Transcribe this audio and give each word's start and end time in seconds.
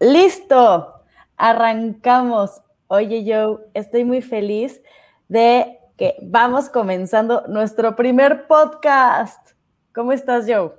Listo, 0.00 0.94
arrancamos. 1.36 2.62
Oye, 2.86 3.22
Joe, 3.22 3.58
estoy 3.74 4.06
muy 4.06 4.22
feliz 4.22 4.80
de 5.28 5.76
que 5.98 6.16
vamos 6.22 6.70
comenzando 6.70 7.44
nuestro 7.48 7.96
primer 7.96 8.46
podcast. 8.46 9.50
¿Cómo 9.94 10.12
estás, 10.12 10.46
Joe? 10.48 10.70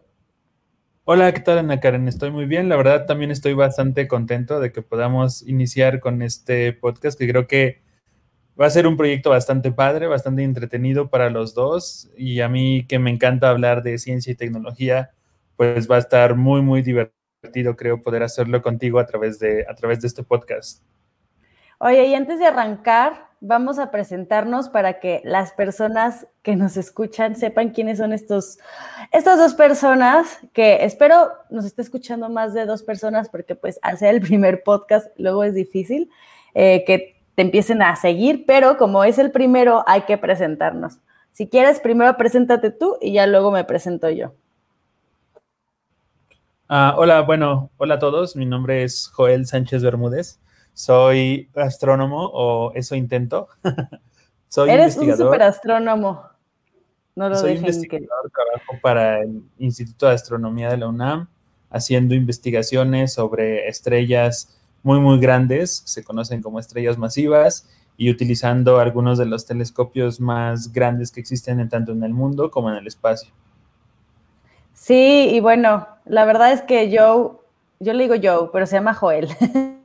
Hola, 1.04 1.32
¿qué 1.34 1.40
tal, 1.40 1.60
Ana 1.60 1.80
Karen? 1.80 2.08
Estoy 2.08 2.32
muy 2.32 2.46
bien. 2.48 2.68
La 2.68 2.78
verdad, 2.78 3.06
también 3.06 3.30
estoy 3.30 3.54
bastante 3.54 4.08
contento 4.08 4.60
de 4.60 4.72
que 4.72 4.82
podamos 4.82 5.48
iniciar 5.48 6.00
con 6.00 6.24
este 6.24 6.74
podcast, 6.74 7.20
que 7.20 7.30
creo 7.30 7.46
que 7.46 7.84
va 8.60 8.66
a 8.66 8.72
ser 8.72 8.88
un 8.88 8.98
proyecto 8.98 9.30
bastante 9.30 9.72
padre, 9.72 10.08
bastante 10.08 10.42
entretenido 10.42 11.12
para 11.12 11.30
los 11.30 11.54
dos. 11.54 12.10
Y 12.18 12.42
a 12.42 12.50
mí, 12.50 12.88
que 12.88 12.98
me 12.98 13.12
encanta 13.12 13.52
hablar 13.52 13.84
de 13.84 14.00
ciencia 14.00 14.34
y 14.34 14.36
tecnología, 14.36 15.12
pues 15.58 15.88
va 15.90 15.98
a 15.98 16.00
estar 16.00 16.36
muy, 16.36 16.64
muy 16.64 16.82
divertido 16.82 17.21
creo, 17.76 18.02
poder 18.02 18.24
hacerlo 18.24 18.62
contigo 18.62 19.00
a 19.00 19.06
través 19.06 19.40
de, 19.40 19.66
a 19.68 19.74
través 19.74 20.02
de 20.02 20.08
este 20.08 20.24
podcast. 20.24 20.84
Oye, 21.80 22.06
y 22.06 22.14
antes 22.14 22.38
de 22.38 22.46
arrancar, 22.46 23.30
vamos 23.40 23.80
a 23.80 23.90
presentarnos 23.90 24.70
para 24.70 25.00
que 25.00 25.22
las 25.24 25.52
personas 25.52 26.28
que 26.44 26.56
nos 26.56 26.78
escuchan 26.78 27.36
sepan 27.36 27.72
quiénes 27.72 27.98
son 27.98 28.14
estos, 28.14 28.60
estas 29.12 29.40
dos 29.40 29.56
personas, 29.56 30.40
que 30.54 30.86
espero 30.86 31.32
nos 31.50 31.66
esté 31.66 31.82
escuchando 31.82 32.30
más 32.30 32.54
de 32.54 32.66
dos 32.66 32.84
personas, 32.84 33.30
porque 33.30 33.56
pues 33.56 33.80
hacer 33.82 34.14
el 34.14 34.22
primer 34.22 34.62
podcast 34.62 35.08
luego 35.18 35.44
es 35.44 35.56
difícil 35.56 36.12
eh, 36.54 36.84
que 36.86 37.16
te 37.34 37.42
empiecen 37.42 37.82
a 37.82 37.96
seguir, 37.96 38.46
pero 38.46 38.78
como 38.78 39.04
es 39.04 39.18
el 39.18 39.32
primero, 39.32 39.84
hay 39.88 40.02
que 40.02 40.20
presentarnos. 40.20 41.00
Si 41.32 41.48
quieres, 41.48 41.80
primero 41.80 42.16
preséntate 42.18 42.70
tú 42.70 42.98
y 43.02 43.14
ya 43.14 43.26
luego 43.26 43.52
me 43.52 43.64
presento 43.64 44.10
yo. 44.10 44.34
Ah, 46.74 46.96
hola, 46.98 47.20
bueno, 47.20 47.70
hola 47.76 47.96
a 47.96 48.00
todos. 48.00 48.38
Mi 48.38 48.46
nombre 48.46 48.86
es 48.86 49.10
Joel 49.10 49.46
Sánchez 49.46 49.84
Bermúdez. 49.84 50.40
Soy 50.74 51.50
astrónomo, 51.54 52.30
o 52.32 52.72
eso 52.76 52.96
intento. 52.96 53.50
Soy 54.48 54.70
Eres 54.70 54.96
un 54.96 55.18
superastrónomo. 55.18 56.24
No 57.14 57.28
lo 57.28 57.36
Soy 57.36 57.58
investigador, 57.58 58.32
trabajo 58.32 58.82
para 58.82 59.20
el 59.20 59.44
Instituto 59.60 60.08
de 60.08 60.14
Astronomía 60.14 60.70
de 60.70 60.78
la 60.78 60.88
UNAM, 60.88 61.28
haciendo 61.70 62.16
investigaciones 62.16 63.16
sobre 63.16 63.68
estrellas 63.68 64.58
muy, 64.82 65.02
muy 65.02 65.20
grandes, 65.20 65.84
se 65.86 66.06
conocen 66.06 66.42
como 66.42 66.58
estrellas 66.58 66.98
masivas, 66.98 67.68
y 67.98 68.10
utilizando 68.10 68.80
algunos 68.80 69.18
de 69.18 69.26
los 69.26 69.46
telescopios 69.46 70.22
más 70.22 70.72
grandes 70.72 71.12
que 71.12 71.20
existen 71.20 71.68
tanto 71.68 71.92
en 71.92 72.02
el 72.06 72.14
mundo 72.14 72.50
como 72.50 72.70
en 72.70 72.78
el 72.78 72.88
espacio. 72.88 73.34
Sí, 74.82 75.30
y 75.32 75.40
bueno, 75.42 75.88
la 76.06 76.26
verdad 76.26 76.54
es 76.54 76.64
que 76.64 76.88
Joe, 76.88 77.34
yo 77.80 77.94
le 77.94 78.08
digo 78.08 78.16
Joe, 78.20 78.50
pero 78.52 78.66
se 78.66 78.76
llama 78.76 78.96
Joel. 78.96 79.28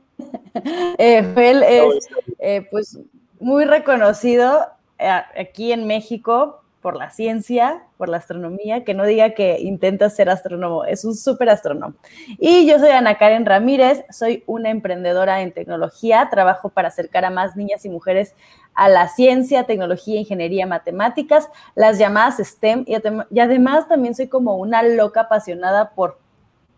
Eh, 0.97 1.23
Joel 1.35 1.61
es 1.61 2.07
eh, 2.39 2.67
pues 2.71 2.97
muy 3.39 3.65
reconocido 3.65 4.65
eh, 4.97 5.07
aquí 5.07 5.71
en 5.71 5.85
México 5.85 6.63
por 6.87 6.95
la 6.95 7.09
ciencia, 7.09 7.83
por 7.97 8.07
la 8.07 8.15
astronomía, 8.15 8.85
que 8.85 8.93
no 8.93 9.05
diga 9.05 9.31
que 9.31 9.59
intenta 9.59 10.09
ser 10.09 10.29
astrónomo, 10.29 10.85
es 10.85 11.03
un 11.03 11.15
súper 11.15 11.49
astrónomo. 11.49 11.95
Y 12.39 12.65
yo 12.65 12.79
soy 12.79 12.91
Ana 12.91 13.17
Karen 13.17 13.45
Ramírez, 13.45 14.05
soy 14.09 14.45
una 14.47 14.69
emprendedora 14.69 15.41
en 15.41 15.51
tecnología, 15.51 16.29
trabajo 16.31 16.69
para 16.69 16.87
acercar 16.87 17.25
a 17.25 17.29
más 17.29 17.57
niñas 17.57 17.83
y 17.83 17.89
mujeres 17.89 18.35
a 18.73 18.87
la 18.87 19.09
ciencia, 19.09 19.65
tecnología, 19.65 20.17
ingeniería, 20.17 20.65
matemáticas, 20.65 21.49
las 21.75 21.97
llamadas 21.99 22.37
STEM, 22.37 22.85
y, 22.87 22.95
además 23.41 23.89
también 23.89 24.15
soy 24.15 24.29
como 24.29 24.55
una 24.55 24.81
loca 24.81 25.23
apasionada 25.23 25.89
por 25.89 26.19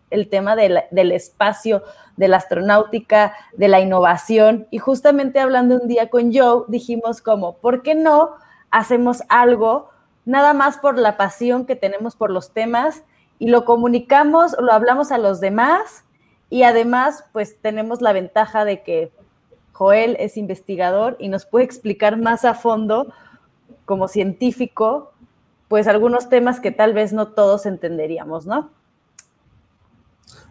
el 0.09 0.27
tema 0.27 0.55
del 0.55 1.11
espacio, 1.11 1.83
de 2.17 2.29
la 2.29 2.37
astronáutica, 2.37 3.35
de 3.53 3.67
la 3.67 3.79
innovación. 3.79 4.67
Y 4.71 4.79
justamente 4.79 5.39
hablando 5.39 5.75
un 5.75 5.87
día 5.87 6.09
con 6.09 6.33
Joe, 6.33 6.63
dijimos 6.67 7.21
como, 7.21 7.57
¿por 7.57 7.83
qué 7.83 7.93
no 7.93 8.31
hacemos 8.71 9.23
algo 9.29 9.89
nada 10.29 10.53
más 10.53 10.77
por 10.77 10.99
la 10.99 11.17
pasión 11.17 11.65
que 11.65 11.75
tenemos 11.75 12.15
por 12.15 12.29
los 12.29 12.51
temas 12.51 13.03
y 13.39 13.49
lo 13.49 13.65
comunicamos, 13.65 14.55
lo 14.59 14.71
hablamos 14.71 15.11
a 15.11 15.17
los 15.17 15.39
demás 15.39 16.05
y 16.51 16.61
además 16.63 17.25
pues 17.33 17.59
tenemos 17.59 17.99
la 18.01 18.13
ventaja 18.13 18.63
de 18.63 18.83
que 18.83 19.11
Joel 19.71 20.15
es 20.19 20.37
investigador 20.37 21.17
y 21.19 21.29
nos 21.29 21.47
puede 21.47 21.65
explicar 21.65 22.17
más 22.17 22.45
a 22.45 22.53
fondo, 22.53 23.11
como 23.85 24.07
científico, 24.07 25.13
pues 25.67 25.87
algunos 25.87 26.29
temas 26.29 26.59
que 26.59 26.69
tal 26.69 26.93
vez 26.93 27.11
no 27.11 27.29
todos 27.29 27.65
entenderíamos, 27.65 28.45
¿no? 28.45 28.69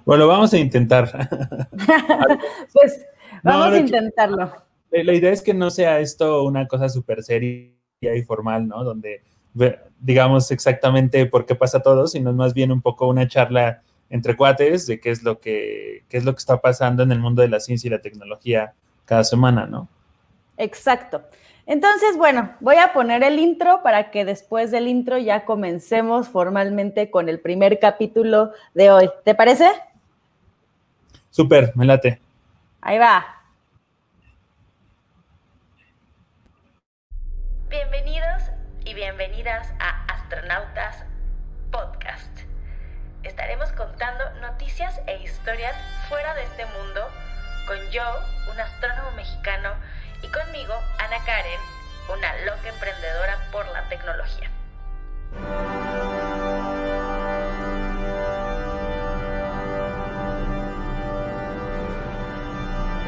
Bueno, 0.05 0.27
vamos 0.27 0.53
a 0.55 0.59
intentar. 0.59 1.29
pues 2.73 3.07
vamos 3.45 3.75
a 3.75 3.79
intentarlo. 3.79 4.51
La 4.91 5.13
idea 5.13 5.31
es 5.31 5.43
que 5.43 5.55
no 5.55 5.71
sea 5.71 6.01
esto 6.01 6.43
una 6.43 6.67
cosa 6.67 6.89
súper 6.89 7.23
seria 7.23 7.71
y 8.01 8.23
formal, 8.23 8.67
¿no? 8.67 8.83
Donde 8.83 9.23
digamos 10.01 10.51
exactamente 10.51 11.27
por 11.27 11.47
qué 11.47 11.55
pasa 11.55 11.81
todo, 11.81 12.07
sino 12.07 12.33
más 12.33 12.55
bien 12.55 12.73
un 12.73 12.81
poco 12.81 13.09
una 13.09 13.27
charla 13.27 13.83
entre 14.11 14.37
cuates 14.37 14.87
de 14.87 15.01
qué 15.01 15.11
es 15.11 15.23
lo 15.23 15.41
que, 15.41 16.05
qué 16.09 16.17
es 16.17 16.25
lo 16.25 16.33
que 16.33 16.39
está 16.39 16.61
pasando 16.61 17.03
en 17.03 17.13
el 17.13 17.19
mundo 17.19 17.43
de 17.43 17.49
la 17.49 17.61
ciencia 17.61 17.89
y 17.89 17.91
la 17.91 18.01
tecnología 18.01 18.73
cada 19.05 19.25
semana, 19.25 19.67
¿no? 19.67 19.89
Exacto. 20.57 21.23
Entonces, 21.67 22.17
bueno, 22.17 22.55
voy 22.61 22.77
a 22.77 22.93
poner 22.95 23.23
el 23.23 23.39
intro 23.39 23.83
para 23.83 24.11
que 24.11 24.25
después 24.25 24.71
del 24.71 24.89
intro 24.89 25.19
ya 25.19 25.45
comencemos 25.45 26.29
formalmente 26.29 27.11
con 27.11 27.29
el 27.29 27.41
primer 27.41 27.79
capítulo 27.79 28.53
de 28.75 28.91
hoy. 28.91 29.11
¿Te 29.25 29.35
parece? 29.35 29.69
Súper, 31.31 31.73
me 31.77 31.85
late. 31.85 32.21
Ahí 32.81 32.99
va. 32.99 33.27
Bienvenidos 37.69 38.58
y 38.89 38.95
bienvenidas 38.95 39.71
a 39.81 40.15
Astronautas 40.15 41.05
Podcast. 41.71 42.39
Estaremos 43.23 43.71
contando 43.73 44.25
noticias 44.41 44.99
e 45.07 45.23
historias 45.23 45.77
fuera 46.09 46.35
de 46.35 46.45
este 46.45 46.65
mundo 46.65 47.03
con 47.67 47.77
Joe, 47.93 48.51
un 48.51 48.59
astrónomo 48.59 49.11
mexicano, 49.11 49.75
y 50.23 50.29
conmigo, 50.29 50.73
Ana 51.01 51.23
Karen, 51.27 51.61
una 52.09 52.35
loca 52.47 52.67
emprendedora 52.71 53.37
por 53.53 53.69
la 53.69 53.87
tecnología. 53.91 54.51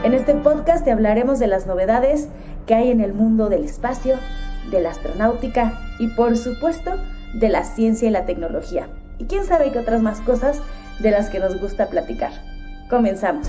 En 0.04 0.12
este 0.12 0.34
podcast 0.34 0.84
te 0.84 0.92
hablaremos 0.92 1.38
de 1.38 1.47
las 1.47 1.66
novedades 1.66 2.28
que 2.66 2.74
hay 2.74 2.91
en 2.91 3.00
el 3.00 3.14
mundo 3.14 3.48
del 3.48 3.64
espacio, 3.64 4.18
de 4.71 4.81
la 4.81 4.91
astronáutica 4.91 5.78
y 5.98 6.09
por 6.09 6.37
supuesto 6.37 6.93
de 7.34 7.48
la 7.48 7.65
ciencia 7.65 8.09
y 8.09 8.10
la 8.10 8.26
tecnología. 8.26 8.88
Y 9.19 9.25
quién 9.25 9.44
sabe 9.44 9.71
qué 9.72 9.78
otras 9.78 10.03
más 10.03 10.21
cosas 10.21 10.60
de 10.98 11.10
las 11.10 11.31
que 11.31 11.41
nos 11.41 11.60
gusta 11.60 11.88
platicar. 11.88 12.32
Comenzamos. 12.88 13.47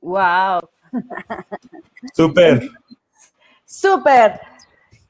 Wow. 0.00 0.60
Súper. 2.14 2.70
Súper. 3.76 4.40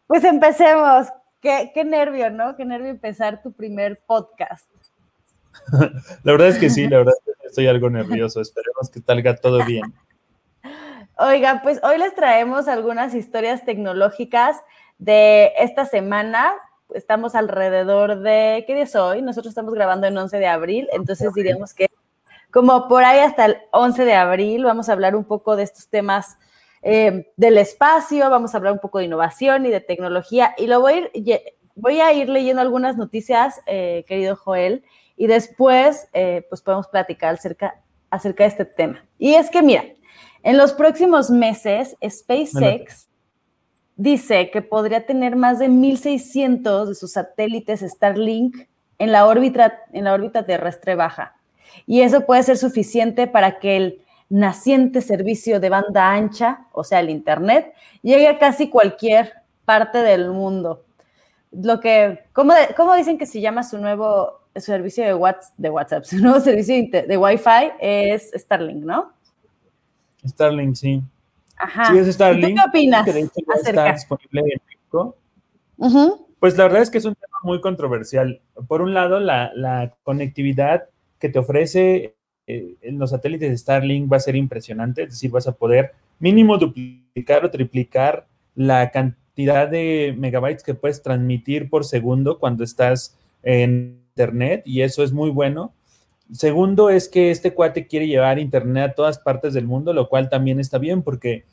Pues 0.09 0.25
empecemos. 0.25 1.06
Qué, 1.41 1.71
qué 1.72 1.84
nervio, 1.84 2.31
¿no? 2.31 2.56
Qué 2.56 2.65
nervio 2.65 2.91
empezar 2.91 3.41
tu 3.41 3.53
primer 3.53 4.03
podcast. 4.04 4.66
La 6.25 6.32
verdad 6.32 6.49
es 6.49 6.59
que 6.59 6.69
sí, 6.69 6.88
la 6.88 6.99
verdad 6.99 7.14
es 7.17 7.35
que 7.37 7.46
estoy 7.46 7.69
algo 7.69 7.88
nervioso. 7.88 8.40
Esperemos 8.40 8.90
que 8.90 9.00
salga 9.00 9.37
todo 9.37 9.64
bien. 9.64 9.94
Oiga, 11.17 11.61
pues 11.62 11.81
hoy 11.85 11.96
les 11.99 12.14
traemos 12.17 12.67
algunas 12.67 13.14
historias 13.14 13.64
tecnológicas 13.64 14.56
de 14.99 15.52
esta 15.58 15.87
semana. 15.87 16.52
Estamos 16.93 17.37
alrededor 17.37 18.20
de, 18.20 18.64
¿qué 18.67 18.75
día 18.75 18.82
es 18.82 18.96
hoy? 18.96 19.23
Nosotros 19.23 19.52
estamos 19.52 19.75
grabando 19.75 20.08
en 20.08 20.19
11 20.19 20.38
de 20.38 20.46
abril, 20.46 20.88
entonces 20.93 21.32
diríamos 21.32 21.73
que 21.73 21.88
como 22.50 22.88
por 22.88 23.05
ahí 23.05 23.20
hasta 23.20 23.46
el 23.46 23.58
11 23.70 24.05
de 24.05 24.14
abril 24.14 24.64
vamos 24.64 24.88
a 24.88 24.93
hablar 24.93 25.14
un 25.14 25.25
poco 25.25 25.56
de 25.56 25.62
estos 25.62 25.88
temas 25.88 26.37
eh, 26.88 27.33
del 27.37 27.59
espacio, 27.59 28.31
vamos 28.31 28.55
a 28.55 28.59
hablar 28.59 28.73
un 28.73 28.79
poco 28.79 29.00
de 29.00 29.06
innovación 29.06 29.67
y 29.67 29.71
de 29.71 29.81
tecnología 29.81 30.55
y 30.56 30.69
lo 30.69 30.81
voy 30.81 30.93
a 30.93 30.97
ir, 30.99 31.11
voy 31.75 32.00
a 32.00 32.12
ir 32.12 32.29
leyendo 32.29 32.62
algunas 32.62 32.97
noticias, 32.97 33.61
eh, 33.67 34.05
querido 34.06 34.37
Joel, 34.37 34.85
y 35.17 35.27
después 35.27 36.06
eh, 36.12 36.47
pues 36.49 36.62
podemos 36.62 36.87
platicar 36.87 37.35
acerca, 37.35 37.83
acerca 38.09 38.44
de 38.44 38.50
este 38.50 38.65
tema. 38.67 39.05
Y 39.19 39.35
es 39.35 39.50
que 39.50 39.62
mira, 39.62 39.83
en 40.44 40.56
los 40.56 40.75
próximos 40.75 41.29
meses 41.29 41.97
SpaceX 42.09 43.09
dice 43.97 44.53
que 44.53 44.62
podría 44.62 45.06
tener 45.06 45.35
más 45.35 45.59
de 45.59 45.69
1.600 45.69 46.87
de 46.87 46.94
sus 46.94 47.15
satélites 47.15 47.81
Starlink 47.81 48.69
en 49.00 49.11
la 49.11 49.27
órbita, 49.27 49.81
en 49.93 50.05
la 50.05 50.12
órbita 50.12 50.47
terrestre 50.47 50.94
baja. 50.94 51.35
Y 51.85 52.03
eso 52.03 52.27
puede 52.27 52.44
ser 52.44 52.59
suficiente 52.59 53.27
para 53.27 53.59
que 53.59 53.77
el 53.77 54.06
naciente 54.28 55.00
servicio 55.00 55.61
de 55.61 55.69
banda 55.69 56.12
ancha, 56.12 56.67
o 56.73 56.84
sea, 56.84 57.00
el 57.00 57.11
Internet, 57.11 57.73
llegue 58.02 58.28
a 58.28 58.38
casi 58.38 58.69
cualquier 58.69 59.32
parte 59.64 59.99
del 59.99 60.31
mundo. 60.31 60.84
Lo 61.52 61.81
que, 61.81 62.25
¿cómo, 62.32 62.55
dicen 62.96 63.19
que 63.19 63.26
se 63.26 63.40
llama 63.40 63.62
su 63.62 63.78
nuevo 63.78 64.40
servicio 64.56 65.05
de 65.05 65.14
WhatsApp, 65.14 65.55
de 65.56 65.70
WhatsApp, 65.70 66.05
su 66.05 66.19
nuevo 66.19 66.40
servicio 66.40 66.75
de 66.90 67.17
Wi-Fi 67.17 67.73
es 67.81 68.31
Starlink, 68.34 68.84
¿no? 68.84 69.12
Starlink, 70.26 70.75
sí. 70.75 71.02
Ajá. 71.58 71.93
Sí, 71.93 71.99
es 71.99 72.14
Starlink. 72.14 72.58
¿Qué 72.58 72.69
opinas 72.69 73.06
Está 73.64 73.93
disponible 73.93 74.40
en 74.40 74.61
México. 74.67 75.17
Pues 76.38 76.56
la 76.56 76.64
verdad 76.64 76.82
es 76.82 76.90
que 76.90 76.99
es 76.99 77.05
un 77.05 77.14
tema 77.14 77.38
muy 77.43 77.61
controversial. 77.61 78.40
Por 78.69 78.82
un 78.82 78.94
lado, 78.94 79.20
la, 79.20 79.94
conectividad 80.02 80.88
que 81.19 81.28
te 81.28 81.38
ofrece 81.38 82.14
eh, 82.46 82.76
en 82.82 82.98
los 82.98 83.10
satélites 83.10 83.50
de 83.50 83.56
Starlink 83.56 84.10
va 84.10 84.19
a 84.19 84.20
ser 84.20 84.37
impresionante, 84.37 85.02
es 85.02 85.10
decir, 85.10 85.31
vas 85.31 85.48
a 85.48 85.56
poder 85.56 85.93
mínimo 86.19 86.58
duplicar 86.58 87.44
o 87.44 87.50
triplicar 87.50 88.26
la 88.54 88.90
cantidad 88.90 89.69
de 89.69 90.14
megabytes 90.16 90.62
que 90.62 90.75
puedes 90.75 91.02
transmitir 91.02 91.69
por 91.69 91.84
segundo 91.84 92.38
cuando 92.38 92.64
estás 92.64 93.19
en 93.43 94.00
Internet 94.10 94.62
y 94.64 94.82
eso 94.82 95.02
es 95.02 95.12
muy 95.12 95.31
bueno. 95.31 95.75
Segundo 96.32 96.90
es 96.90 97.08
que 97.08 97.31
este 97.31 97.52
cuate 97.52 97.87
quiere 97.87 98.06
llevar 98.06 98.38
Internet 98.38 98.90
a 98.90 98.94
todas 98.94 99.19
partes 99.19 99.54
del 99.54 99.66
mundo, 99.66 99.92
lo 99.92 100.08
cual 100.08 100.28
también 100.28 100.58
está 100.58 100.78
bien 100.78 101.02
porque 101.02 101.44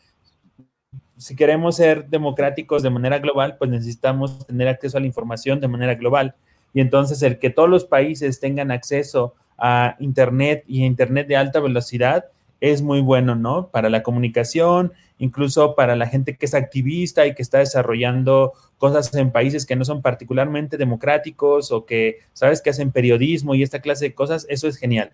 si 1.18 1.36
queremos 1.36 1.76
ser 1.76 2.10
democráticos 2.10 2.84
de 2.84 2.90
manera 2.90 3.20
global, 3.20 3.58
pues 3.58 3.70
necesitamos 3.70 4.46
tener 4.46 4.68
acceso 4.68 4.98
a 4.98 5.02
la 5.02 5.08
información 5.08 5.60
de 5.60 5.68
manera 5.68 5.96
global. 5.96 6.36
Y 6.74 6.82
entonces 6.82 7.22
el 7.22 7.38
que 7.38 7.50
todos 7.50 7.70
los 7.70 7.86
países 7.86 8.40
tengan 8.40 8.72
acceso 8.72 9.36
a 9.66 9.96
Internet 10.00 10.66
y 10.68 10.84
a 10.84 10.86
Internet 10.86 11.28
de 11.28 11.38
alta 11.38 11.62
velocidad 11.62 12.26
es 12.60 12.82
muy 12.82 13.00
bueno, 13.00 13.36
¿no? 13.36 13.70
Para 13.70 13.90
la 13.90 14.04
comunicación, 14.04 14.92
incluso 15.20 15.74
para 15.74 15.96
la 15.96 16.08
gente 16.08 16.36
que 16.36 16.46
es 16.46 16.54
activista 16.54 17.26
y 17.26 17.34
que 17.34 17.42
está 17.42 17.60
desarrollando 17.60 18.52
cosas 18.78 19.14
en 19.16 19.32
países 19.32 19.66
que 19.66 19.78
no 19.78 19.86
son 19.86 20.02
particularmente 20.02 20.76
democráticos 20.76 21.72
o 21.72 21.86
que, 21.86 22.20
sabes, 22.34 22.62
que 22.62 22.72
hacen 22.72 22.92
periodismo 22.92 23.56
y 23.56 23.64
esta 23.64 23.80
clase 23.80 24.06
de 24.06 24.14
cosas, 24.14 24.46
eso 24.50 24.68
es 24.68 24.76
genial. 24.76 25.12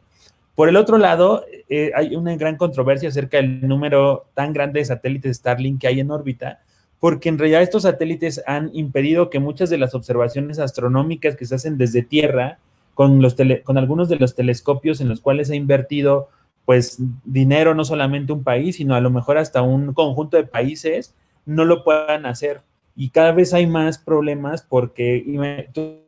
Por 0.56 0.68
el 0.68 0.78
otro 0.78 0.98
lado, 0.98 1.46
eh, 1.70 1.92
hay 1.96 2.16
una 2.16 2.36
gran 2.36 2.58
controversia 2.58 3.10
acerca 3.10 3.38
del 3.38 3.68
número 3.68 4.26
tan 4.34 4.52
grande 4.52 4.80
de 4.80 4.86
satélites 4.86 5.38
Starlink 5.38 5.82
que 5.82 5.88
hay 5.88 6.00
en 6.00 6.10
órbita, 6.10 6.62
porque 7.00 7.30
en 7.30 7.38
realidad 7.38 7.62
estos 7.62 7.84
satélites 7.84 8.42
han 8.48 8.72
impedido 8.74 9.30
que 9.30 9.40
muchas 9.40 9.70
de 9.70 9.78
las 9.78 9.94
observaciones 9.94 10.58
astronómicas 10.58 11.36
que 11.36 11.46
se 11.46 11.56
hacen 11.56 11.78
desde 11.78 12.02
Tierra, 12.02 12.58
con, 13.00 13.22
los 13.22 13.38
con 13.64 13.78
algunos 13.78 14.10
de 14.10 14.18
los 14.18 14.36
telescopios 14.36 15.00
en 15.00 15.08
los 15.08 15.22
cuales 15.22 15.50
ha 15.50 15.56
invertido 15.56 16.28
pues 16.66 16.98
dinero 17.24 17.74
no 17.74 17.86
solamente 17.86 18.34
un 18.34 18.44
país, 18.44 18.76
sino 18.76 18.94
a 18.94 19.00
lo 19.00 19.10
mejor 19.10 19.38
hasta 19.38 19.62
un 19.62 19.94
conjunto 19.94 20.36
de 20.36 20.44
países, 20.44 21.16
no 21.46 21.64
lo 21.64 21.86
puedan 21.86 22.26
hacer. 22.26 22.62
Y 22.98 23.12
cada 23.12 23.32
vez 23.32 23.54
hay 23.54 23.68
más 23.68 24.00
problemas 24.00 24.64
porque 24.64 25.70
tú 25.72 26.02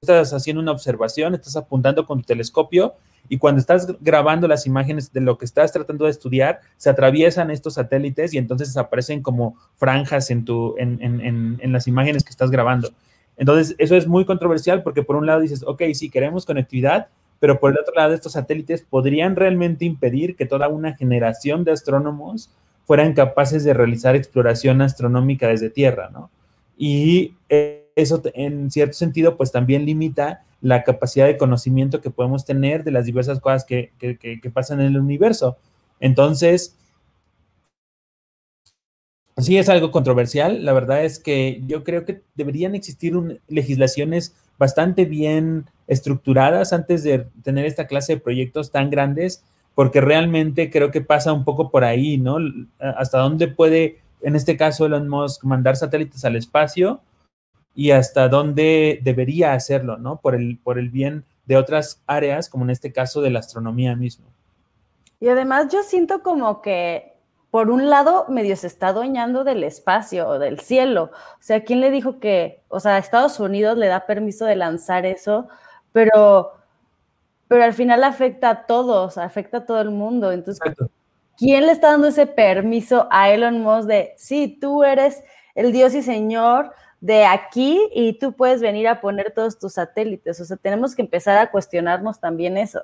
estás 0.00 0.32
haciendo 0.32 0.62
una 0.62 0.72
observación, 0.72 1.34
estás 1.34 1.56
apuntando 1.56 2.06
con 2.06 2.22
tu 2.22 2.24
telescopio 2.24 2.94
y 3.28 3.36
cuando 3.36 3.60
estás 3.60 3.86
grabando 4.00 4.48
las 4.48 4.66
imágenes 4.66 5.12
de 5.12 5.20
lo 5.20 5.36
que 5.36 5.44
estás 5.44 5.72
tratando 5.72 6.06
de 6.06 6.12
estudiar, 6.12 6.60
se 6.78 6.88
atraviesan 6.88 7.50
estos 7.50 7.74
satélites 7.74 8.32
y 8.32 8.38
entonces 8.38 8.78
aparecen 8.78 9.20
como 9.20 9.58
franjas 9.76 10.30
en, 10.30 10.46
tu, 10.46 10.74
en, 10.78 11.02
en, 11.02 11.58
en, 11.60 11.72
las 11.72 11.86
imágenes 11.86 12.24
que 12.24 12.30
estás 12.30 12.50
grabando. 12.50 12.88
Entonces, 13.42 13.74
eso 13.78 13.96
es 13.96 14.06
muy 14.06 14.24
controversial 14.24 14.84
porque 14.84 15.02
por 15.02 15.16
un 15.16 15.26
lado 15.26 15.40
dices, 15.40 15.64
ok, 15.66 15.82
sí, 15.94 16.10
queremos 16.10 16.46
conectividad, 16.46 17.08
pero 17.40 17.58
por 17.58 17.72
el 17.72 17.78
otro 17.80 17.92
lado, 17.92 18.14
estos 18.14 18.34
satélites 18.34 18.82
podrían 18.82 19.34
realmente 19.34 19.84
impedir 19.84 20.36
que 20.36 20.46
toda 20.46 20.68
una 20.68 20.94
generación 20.94 21.64
de 21.64 21.72
astrónomos 21.72 22.52
fueran 22.84 23.14
capaces 23.14 23.64
de 23.64 23.74
realizar 23.74 24.14
exploración 24.14 24.80
astronómica 24.80 25.48
desde 25.48 25.70
Tierra, 25.70 26.08
¿no? 26.12 26.30
Y 26.78 27.34
eso 27.48 28.22
en 28.34 28.70
cierto 28.70 28.92
sentido, 28.92 29.36
pues 29.36 29.50
también 29.50 29.86
limita 29.86 30.44
la 30.60 30.84
capacidad 30.84 31.26
de 31.26 31.36
conocimiento 31.36 32.00
que 32.00 32.10
podemos 32.10 32.44
tener 32.44 32.84
de 32.84 32.92
las 32.92 33.06
diversas 33.06 33.40
cosas 33.40 33.64
que, 33.64 33.90
pasan 34.54 34.80
en 34.80 34.86
el 34.86 34.98
universo. 35.00 35.56
Entonces, 35.98 36.78
sí 39.36 39.58
es 39.58 39.68
algo 39.68 39.90
controversial. 39.90 40.64
La 40.64 40.72
verdad 40.72 41.04
es 41.04 41.18
que 41.18 41.62
yo 41.66 41.84
creo 41.84 42.04
que 42.04 42.22
deberían 42.34 42.74
existir 42.74 43.40
legislaciones 43.48 44.34
bastante 44.58 45.04
bien 45.04 45.66
estructuradas 45.86 46.72
antes 46.72 47.02
de 47.02 47.26
tener 47.42 47.66
esta 47.66 47.86
clase 47.86 48.14
de 48.14 48.20
proyectos 48.20 48.70
tan 48.70 48.90
grandes, 48.90 49.42
porque 49.74 50.00
realmente 50.00 50.70
creo 50.70 50.90
que 50.90 51.00
pasa 51.00 51.32
un 51.32 51.44
poco 51.44 51.70
por 51.70 51.84
ahí, 51.84 52.18
¿no? 52.18 52.36
Hasta 52.78 53.18
dónde 53.18 53.48
puede, 53.48 53.98
en 54.20 54.36
este 54.36 54.56
caso, 54.56 54.86
Elon 54.86 55.08
Musk 55.08 55.44
mandar 55.44 55.76
satélites 55.76 56.24
al 56.24 56.36
espacio 56.36 57.00
y 57.74 57.90
hasta 57.90 58.28
dónde 58.28 59.00
debería 59.02 59.54
hacerlo, 59.54 59.96
¿no? 59.96 60.18
Por 60.18 60.34
el, 60.34 60.58
por 60.62 60.78
el 60.78 60.90
bien 60.90 61.24
de 61.46 61.56
otras 61.56 62.02
áreas, 62.06 62.48
como 62.48 62.64
en 62.64 62.70
este 62.70 62.92
caso 62.92 63.22
de 63.22 63.30
la 63.30 63.40
astronomía 63.40 63.96
mismo. 63.96 64.26
Y 65.20 65.28
además 65.28 65.72
yo 65.72 65.82
siento 65.82 66.22
como 66.22 66.60
que, 66.62 67.11
por 67.52 67.70
un 67.70 67.90
lado, 67.90 68.24
medio 68.30 68.56
se 68.56 68.66
está 68.66 68.88
adueñando 68.88 69.44
del 69.44 69.62
espacio 69.62 70.26
o 70.26 70.38
del 70.38 70.58
cielo. 70.58 71.10
O 71.34 71.42
sea, 71.42 71.64
¿quién 71.64 71.82
le 71.82 71.90
dijo 71.90 72.18
que, 72.18 72.62
o 72.68 72.80
sea, 72.80 72.96
Estados 72.96 73.38
Unidos 73.40 73.76
le 73.76 73.88
da 73.88 74.06
permiso 74.06 74.46
de 74.46 74.56
lanzar 74.56 75.04
eso, 75.04 75.48
pero, 75.92 76.52
pero 77.48 77.62
al 77.62 77.74
final 77.74 78.04
afecta 78.04 78.48
a 78.48 78.66
todos, 78.66 79.18
afecta 79.18 79.58
a 79.58 79.66
todo 79.66 79.82
el 79.82 79.90
mundo. 79.90 80.32
Entonces, 80.32 80.62
¿quién 81.36 81.66
le 81.66 81.72
está 81.72 81.90
dando 81.90 82.06
ese 82.06 82.26
permiso 82.26 83.06
a 83.10 83.28
Elon 83.28 83.60
Musk 83.60 83.86
de, 83.86 84.14
sí, 84.16 84.56
tú 84.58 84.82
eres 84.82 85.22
el 85.54 85.72
Dios 85.72 85.94
y 85.94 86.00
Señor 86.00 86.72
de 87.02 87.26
aquí 87.26 87.78
y 87.92 88.14
tú 88.14 88.32
puedes 88.32 88.62
venir 88.62 88.88
a 88.88 89.02
poner 89.02 89.30
todos 89.34 89.58
tus 89.58 89.74
satélites. 89.74 90.40
O 90.40 90.46
sea, 90.46 90.56
tenemos 90.56 90.94
que 90.94 91.02
empezar 91.02 91.36
a 91.36 91.50
cuestionarnos 91.50 92.18
también 92.18 92.56
eso. 92.56 92.80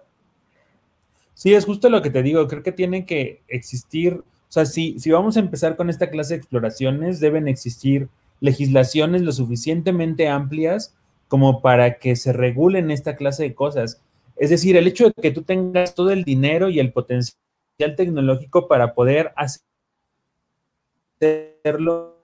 Sí, 1.32 1.55
es 1.55 1.65
justo 1.65 1.88
lo 1.88 2.03
que 2.03 2.11
te 2.11 2.23
digo. 2.23 2.47
Creo 2.49 2.62
que 2.62 2.73
tiene 2.73 3.06
que 3.06 3.41
existir, 3.49 4.23
o 4.49 4.53
sea, 4.53 4.65
si, 4.65 4.99
si 4.99 5.11
vamos 5.11 5.37
a 5.37 5.41
empezar 5.41 5.77
con 5.77 5.91
esta 5.91 6.11
clase 6.11 6.35
de 6.35 6.39
exploraciones, 6.39 7.21
deben 7.21 7.49
existir 7.49 8.09
legislaciones 8.41 9.23
lo 9.23 9.33
suficientemente 9.33 10.29
amplias 10.29 10.95
como 11.29 11.61
para 11.61 11.99
que 11.99 12.17
se 12.17 12.33
regulen 12.33 12.91
esta 12.91 13.17
clase 13.17 13.43
de 13.43 13.55
cosas. 13.55 14.00
Es 14.37 14.50
decir, 14.50 14.77
el 14.77 14.87
hecho 14.87 15.06
de 15.06 15.12
que 15.21 15.31
tú 15.31 15.43
tengas 15.43 15.95
todo 15.95 16.11
el 16.11 16.25
dinero 16.25 16.70
y 16.70 16.81
el 16.81 16.93
potencial 16.93 17.37
tecnológico 17.96 18.67
para 18.69 18.94
poder 18.94 19.32
hacerlo, 21.20 22.17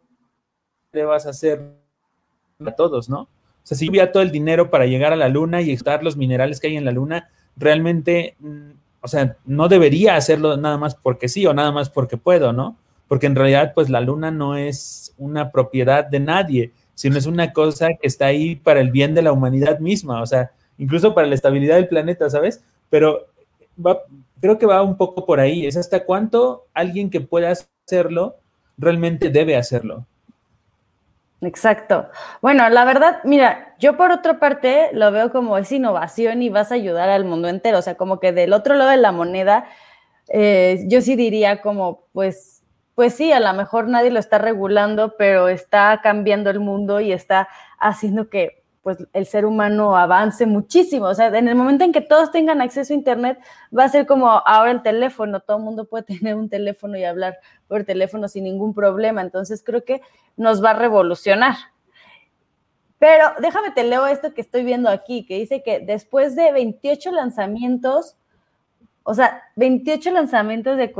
le 0.93 1.05
vas 1.05 1.27
a 1.27 1.31
hacer 1.31 1.61
a 2.65 2.73
todos, 2.73 3.09
¿no? 3.11 3.23
O 3.23 3.67
sea, 3.67 3.77
si 3.77 3.89
hubiera 3.89 4.13
todo 4.13 4.23
el 4.23 4.31
dinero 4.31 4.71
para 4.71 4.87
llegar 4.87 5.13
a 5.13 5.17
la 5.17 5.29
luna 5.29 5.61
y 5.61 5.71
extraer 5.71 6.03
los 6.03 6.17
minerales 6.17 6.61
que 6.61 6.69
hay 6.69 6.77
en 6.77 6.85
la 6.85 6.93
luna, 6.93 7.31
realmente, 7.57 8.37
mm, 8.39 8.71
o 9.05 9.09
sea, 9.09 9.37
no 9.45 9.69
debería 9.69 10.17
hacerlo 10.17 10.57
nada 10.57 10.79
más 10.79 10.95
porque 10.95 11.29
sí 11.29 11.45
o 11.45 11.53
nada 11.53 11.71
más 11.73 11.91
porque 11.91 12.17
puedo, 12.17 12.55
¿no? 12.55 12.79
Porque 13.07 13.27
en 13.27 13.37
realidad, 13.37 13.73
pues 13.75 13.91
la 13.91 14.01
luna 14.01 14.31
no 14.31 14.57
es 14.57 15.15
una 15.19 15.51
propiedad 15.51 16.07
de 16.07 16.21
nadie, 16.21 16.73
sino 16.95 17.19
es 17.19 17.27
una 17.27 17.53
cosa 17.53 17.89
que 18.01 18.07
está 18.07 18.25
ahí 18.25 18.57
para 18.57 18.81
el 18.81 18.91
bien 18.91 19.15
de 19.15 19.21
la 19.21 19.33
humanidad 19.33 19.79
misma, 19.79 20.23
o 20.23 20.27
sea, 20.27 20.53
incluso 20.79 21.15
para 21.15 21.27
la 21.27 21.35
estabilidad 21.35 21.77
del 21.77 21.89
planeta, 21.89 22.31
¿sabes? 22.31 22.65
Pero 22.89 23.27
creo 24.41 24.59
que 24.59 24.65
va 24.65 24.83
un 24.83 24.97
poco 24.97 25.27
por 25.27 25.39
ahí, 25.39 25.67
es 25.67 25.77
hasta 25.77 26.07
cuánto 26.07 26.65
alguien 26.73 27.11
que 27.11 27.21
pueda 27.21 27.53
hacerlo 27.53 28.37
realmente 28.79 29.29
debe 29.29 29.55
hacerlo. 29.55 30.07
Exacto. 31.47 32.09
Bueno, 32.41 32.69
la 32.71 32.85
verdad, 32.85 33.21
mira, 33.25 33.75
yo 33.79 33.97
por 33.97 34.11
otra 34.11 34.39
parte 34.39 34.91
lo 34.93 35.11
veo 35.13 35.31
como 35.31 35.59
es 35.59 35.71
innovación 35.73 36.43
y 36.43 36.49
vas 36.49 36.73
a 36.73 36.77
ayudar 36.77 37.09
al 37.09 37.25
mundo 37.25 37.49
entero. 37.49 37.79
O 37.79 37.83
sea, 37.83 37.97
como 37.97 38.21
que 38.21 38.33
del 38.33 38.53
otro 38.53 38.75
lado 38.75 38.91
de 38.91 38.97
la 38.97 39.13
moneda, 39.13 39.67
eh, 40.29 40.85
yo 40.89 41.01
sí 41.01 41.17
diría 41.17 41.61
como, 41.63 42.07
pues, 42.13 42.63
pues 42.95 43.15
sí, 43.15 43.33
a 43.33 43.41
lo 43.41 43.53
mejor 43.55 43.89
nadie 43.89 44.11
lo 44.11 44.21
está 44.21 44.39
regulando, 44.39 45.17
pero 45.19 45.49
está 45.49 46.01
cambiando 46.03 46.51
el 46.51 46.61
mundo 46.61 47.01
y 47.01 47.13
está 47.13 47.49
haciendo 47.79 48.29
que 48.31 48.64
pues 48.85 48.99
el 49.15 49.25
ser 49.25 49.47
humano 49.47 49.97
avance 49.97 50.45
muchísimo. 50.45 51.07
O 51.07 51.15
sea, 51.15 51.29
en 51.29 51.49
el 51.49 51.55
momento 51.55 51.85
en 51.85 51.93
que 51.93 52.03
todos 52.03 52.31
tengan 52.31 52.61
acceso 52.61 52.93
a 52.93 52.97
Internet, 52.97 53.39
va 53.77 53.85
a 53.85 53.89
ser 53.89 54.07
como 54.07 54.29
ahora 54.29 54.71
el 54.71 54.83
teléfono, 54.83 55.41
todo 55.41 55.57
el 55.57 55.63
mundo 55.63 55.87
puede 55.87 56.05
tener 56.19 56.37
un 56.37 56.51
teléfono 56.51 56.97
y 56.99 57.05
hablar 57.05 57.39
por 57.67 57.85
teléfono 57.85 58.29
sin 58.29 58.45
ningún 58.45 58.75
problema. 58.75 59.23
Entonces 59.23 59.63
creo 59.65 59.85
que 59.85 60.03
nos 60.37 60.63
va 60.63 60.71
a 60.71 60.75
revolucionar. 60.75 61.57
Pero 62.99 63.31
déjame 63.41 63.71
te 63.71 63.85
leo 63.85 64.07
esto 64.07 64.35
que 64.35 64.43
estoy 64.43 64.65
viendo 64.65 64.91
aquí, 64.91 65.25
que 65.25 65.39
dice 65.39 65.63
que 65.63 65.81
después 65.81 66.37
de 66.37 66.53
28 66.53 67.11
lanzamientos, 67.11 68.17
o 69.03 69.15
sea, 69.15 69.45
28 69.57 70.11
lanzamientos 70.11 70.77
de, 70.77 70.93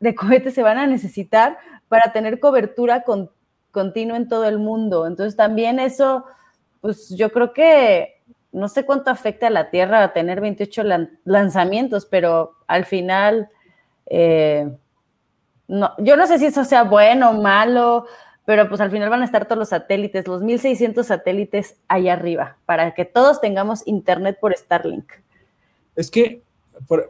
de 0.00 0.14
cohetes 0.14 0.54
se 0.54 0.62
van 0.62 0.78
a 0.78 0.86
necesitar 0.86 1.58
para 1.88 2.12
tener 2.12 2.38
cobertura 2.38 3.04
continua 3.72 4.16
en 4.16 4.28
todo 4.28 4.44
el 4.44 4.60
mundo. 4.60 5.08
Entonces 5.08 5.34
también 5.34 5.80
eso 5.80 6.24
pues 6.84 7.08
yo 7.16 7.32
creo 7.32 7.54
que 7.54 8.20
no 8.52 8.68
sé 8.68 8.84
cuánto 8.84 9.10
afecta 9.10 9.46
a 9.46 9.50
la 9.50 9.70
Tierra 9.70 10.02
a 10.02 10.12
tener 10.12 10.42
28 10.42 10.82
lanzamientos, 11.24 12.04
pero 12.04 12.56
al 12.66 12.84
final, 12.84 13.48
eh, 14.04 14.70
no, 15.66 15.92
yo 15.96 16.18
no 16.18 16.26
sé 16.26 16.38
si 16.38 16.44
eso 16.44 16.62
sea 16.62 16.82
bueno 16.82 17.30
o 17.30 17.40
malo, 17.40 18.04
pero 18.44 18.68
pues 18.68 18.82
al 18.82 18.90
final 18.90 19.08
van 19.08 19.22
a 19.22 19.24
estar 19.24 19.46
todos 19.46 19.60
los 19.60 19.70
satélites, 19.70 20.28
los 20.28 20.42
1600 20.42 21.06
satélites 21.06 21.78
ahí 21.88 22.10
arriba, 22.10 22.58
para 22.66 22.92
que 22.92 23.06
todos 23.06 23.40
tengamos 23.40 23.86
internet 23.86 24.36
por 24.38 24.54
Starlink. 24.54 25.10
Es 25.96 26.10
que 26.10 26.42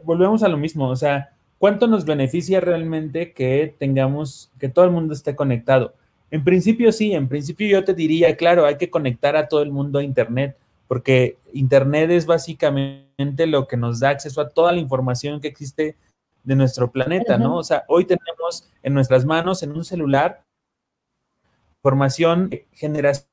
volvemos 0.03 0.41
a 0.41 0.47
lo 0.47 0.55
mismo, 0.55 0.87
o 0.87 0.95
sea, 0.95 1.33
¿cuánto 1.57 1.87
nos 1.87 2.05
beneficia 2.05 2.61
realmente 2.61 3.33
que 3.33 3.75
tengamos, 3.77 4.53
que 4.57 4.69
todo 4.69 4.85
el 4.85 4.91
mundo 4.91 5.13
esté 5.13 5.35
conectado? 5.35 5.95
En 6.31 6.43
principio 6.43 6.91
sí, 6.91 7.13
en 7.13 7.27
principio 7.27 7.67
yo 7.67 7.83
te 7.83 7.93
diría, 7.93 8.35
claro, 8.35 8.65
hay 8.65 8.77
que 8.77 8.89
conectar 8.89 9.35
a 9.35 9.47
todo 9.47 9.61
el 9.61 9.71
mundo 9.71 9.99
a 9.99 10.03
Internet, 10.03 10.57
porque 10.87 11.37
Internet 11.53 12.11
es 12.11 12.25
básicamente 12.25 13.47
lo 13.47 13.67
que 13.67 13.77
nos 13.77 13.99
da 13.99 14.09
acceso 14.09 14.41
a 14.41 14.49
toda 14.49 14.71
la 14.71 14.79
información 14.79 15.39
que 15.39 15.47
existe 15.47 15.95
de 16.43 16.55
nuestro 16.55 16.91
planeta, 16.91 17.37
¿no? 17.37 17.57
O 17.57 17.63
sea, 17.63 17.83
hoy 17.87 18.05
tenemos 18.05 18.69
en 18.83 18.93
nuestras 18.93 19.25
manos, 19.25 19.63
en 19.63 19.71
un 19.71 19.83
celular, 19.83 20.43
información 21.79 22.49
generación, 22.73 23.27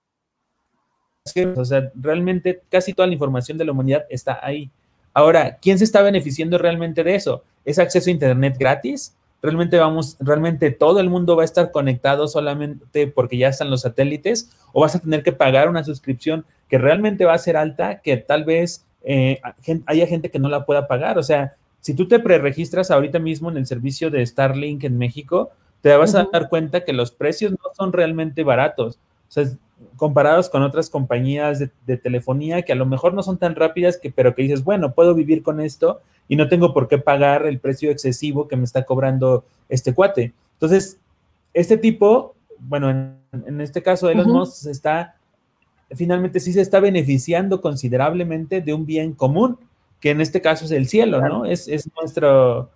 o 1.57 1.65
sea, 1.65 1.91
realmente 1.95 2.63
casi 2.69 2.93
toda 2.93 3.07
la 3.07 3.15
información 3.15 3.59
de 3.59 3.65
la 3.65 3.73
humanidad 3.73 4.05
está 4.09 4.45
ahí. 4.45 4.71
Ahora, 5.15 5.59
¿quién 5.61 5.79
se 5.79 5.85
está 5.85 6.03
beneficiando 6.03 6.59
realmente 6.59 7.05
de 7.05 7.15
eso? 7.15 7.45
¿Es 7.65 7.79
acceso 7.79 8.09
a 8.09 8.13
Internet 8.13 8.57
gratis? 8.59 9.15
¿Realmente 9.43 9.77
vamos, 9.79 10.17
realmente 10.21 10.71
todo 10.71 11.01
el 11.01 11.11
mundo 11.11 11.35
va 11.35 11.43
a 11.43 11.45
estar 11.45 11.73
conectado 11.73 12.29
solamente 12.29 13.09
porque 13.09 13.37
ya 13.37 13.49
están 13.49 13.71
los 13.71 13.81
satélites? 13.83 14.51
¿O 14.73 14.83
vas 14.83 14.95
a 14.95 15.01
tener 15.01 15.25
que 15.25 15.33
pagar 15.33 15.69
una 15.69 15.83
suscripción 15.83 16.47
que 16.69 16.79
realmente 16.79 17.25
va 17.25 17.35
a 17.35 17.39
ser 17.39 17.57
alta, 17.57 18.01
que 18.01 18.17
tal 18.17 18.45
vez 18.45 18.87
eh, 19.03 19.41
haya 19.87 20.07
gente 20.07 20.31
que 20.31 20.39
no 20.39 20.49
la 20.49 20.65
pueda 20.65 20.87
pagar? 20.87 21.19
O 21.19 21.25
sea, 21.25 21.57
si 21.81 21.95
tú 21.95 22.07
te 22.07 22.21
preregistras 22.21 22.93
ahorita 22.93 23.19
mismo 23.19 23.51
en 23.51 23.57
el 23.57 23.67
servicio 23.67 24.11
de 24.11 24.25
Starlink 24.25 24.85
en 24.85 24.97
México, 24.97 25.51
te 25.81 25.95
vas 25.97 26.15
a 26.15 26.29
dar 26.33 26.49
cuenta 26.49 26.85
que 26.85 26.93
los 26.93 27.11
precios 27.11 27.51
no 27.51 27.73
son 27.77 27.93
realmente 27.93 28.45
baratos. 28.45 29.01
O 29.29 29.33
sea, 29.33 29.45
comparados 29.97 30.49
con 30.49 30.63
otras 30.63 30.91
compañías 30.91 31.59
de, 31.59 31.97
telefonía 31.97 32.63
que 32.63 32.73
a 32.73 32.77
lo 32.77 32.87
mejor 32.87 33.15
no 33.15 33.23
son 33.23 33.39
tan 33.39 33.55
rápidas, 33.55 33.99
que, 33.99 34.11
pero 34.11 34.35
que 34.35 34.43
dices, 34.43 34.65
bueno, 34.65 34.95
puedo 34.95 35.15
vivir 35.15 35.43
con 35.43 35.61
esto 35.61 36.01
y 36.29 36.37
no 36.37 36.49
tengo 36.49 36.73
por 36.73 36.89
qué 36.89 36.99
pagar 36.99 37.47
el 37.47 37.59
precio 37.59 37.91
excesivo 37.91 38.49
que 38.49 38.57
me 38.57 38.65
está 38.65 38.85
cobrando 38.85 39.45
este 39.69 39.95
cuate. 39.95 40.33
Entonces, 40.55 40.99
este 41.55 41.77
tipo, 41.77 42.35
bueno, 42.59 42.91
en, 42.91 43.61
este 43.61 43.83
caso 43.83 44.09
Elon 44.09 44.31
uh 44.31 44.35
Musk 44.35 44.67
está, 44.67 45.17
finalmente 45.91 46.41
sí 46.41 46.53
se 46.53 46.61
está 46.61 46.81
beneficiando 46.81 47.61
considerablemente 47.61 48.61
de 48.61 48.73
un 48.73 48.87
bien 48.87 49.13
común, 49.13 49.59
que 50.01 50.11
en 50.11 50.21
este 50.21 50.41
caso 50.41 50.65
es 50.65 50.71
el 50.71 50.89
cielo, 50.89 51.21
¿no? 51.21 51.45
Es, 51.45 51.69
es 51.69 51.89
nuestro, 51.95 52.71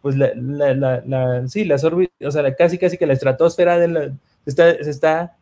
pues 0.00 0.16
la, 0.16 0.30
la, 0.34 1.02
la, 1.04 1.48
sí, 1.48 1.64
las 1.64 1.84
órbitas, 1.84 2.14
o 2.26 2.30
sea, 2.30 2.54
casi 2.54 2.78
casi 2.78 2.96
que 2.96 3.06
la 3.06 3.12
estratosfera 3.12 3.78
de 3.78 3.88
la, 3.88 4.12
se, 4.46 4.90
está, 4.90 5.35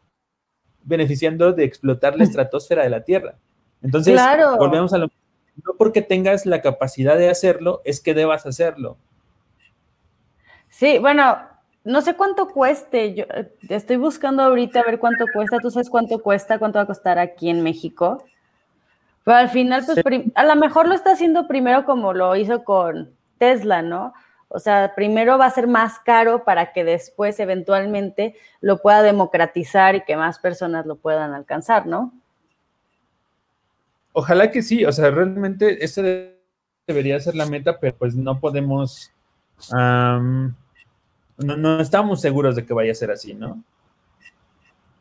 beneficiando 0.85 1.53
de 1.53 1.65
explotar 1.65 2.17
la 2.17 2.25
estratosfera 2.25 2.83
de 2.83 2.91
la 2.91 3.03
Tierra. 3.03 3.35
Entonces, 3.83 4.21
volvemos 4.59 4.93
a 4.93 4.99
lo 4.99 5.09
no 5.65 5.75
porque 5.79 6.03
tengas 6.03 6.47
la 6.47 6.61
capacidad 6.63 7.17
de 7.17 7.31
hacerlo, 7.31 7.81
es 7.85 8.01
que 8.01 8.15
debas 8.15 8.47
hacerlo. 8.47 8.97
Sí, 10.69 10.99
bueno, 10.99 11.39
no 11.85 12.01
sé 12.01 12.15
cuánto 12.15 12.49
cueste. 12.49 13.15
Yo 13.15 13.25
eh, 13.25 13.53
estoy 13.69 13.97
buscando 13.97 14.43
ahorita 14.43 14.81
a 14.81 14.85
ver 14.85 14.99
cuánto 14.99 15.27
cuesta. 15.33 15.59
¿Tú 15.61 15.71
sabes 15.71 15.91
cuánto 15.91 16.19
cuesta? 16.19 16.59
¿Cuánto 16.59 16.79
va 16.79 16.83
a 16.83 16.87
costar 16.87 17.19
aquí 17.19 17.51
en 17.51 17.63
México? 17.63 18.25
Pero 19.23 19.37
al 19.37 19.49
final, 19.49 19.85
pues 19.87 20.05
a 20.35 20.45
lo 20.45 20.57
mejor 20.57 20.89
lo 20.89 20.95
está 20.95 21.13
haciendo 21.13 21.47
primero 21.47 21.85
como 21.85 22.13
lo 22.13 22.35
hizo 22.37 22.65
con 22.65 23.13
Tesla, 23.39 23.83
¿no? 23.83 24.13
O 24.57 24.61
sea, 24.61 24.93
primero 24.95 25.37
va 25.37 25.47
a 25.47 25.51
ser 25.51 25.67
más 25.67 25.99
caro 25.99 26.45
para 26.45 26.73
que 26.73 26.85
después 26.85 27.41
eventualmente 27.41 28.37
lo 28.61 28.81
pueda 28.81 29.03
democratizar 29.03 29.97
y 29.97 30.05
que 30.05 30.17
más 30.17 30.39
personas 30.39 30.87
lo 30.87 30.95
puedan 30.95 31.35
alcanzar, 31.35 31.87
¿no? 31.87 32.13
Ojalá 34.13 34.53
que 34.53 34.63
sí, 34.63 34.85
o 34.85 34.93
sea, 34.93 35.11
realmente 35.11 35.85
esa 35.85 36.03
debería 36.87 37.19
ser 37.19 37.35
la 37.35 37.47
meta, 37.47 37.81
pero 37.81 37.97
pues 37.97 38.15
no 38.15 38.39
podemos, 38.39 39.11
no, 39.73 40.55
no 41.37 41.81
estamos 41.81 42.21
seguros 42.21 42.55
de 42.55 42.65
que 42.65 42.75
vaya 42.75 42.93
a 42.93 42.95
ser 42.95 43.11
así, 43.11 43.35
¿no? 43.35 43.61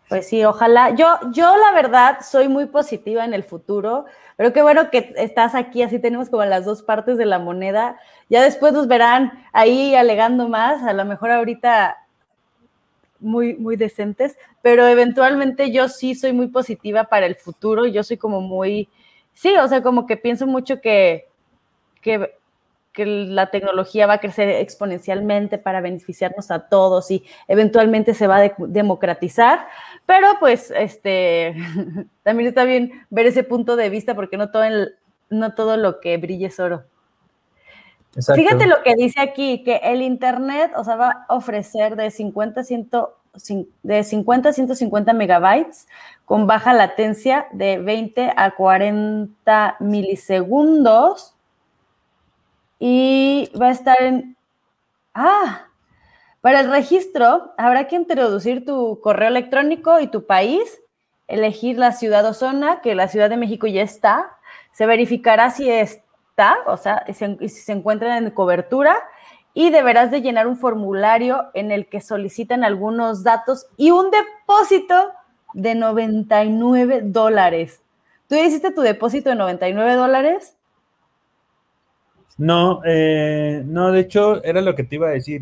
Pues 0.09 0.27
sí, 0.27 0.43
ojalá. 0.43 0.91
Yo, 0.95 1.07
yo 1.31 1.55
la 1.57 1.71
verdad 1.73 2.19
soy 2.21 2.47
muy 2.47 2.65
positiva 2.65 3.25
en 3.25 3.33
el 3.33 3.43
futuro, 3.43 4.05
pero 4.37 4.53
qué 4.53 4.61
bueno 4.61 4.89
que 4.91 5.13
estás 5.17 5.55
aquí, 5.55 5.81
así 5.81 5.99
tenemos 5.99 6.29
como 6.29 6.43
las 6.45 6.65
dos 6.65 6.83
partes 6.83 7.17
de 7.17 7.25
la 7.25 7.39
moneda. 7.39 7.97
Ya 8.29 8.43
después 8.43 8.73
nos 8.73 8.87
verán 8.87 9.31
ahí 9.53 9.95
alegando 9.95 10.47
más, 10.49 10.83
a 10.83 10.93
lo 10.93 11.05
mejor 11.05 11.31
ahorita 11.31 11.97
muy, 13.23 13.55
muy 13.55 13.75
decentes, 13.75 14.37
pero 14.61 14.85
eventualmente 14.87 15.71
yo 15.71 15.87
sí 15.87 16.13
soy 16.13 16.33
muy 16.33 16.47
positiva 16.47 17.05
para 17.05 17.25
el 17.25 17.35
futuro, 17.35 17.85
yo 17.85 18.03
soy 18.03 18.17
como 18.17 18.41
muy, 18.41 18.89
sí, 19.33 19.55
o 19.55 19.67
sea, 19.67 19.81
como 19.81 20.05
que 20.05 20.17
pienso 20.17 20.45
mucho 20.45 20.81
que, 20.81 21.27
que, 22.01 22.35
la 22.95 23.49
tecnología 23.49 24.07
va 24.07 24.13
a 24.13 24.19
crecer 24.19 24.49
exponencialmente 24.49 25.57
para 25.57 25.81
beneficiarnos 25.81 26.51
a 26.51 26.67
todos 26.67 27.09
y 27.11 27.23
eventualmente 27.47 28.13
se 28.13 28.27
va 28.27 28.37
a 28.37 28.53
democratizar, 28.57 29.67
pero 30.05 30.27
pues 30.39 30.71
este, 30.75 31.55
también 32.23 32.49
está 32.49 32.63
bien 32.65 33.05
ver 33.09 33.25
ese 33.25 33.43
punto 33.43 33.75
de 33.75 33.89
vista 33.89 34.15
porque 34.15 34.37
no 34.37 34.51
todo, 34.51 34.65
no 35.29 35.53
todo 35.55 35.77
lo 35.77 35.99
que 35.99 36.17
brille 36.17 36.47
es 36.47 36.59
oro. 36.59 36.83
Fíjate 38.13 38.67
lo 38.67 38.83
que 38.83 38.93
dice 38.95 39.19
aquí, 39.19 39.63
que 39.63 39.77
el 39.77 40.03
Internet, 40.03 40.71
o 40.75 40.83
sea, 40.83 40.95
va 40.95 41.25
a 41.27 41.33
ofrecer 41.33 41.95
de 41.95 42.11
50 42.11 42.61
a 42.61 42.63
100, 42.63 42.89
de 43.81 44.03
50 44.03 44.49
a 44.49 44.53
150 44.53 45.13
megabytes 45.13 45.87
con 46.25 46.45
baja 46.45 46.73
latencia 46.73 47.47
de 47.53 47.79
20 47.79 48.33
a 48.35 48.51
40 48.51 49.77
milisegundos 49.79 51.32
y 52.85 53.49
va 53.57 53.67
a 53.67 53.71
estar 53.71 53.95
en... 54.01 54.35
Ah, 55.13 55.67
para 56.41 56.59
el 56.59 56.69
registro 56.69 57.53
habrá 57.57 57.87
que 57.87 57.95
introducir 57.95 58.65
tu 58.65 58.99
correo 58.99 59.29
electrónico 59.29 60.01
y 60.01 60.07
tu 60.07 60.25
país, 60.25 60.81
elegir 61.29 61.77
la 61.77 61.93
ciudad 61.93 62.25
o 62.25 62.33
zona, 62.33 62.81
que 62.81 62.93
la 62.93 63.07
Ciudad 63.07 63.29
de 63.29 63.37
México 63.37 63.67
ya 63.67 63.83
está, 63.83 64.35
se 64.73 64.85
verificará 64.85 65.49
si 65.49 65.69
está, 65.69 66.57
o 66.65 66.75
sea, 66.75 67.05
si 67.13 67.47
se 67.47 67.71
encuentra 67.71 68.17
en 68.17 68.31
cobertura 68.31 68.97
y 69.53 69.69
deberás 69.69 70.11
de 70.11 70.21
llenar 70.21 70.45
un 70.45 70.57
formulario 70.57 71.45
en 71.53 71.71
el 71.71 71.87
que 71.87 72.01
solicitan 72.01 72.65
algunos 72.65 73.23
datos 73.23 73.67
y 73.77 73.91
un 73.91 74.11
depósito 74.11 75.13
de 75.53 75.75
99 75.75 76.99
dólares. 77.05 77.81
¿Tú 78.27 78.35
hiciste 78.35 78.71
tu 78.71 78.81
depósito 78.81 79.29
de 79.29 79.37
99 79.37 79.93
dólares? 79.93 80.57
No, 82.37 82.81
eh, 82.85 83.63
no, 83.65 83.91
de 83.91 83.99
hecho 83.99 84.43
era 84.43 84.61
lo 84.61 84.75
que 84.75 84.83
te 84.83 84.95
iba 84.95 85.07
a 85.07 85.11
decir. 85.11 85.41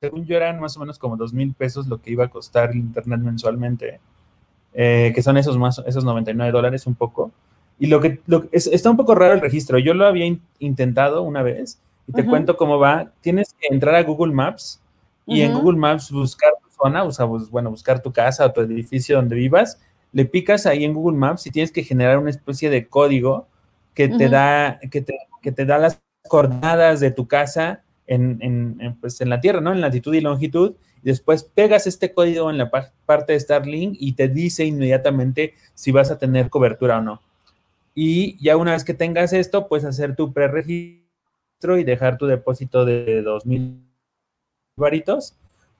Según 0.00 0.26
yo 0.26 0.36
eran 0.36 0.60
más 0.60 0.76
o 0.76 0.80
menos 0.80 0.98
como 0.98 1.16
dos 1.16 1.32
mil 1.32 1.54
pesos 1.54 1.88
lo 1.88 2.00
que 2.00 2.12
iba 2.12 2.24
a 2.24 2.30
costar 2.30 2.70
el 2.70 2.76
internet 2.76 3.20
mensualmente, 3.20 4.00
eh, 4.74 5.12
que 5.14 5.22
son 5.22 5.36
esos 5.36 5.58
más, 5.58 5.82
esos 5.86 6.04
99 6.04 6.52
dólares 6.52 6.86
un 6.86 6.94
poco. 6.94 7.32
Y 7.80 7.86
lo 7.86 8.00
que, 8.00 8.20
está 8.52 8.90
un 8.90 8.96
poco 8.96 9.14
raro 9.14 9.34
el 9.34 9.40
registro. 9.40 9.78
Yo 9.78 9.94
lo 9.94 10.06
había 10.06 10.26
intentado 10.58 11.22
una 11.22 11.42
vez 11.42 11.80
y 12.06 12.12
te 12.12 12.24
cuento 12.24 12.56
cómo 12.56 12.78
va. 12.78 13.12
Tienes 13.20 13.54
que 13.58 13.72
entrar 13.72 13.94
a 13.94 14.02
Google 14.02 14.32
Maps 14.32 14.80
y 15.26 15.42
en 15.42 15.54
Google 15.54 15.78
Maps 15.78 16.10
buscar 16.10 16.52
tu 16.62 16.70
zona, 16.70 17.04
o 17.04 17.12
sea, 17.12 17.26
bueno, 17.26 17.70
buscar 17.70 18.02
tu 18.02 18.12
casa 18.12 18.46
o 18.46 18.52
tu 18.52 18.62
edificio 18.62 19.16
donde 19.16 19.36
vivas. 19.36 19.80
Le 20.12 20.24
picas 20.24 20.66
ahí 20.66 20.84
en 20.84 20.94
Google 20.94 21.18
Maps 21.18 21.46
y 21.46 21.50
tienes 21.50 21.70
que 21.70 21.84
generar 21.84 22.18
una 22.18 22.30
especie 22.30 22.70
de 22.70 22.88
código 22.88 23.46
que 23.94 24.08
te 24.08 24.28
da, 24.28 24.78
que 24.90 25.02
te, 25.02 25.14
que 25.40 25.52
te 25.52 25.64
da 25.64 25.78
las 25.78 26.00
coordenadas 26.28 27.00
de 27.00 27.10
tu 27.10 27.26
casa 27.26 27.82
en, 28.06 28.38
en, 28.40 28.96
pues, 29.00 29.20
en 29.20 29.28
la 29.28 29.40
Tierra, 29.40 29.60
¿no? 29.60 29.72
En 29.72 29.80
latitud 29.80 30.14
y 30.14 30.20
longitud. 30.20 30.74
Y 31.02 31.06
después 31.06 31.44
pegas 31.44 31.86
este 31.86 32.12
código 32.12 32.50
en 32.50 32.58
la 32.58 32.70
parte 33.06 33.32
de 33.32 33.40
Starlink 33.40 33.96
y 33.98 34.12
te 34.12 34.28
dice 34.28 34.64
inmediatamente 34.64 35.54
si 35.74 35.92
vas 35.92 36.10
a 36.10 36.18
tener 36.18 36.50
cobertura 36.50 36.98
o 36.98 37.02
no. 37.02 37.22
Y 37.94 38.42
ya 38.42 38.56
una 38.56 38.72
vez 38.72 38.84
que 38.84 38.94
tengas 38.94 39.32
esto, 39.32 39.68
puedes 39.68 39.84
hacer 39.84 40.16
tu 40.16 40.32
preregistro 40.32 41.78
y 41.78 41.84
dejar 41.84 42.18
tu 42.18 42.26
depósito 42.26 42.84
de 42.84 43.22
dos 43.22 43.44
mil 43.46 43.82
varitos 44.76 45.36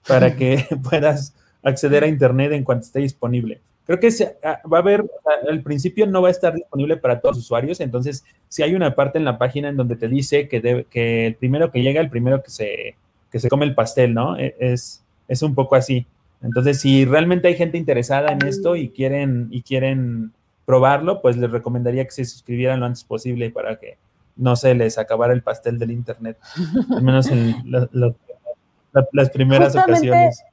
para 0.07 0.37
que 0.37 0.65
puedas 0.89 1.35
acceder 1.63 2.05
a 2.05 2.09
Internet 2.09 2.53
en 2.53 2.65
cuanto 2.65 2.87
esté 2.87 3.01
disponible. 3.01 3.61
Creo 3.89 4.01
que 4.01 4.11
ah, 4.45 4.61
va 4.71 4.77
a 4.77 4.81
haber, 4.83 5.11
al 5.49 5.63
principio 5.63 6.07
no 6.07 6.21
va 6.21 6.29
a 6.29 6.31
estar 6.31 6.53
disponible 6.53 6.99
para 6.99 7.21
todos 7.21 7.37
los 7.37 7.45
usuarios, 7.47 7.81
entonces 7.81 8.23
si 8.47 8.63
hay 8.63 8.75
una 8.75 8.95
parte 8.95 9.17
en 9.17 9.25
la 9.25 9.39
página 9.39 9.71
en 9.71 9.79
donde 9.79 9.97
te 9.97 10.09
dice 10.09 10.47
que, 10.47 10.85
que 10.91 11.27
el 11.27 11.37
primero 11.37 11.73
que 11.73 11.81
llega, 11.81 12.03
el 12.03 12.11
primero 12.11 12.43
que 12.43 12.51
se, 12.51 12.97
que 13.33 13.39
se 13.39 13.49
come 13.49 13.65
el 13.65 13.75
pastel, 13.75 14.13
¿no? 14.13 14.37
E, 14.37 14.55
es, 14.61 15.03
es 15.27 15.41
un 15.41 15.55
poco 15.55 15.75
así. 15.75 16.07
Entonces, 16.43 16.83
si 16.83 17.07
realmente 17.07 17.49
hay 17.49 17.55
gente 17.55 17.79
interesada 17.79 18.31
en 18.31 18.47
esto 18.47 18.77
y 18.77 18.91
quieren, 18.91 19.49
y 19.51 19.63
quieren 19.63 20.33
probarlo, 20.67 21.23
pues 21.23 21.39
les 21.39 21.51
recomendaría 21.51 22.05
que 22.05 22.11
se 22.11 22.27
suscribieran 22.27 22.81
lo 22.81 22.85
antes 22.87 23.05
posible 23.05 23.49
para 23.51 23.79
que 23.79 23.97
no 24.37 24.55
se 24.55 24.75
les 24.75 24.99
acabara 24.99 25.33
el 25.33 25.41
pastel 25.41 25.79
del 25.79 25.93
internet, 25.93 26.37
al 26.95 27.03
menos 27.03 27.31
en 27.31 27.55
las 29.13 29.31
primeras 29.31 29.75
ocasiones. 29.75 30.45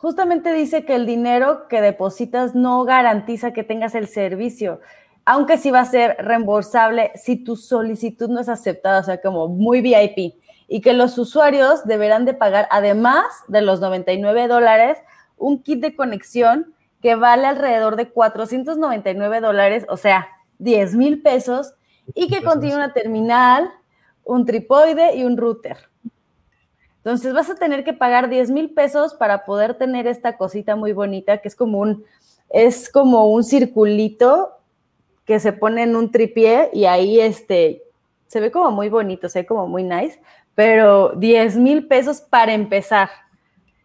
Justamente 0.00 0.54
dice 0.54 0.86
que 0.86 0.94
el 0.94 1.04
dinero 1.04 1.68
que 1.68 1.82
depositas 1.82 2.54
no 2.54 2.84
garantiza 2.84 3.52
que 3.52 3.64
tengas 3.64 3.94
el 3.94 4.08
servicio, 4.08 4.80
aunque 5.26 5.58
sí 5.58 5.70
va 5.70 5.80
a 5.80 5.84
ser 5.84 6.16
reembolsable 6.18 7.12
si 7.16 7.36
tu 7.36 7.54
solicitud 7.54 8.30
no 8.30 8.40
es 8.40 8.48
aceptada, 8.48 9.00
o 9.00 9.02
sea, 9.02 9.20
como 9.20 9.48
muy 9.48 9.82
VIP, 9.82 10.36
y 10.68 10.80
que 10.80 10.94
los 10.94 11.18
usuarios 11.18 11.84
deberán 11.84 12.24
de 12.24 12.32
pagar, 12.32 12.66
además 12.70 13.26
de 13.48 13.60
los 13.60 13.80
99 13.80 14.48
dólares, 14.48 14.96
un 15.36 15.62
kit 15.62 15.80
de 15.82 15.94
conexión 15.94 16.74
que 17.02 17.14
vale 17.14 17.46
alrededor 17.46 17.96
de 17.96 18.08
499 18.08 19.40
dólares, 19.42 19.84
o 19.90 19.98
sea, 19.98 20.28
10 20.60 20.94
mil 20.94 21.20
pesos, 21.20 21.74
y 22.14 22.28
que 22.28 22.42
contiene 22.42 22.76
una 22.76 22.94
terminal, 22.94 23.70
un 24.24 24.46
tripoide 24.46 25.14
y 25.14 25.24
un 25.24 25.36
router. 25.36 25.76
Entonces 27.00 27.32
vas 27.32 27.48
a 27.48 27.54
tener 27.54 27.82
que 27.82 27.94
pagar 27.94 28.28
10 28.28 28.50
mil 28.50 28.70
pesos 28.70 29.14
para 29.14 29.46
poder 29.46 29.74
tener 29.74 30.06
esta 30.06 30.36
cosita 30.36 30.76
muy 30.76 30.92
bonita 30.92 31.38
que 31.38 31.48
es 31.48 31.56
como 31.56 31.78
un, 31.78 32.04
es 32.50 32.90
como 32.90 33.30
un 33.30 33.42
circulito 33.42 34.58
que 35.24 35.40
se 35.40 35.54
pone 35.54 35.84
en 35.84 35.96
un 35.96 36.10
tripié 36.10 36.68
y 36.74 36.84
ahí 36.84 37.18
este, 37.18 37.82
se 38.26 38.40
ve 38.40 38.50
como 38.50 38.70
muy 38.70 38.90
bonito, 38.90 39.28
se 39.30 39.40
ve 39.40 39.46
como 39.46 39.66
muy 39.66 39.82
nice, 39.82 40.20
pero 40.54 41.12
10 41.16 41.56
mil 41.56 41.86
pesos 41.86 42.20
para 42.20 42.52
empezar. 42.52 43.08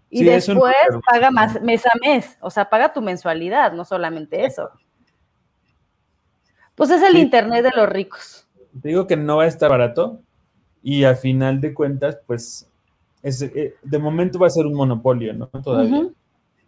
Y 0.10 0.24
después 0.24 0.75
paga 1.10 1.31
más 1.31 1.62
mes 1.62 1.86
a 1.86 1.91
mes, 2.01 2.38
o 2.41 2.50
sea, 2.50 2.69
paga 2.69 2.91
tu 2.91 3.01
mensualidad, 3.01 3.72
no 3.74 3.86
solamente 3.86 4.45
eso. 4.45 4.69
Pues 6.75 6.89
es 6.89 7.01
el 7.01 7.17
internet 7.17 7.63
de 7.63 7.72
los 7.75 7.88
ricos. 7.88 8.48
Te 8.81 8.89
digo 8.89 9.07
que 9.07 9.15
no 9.15 9.38
va 9.38 9.43
a 9.43 9.48
estar 9.48 9.69
barato 9.69 10.19
y 10.84 11.05
a 11.05 11.15
final 11.15 11.62
de 11.62 11.74
cuentas, 11.74 12.19
pues, 12.27 12.69
es, 13.25 13.41
eh, 13.41 13.74
de 13.82 13.98
momento 13.98 14.38
va 14.38 14.46
a 14.46 14.51
ser 14.51 14.67
un 14.67 14.75
monopolio, 14.75 15.34
¿no? 15.34 15.48
Todavía. 15.48 16.10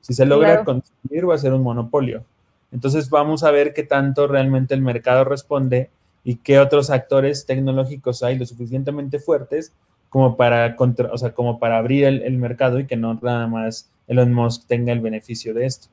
Si 0.02 0.16
se 0.16 0.26
logra 0.26 0.64
conseguir, 0.64 1.30
va 1.30 1.36
a 1.36 1.38
ser 1.38 1.54
un 1.54 1.62
monopolio. 1.62 2.24
Entonces 2.72 3.12
vamos 3.12 3.44
a 3.44 3.52
ver 3.52 3.76
qué 3.76 3.84
tanto 3.84 4.26
realmente 4.26 4.74
el 4.74 4.82
mercado 4.82 5.24
responde 5.24 5.92
y 6.24 6.38
qué 6.38 6.58
otros 6.58 6.90
actores 6.90 7.46
tecnológicos 7.46 8.24
hay 8.24 8.40
lo 8.40 8.46
suficientemente 8.48 9.20
fuertes 9.20 9.72
como 10.10 10.36
para, 10.36 10.76
contra, 10.76 11.14
o 11.14 11.18
sea, 11.20 11.32
como 11.32 11.60
para 11.60 11.78
abrir 11.78 12.06
el, 12.06 12.38
mercado 12.40 12.80
y 12.80 12.88
que 12.88 12.98
no 12.98 13.20
nada 13.22 13.46
más 13.46 13.92
Elon 14.08 14.34
Musk 14.34 14.66
tenga 14.66 14.92
el 14.92 15.00
beneficio 15.00 15.54
de 15.54 15.68
esto. 15.68 15.90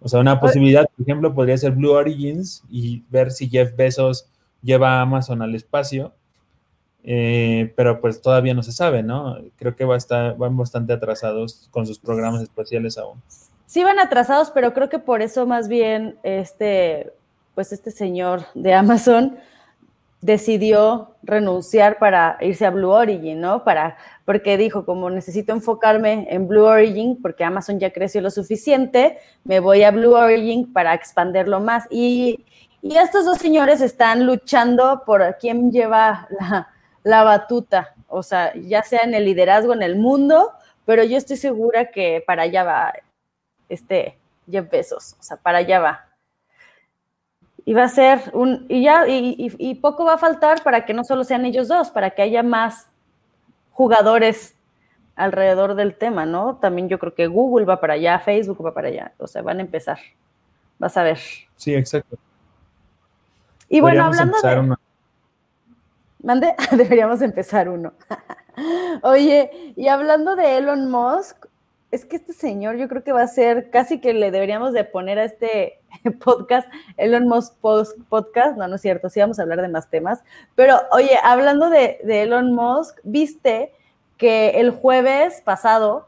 O 0.00 0.08
sea, 0.08 0.20
una 0.20 0.38
posibilidad, 0.38 0.86
por 0.96 1.02
ejemplo, 1.02 1.34
podría 1.34 1.58
ser 1.58 1.72
Blue 1.72 1.90
Origins 1.90 2.62
y 2.70 3.02
ver 3.10 3.32
si 3.32 3.48
Jeff 3.48 3.74
Bezos 3.74 4.28
lleva 4.62 4.98
a 4.98 5.00
Amazon 5.00 5.42
al 5.42 5.56
espacio, 5.56 6.12
eh, 7.04 7.72
pero 7.76 8.00
pues 8.00 8.22
todavía 8.22 8.54
no 8.54 8.62
se 8.62 8.72
sabe, 8.72 9.02
¿no? 9.02 9.36
Creo 9.56 9.76
que 9.76 9.84
va 9.84 9.94
a 9.94 9.98
estar, 9.98 10.36
van 10.38 10.56
bastante 10.56 10.94
atrasados 10.94 11.68
con 11.70 11.86
sus 11.86 11.98
programas 11.98 12.42
espaciales 12.42 12.96
aún. 12.96 13.20
Sí 13.66 13.84
van 13.84 13.98
atrasados, 13.98 14.50
pero 14.50 14.72
creo 14.72 14.88
que 14.88 14.98
por 14.98 15.20
eso 15.20 15.46
más 15.46 15.68
bien 15.68 16.16
este, 16.22 17.12
pues 17.54 17.72
este 17.72 17.90
señor 17.90 18.46
de 18.54 18.72
Amazon 18.72 19.36
decidió 20.24 21.16
renunciar 21.22 21.98
para 21.98 22.38
irse 22.40 22.64
a 22.64 22.70
Blue 22.70 22.88
Origin, 22.88 23.42
¿no? 23.42 23.62
Para, 23.62 23.98
porque 24.24 24.56
dijo, 24.56 24.86
como 24.86 25.10
necesito 25.10 25.52
enfocarme 25.52 26.26
en 26.30 26.48
Blue 26.48 26.64
Origin, 26.64 27.20
porque 27.20 27.44
Amazon 27.44 27.78
ya 27.78 27.92
creció 27.92 28.22
lo 28.22 28.30
suficiente, 28.30 29.18
me 29.44 29.60
voy 29.60 29.82
a 29.82 29.90
Blue 29.90 30.14
Origin 30.14 30.72
para 30.72 30.94
expanderlo 30.94 31.60
más. 31.60 31.84
Y, 31.90 32.46
estos 32.82 33.24
dos 33.24 33.38
señores 33.38 33.80
están 33.80 34.26
luchando 34.26 35.02
por 35.06 35.36
quién 35.38 35.70
lleva 35.70 36.28
la, 36.38 36.68
la 37.04 37.22
batuta, 37.22 37.94
o 38.08 38.24
sea, 38.24 38.52
ya 38.54 38.82
sea 38.82 39.00
en 39.04 39.14
el 39.14 39.24
liderazgo 39.24 39.72
en 39.72 39.82
el 39.82 39.96
mundo, 39.96 40.50
pero 40.84 41.04
yo 41.04 41.16
estoy 41.16 41.36
segura 41.36 41.92
que 41.92 42.24
para 42.26 42.42
allá 42.42 42.64
va 42.64 42.92
este 43.68 44.18
Jeff 44.50 44.68
Bezos, 44.68 45.16
o 45.20 45.22
sea, 45.22 45.36
para 45.36 45.58
allá 45.58 45.78
va 45.78 46.14
y 47.64 47.72
va 47.72 47.84
a 47.84 47.88
ser 47.88 48.30
un, 48.32 48.66
y 48.68 48.82
ya, 48.82 49.04
y, 49.08 49.74
poco 49.76 50.04
va 50.04 50.14
a 50.14 50.18
faltar 50.18 50.62
para 50.62 50.84
que 50.84 50.92
no 50.92 51.02
solo 51.04 51.24
sean 51.24 51.46
ellos 51.46 51.68
dos, 51.68 51.90
para 51.90 52.10
que 52.10 52.22
haya 52.22 52.42
más 52.42 52.88
jugadores 53.72 54.54
alrededor 55.16 55.74
del 55.74 55.94
tema, 55.96 56.26
¿no? 56.26 56.56
También 56.56 56.88
yo 56.88 56.98
creo 56.98 57.14
que 57.14 57.26
Google 57.26 57.64
va 57.64 57.80
para 57.80 57.94
allá, 57.94 58.18
Facebook 58.18 58.64
va 58.64 58.74
para 58.74 58.88
allá, 58.88 59.12
o 59.18 59.26
sea, 59.26 59.42
van 59.42 59.58
a 59.58 59.62
empezar. 59.62 59.98
Vas 60.78 60.96
a 60.96 61.04
ver. 61.04 61.18
Sí, 61.56 61.74
exacto. 61.74 62.18
Y 63.68 63.80
bueno, 63.80 64.04
hablando 64.04 64.36
de... 64.40 64.76
Mande, 66.24 66.54
deberíamos 66.70 67.20
empezar 67.20 67.68
uno. 67.68 67.92
Oye, 69.02 69.74
y 69.76 69.88
hablando 69.88 70.36
de 70.36 70.56
Elon 70.56 70.90
Musk, 70.90 71.46
es 71.90 72.06
que 72.06 72.16
este 72.16 72.32
señor 72.32 72.76
yo 72.76 72.88
creo 72.88 73.04
que 73.04 73.12
va 73.12 73.22
a 73.22 73.28
ser, 73.28 73.68
casi 73.70 74.00
que 74.00 74.14
le 74.14 74.30
deberíamos 74.30 74.72
de 74.72 74.84
poner 74.84 75.18
a 75.18 75.24
este 75.24 75.80
podcast, 76.24 76.66
Elon 76.96 77.28
Musk 77.28 77.54
Podcast, 78.08 78.56
no, 78.56 78.66
no 78.66 78.76
es 78.76 78.80
cierto, 78.80 79.10
sí 79.10 79.20
vamos 79.20 79.38
a 79.38 79.42
hablar 79.42 79.60
de 79.60 79.68
más 79.68 79.90
temas, 79.90 80.24
pero 80.54 80.80
oye, 80.92 81.16
hablando 81.22 81.68
de, 81.68 81.98
Elon 82.02 82.54
Musk, 82.54 82.98
viste 83.04 83.72
que 84.16 84.60
el 84.60 84.70
jueves 84.70 85.42
pasado 85.42 86.06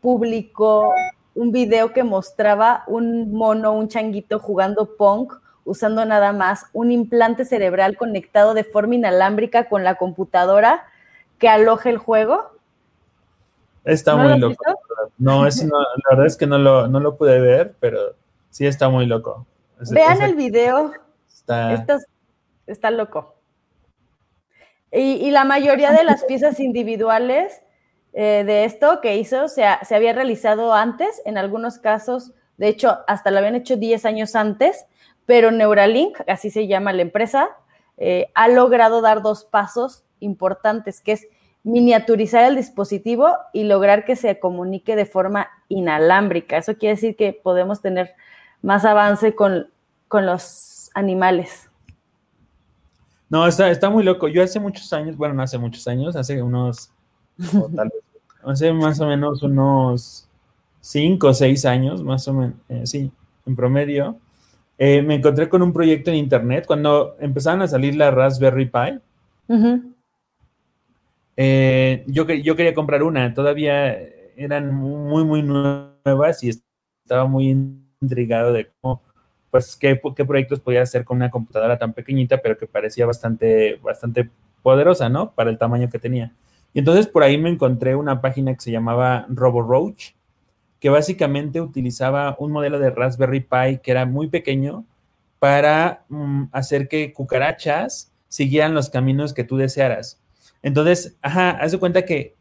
publicó 0.00 0.92
un 1.36 1.52
video 1.52 1.92
que 1.92 2.02
mostraba 2.02 2.82
un 2.88 3.32
mono, 3.32 3.72
un 3.72 3.88
changuito 3.88 4.40
jugando 4.40 4.96
punk 4.96 5.32
usando 5.64 6.04
nada 6.04 6.32
más 6.32 6.66
un 6.72 6.90
implante 6.90 7.44
cerebral 7.44 7.96
conectado 7.96 8.54
de 8.54 8.64
forma 8.64 8.96
inalámbrica 8.96 9.68
con 9.68 9.84
la 9.84 9.94
computadora 9.94 10.84
que 11.38 11.48
aloja 11.48 11.90
el 11.90 11.98
juego. 11.98 12.52
Está 13.84 14.16
muy 14.16 14.38
loco. 14.38 14.64
No, 15.18 15.46
es, 15.46 15.64
la 15.64 15.78
verdad 16.10 16.26
es 16.26 16.36
que 16.36 16.46
no 16.46 16.58
lo, 16.58 16.86
no 16.88 17.00
lo 17.00 17.16
pude 17.16 17.40
ver, 17.40 17.74
pero 17.80 18.14
sí 18.50 18.66
está 18.66 18.88
muy 18.88 19.06
loco. 19.06 19.46
Vean 19.90 20.22
el 20.22 20.34
video. 20.34 20.92
Está... 21.28 21.74
está 22.66 22.90
loco. 22.90 23.34
Y, 24.92 25.30
la 25.30 25.44
mayoría 25.44 25.90
de 25.90 26.04
las 26.04 26.22
piezas 26.24 26.60
individuales 26.60 27.62
eh, 28.12 28.44
de 28.44 28.66
esto 28.66 29.00
que 29.00 29.16
hizo 29.16 29.48
se, 29.48 29.64
se, 29.82 29.94
había 29.94 30.12
realizado 30.12 30.74
antes, 30.74 31.22
en 31.24 31.38
algunos 31.38 31.78
casos, 31.78 32.32
de 32.58 32.68
hecho, 32.68 32.98
hasta 33.06 33.30
lo 33.30 33.38
habían 33.38 33.54
hecho 33.54 33.76
10 33.76 34.04
años 34.04 34.36
antes, 34.36 34.84
pero 35.26 35.50
Neuralink, 35.50 36.18
así 36.26 36.50
se 36.50 36.66
llama 36.66 36.92
la 36.92 37.02
empresa, 37.02 37.48
eh, 37.96 38.30
ha 38.34 38.48
logrado 38.48 39.00
dar 39.00 39.22
dos 39.22 39.44
pasos 39.44 40.04
importantes, 40.20 41.00
que 41.00 41.12
es 41.12 41.26
miniaturizar 41.64 42.44
el 42.44 42.56
dispositivo 42.56 43.28
y 43.52 43.64
lograr 43.64 44.04
que 44.04 44.16
se 44.16 44.38
comunique 44.40 44.96
de 44.96 45.06
forma 45.06 45.48
inalámbrica. 45.68 46.56
Eso 46.56 46.76
quiere 46.76 46.96
decir 46.96 47.16
que 47.16 47.32
podemos 47.32 47.80
tener 47.80 48.14
más 48.62 48.84
avance 48.84 49.34
con, 49.34 49.68
los 50.10 50.90
animales. 50.94 51.70
No, 53.30 53.46
está, 53.46 53.70
está 53.70 53.88
muy 53.88 54.04
loco. 54.04 54.28
Yo 54.28 54.42
hace 54.42 54.60
muchos 54.60 54.92
años, 54.92 55.16
bueno, 55.16 55.34
no 55.34 55.42
hace 55.42 55.56
muchos 55.56 55.86
años, 55.88 56.16
hace 56.16 56.42
unos, 56.42 56.90
tal 57.76 57.88
vez, 57.88 58.02
hace 58.44 58.72
más 58.72 59.00
o 59.00 59.06
menos 59.06 59.42
unos 59.42 60.28
cinco 60.80 61.28
o 61.28 61.34
seis 61.34 61.64
años, 61.64 62.02
más 62.02 62.28
o 62.28 62.34
menos, 62.34 62.56
eh, 62.68 62.82
sí, 62.84 63.10
en 63.46 63.56
promedio, 63.56 64.18
eh, 64.84 65.00
me 65.00 65.14
encontré 65.14 65.48
con 65.48 65.62
un 65.62 65.72
proyecto 65.72 66.10
en 66.10 66.16
internet 66.16 66.64
cuando 66.66 67.14
empezaron 67.20 67.62
a 67.62 67.68
salir 67.68 67.94
la 67.94 68.10
Raspberry 68.10 68.66
Pi. 68.66 68.98
Eh, 71.36 72.02
yo, 72.08 72.26
yo 72.26 72.56
quería 72.56 72.74
comprar 72.74 73.04
una, 73.04 73.32
todavía 73.32 73.96
eran 74.36 74.74
muy, 74.74 75.22
muy 75.22 75.40
nuevas 75.40 76.42
y 76.42 76.48
estaba 77.04 77.26
muy 77.26 77.50
intrigado 78.00 78.52
de 78.52 78.72
cómo, 78.80 79.00
pues, 79.52 79.76
qué, 79.76 80.00
qué 80.16 80.24
proyectos 80.24 80.58
podía 80.58 80.82
hacer 80.82 81.04
con 81.04 81.18
una 81.18 81.30
computadora 81.30 81.78
tan 81.78 81.92
pequeñita, 81.92 82.38
pero 82.38 82.58
que 82.58 82.66
parecía 82.66 83.06
bastante, 83.06 83.76
bastante 83.84 84.30
poderosa, 84.64 85.08
¿no? 85.08 85.30
Para 85.30 85.50
el 85.50 85.58
tamaño 85.58 85.88
que 85.90 86.00
tenía. 86.00 86.32
Y 86.74 86.80
entonces 86.80 87.06
por 87.06 87.22
ahí 87.22 87.38
me 87.38 87.50
encontré 87.50 87.94
una 87.94 88.20
página 88.20 88.52
que 88.52 88.60
se 88.60 88.72
llamaba 88.72 89.26
RoboRoach, 89.28 90.16
que 90.82 90.90
básicamente 90.90 91.60
utilizaba 91.60 92.34
un 92.40 92.50
modelo 92.50 92.80
de 92.80 92.90
Raspberry 92.90 93.38
Pi 93.38 93.78
que 93.84 93.92
era 93.92 94.04
muy 94.04 94.26
pequeño 94.26 94.84
para 95.38 96.02
mm, 96.08 96.46
hacer 96.50 96.88
que 96.88 97.12
cucarachas 97.12 98.10
siguieran 98.26 98.74
los 98.74 98.90
caminos 98.90 99.32
que 99.32 99.44
tú 99.44 99.56
desearas. 99.56 100.20
Entonces, 100.60 101.16
ajá, 101.22 101.50
haz 101.50 101.70
de 101.70 101.78
cuenta 101.78 102.04
que 102.04 102.34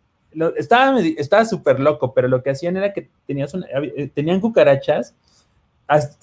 estaba 0.57 1.45
súper 1.45 1.79
loco, 1.79 2.15
pero 2.15 2.27
lo 2.27 2.41
que 2.41 2.49
hacían 2.49 2.77
era 2.77 2.93
que 2.93 3.09
tenías 3.27 3.53
eh, 3.53 4.09
tenían 4.11 4.41
cucarachas, 4.41 5.13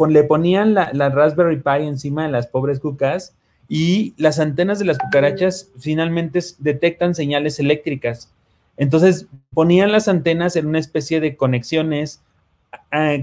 le 0.09 0.25
ponían 0.25 0.75
la, 0.75 1.11
Raspberry 1.11 1.61
Pi 1.61 1.87
encima 1.87 2.25
de 2.25 2.33
las 2.33 2.49
pobres 2.49 2.81
cucas 2.81 3.37
y 3.69 4.15
las 4.17 4.41
antenas 4.41 4.81
de 4.81 4.87
las 4.87 4.99
cucarachas 4.99 5.71
finalmente 5.79 6.41
detectan 6.59 7.15
señales 7.15 7.61
eléctricas. 7.61 8.35
Entonces 8.79 9.27
ponían 9.53 9.93
las 9.93 10.09
antenas 10.09 10.57
en 10.57 10.67
una 10.67 10.79
especie 10.79 11.21
de 11.21 11.37
conexiones 11.37 12.23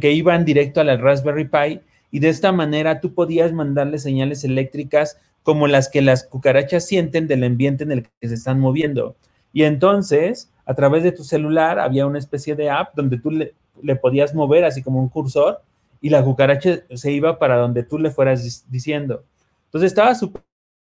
que 0.02 0.12
iban 0.12 0.46
directo 0.46 0.82
a 0.82 0.84
la 0.84 0.98
Raspberry 0.98 1.48
Pi 1.48 1.82
y 2.12 2.20
de 2.20 2.30
esta 2.30 2.52
manera 2.52 3.00
tú 3.00 3.14
podías 3.14 3.54
mandarle 3.54 3.98
señales 3.98 4.44
eléctricas 4.44 5.18
como 5.44 5.68
las 5.68 5.90
que 5.90 6.02
las 6.02 6.26
cucarachas 6.26 6.86
sienten 6.86 7.28
del 7.28 7.44
ambiente 7.44 7.84
en 7.84 7.92
el 7.92 8.04
que 8.04 8.28
se 8.28 8.34
están 8.34 8.60
moviendo. 8.60 9.16
Y 9.54 9.64
entonces, 9.64 10.52
a 10.66 10.74
través 10.74 11.04
de 11.04 11.12
tu 11.12 11.24
celular 11.24 11.80
había 11.80 12.06
una 12.06 12.20
especie 12.20 12.56
de 12.56 12.70
app 12.70 12.94
donde 12.96 13.18
tú 13.18 13.32
le, 13.32 13.54
le 13.82 13.96
podías 13.96 14.36
mover 14.36 14.66
así 14.66 14.82
como 14.82 15.00
un 15.00 15.08
cursor 15.08 15.62
y 16.02 16.10
la 16.10 16.24
cucaracha 16.24 16.80
se 16.94 17.12
iba 17.12 17.40
para 17.40 17.58
donde 17.58 17.84
tú 17.84 17.98
le 17.98 18.12
fueras 18.12 18.66
diciendo. 18.70 19.24
Entonces 19.68 19.92
estaba 19.92 20.16
súper 20.16 20.42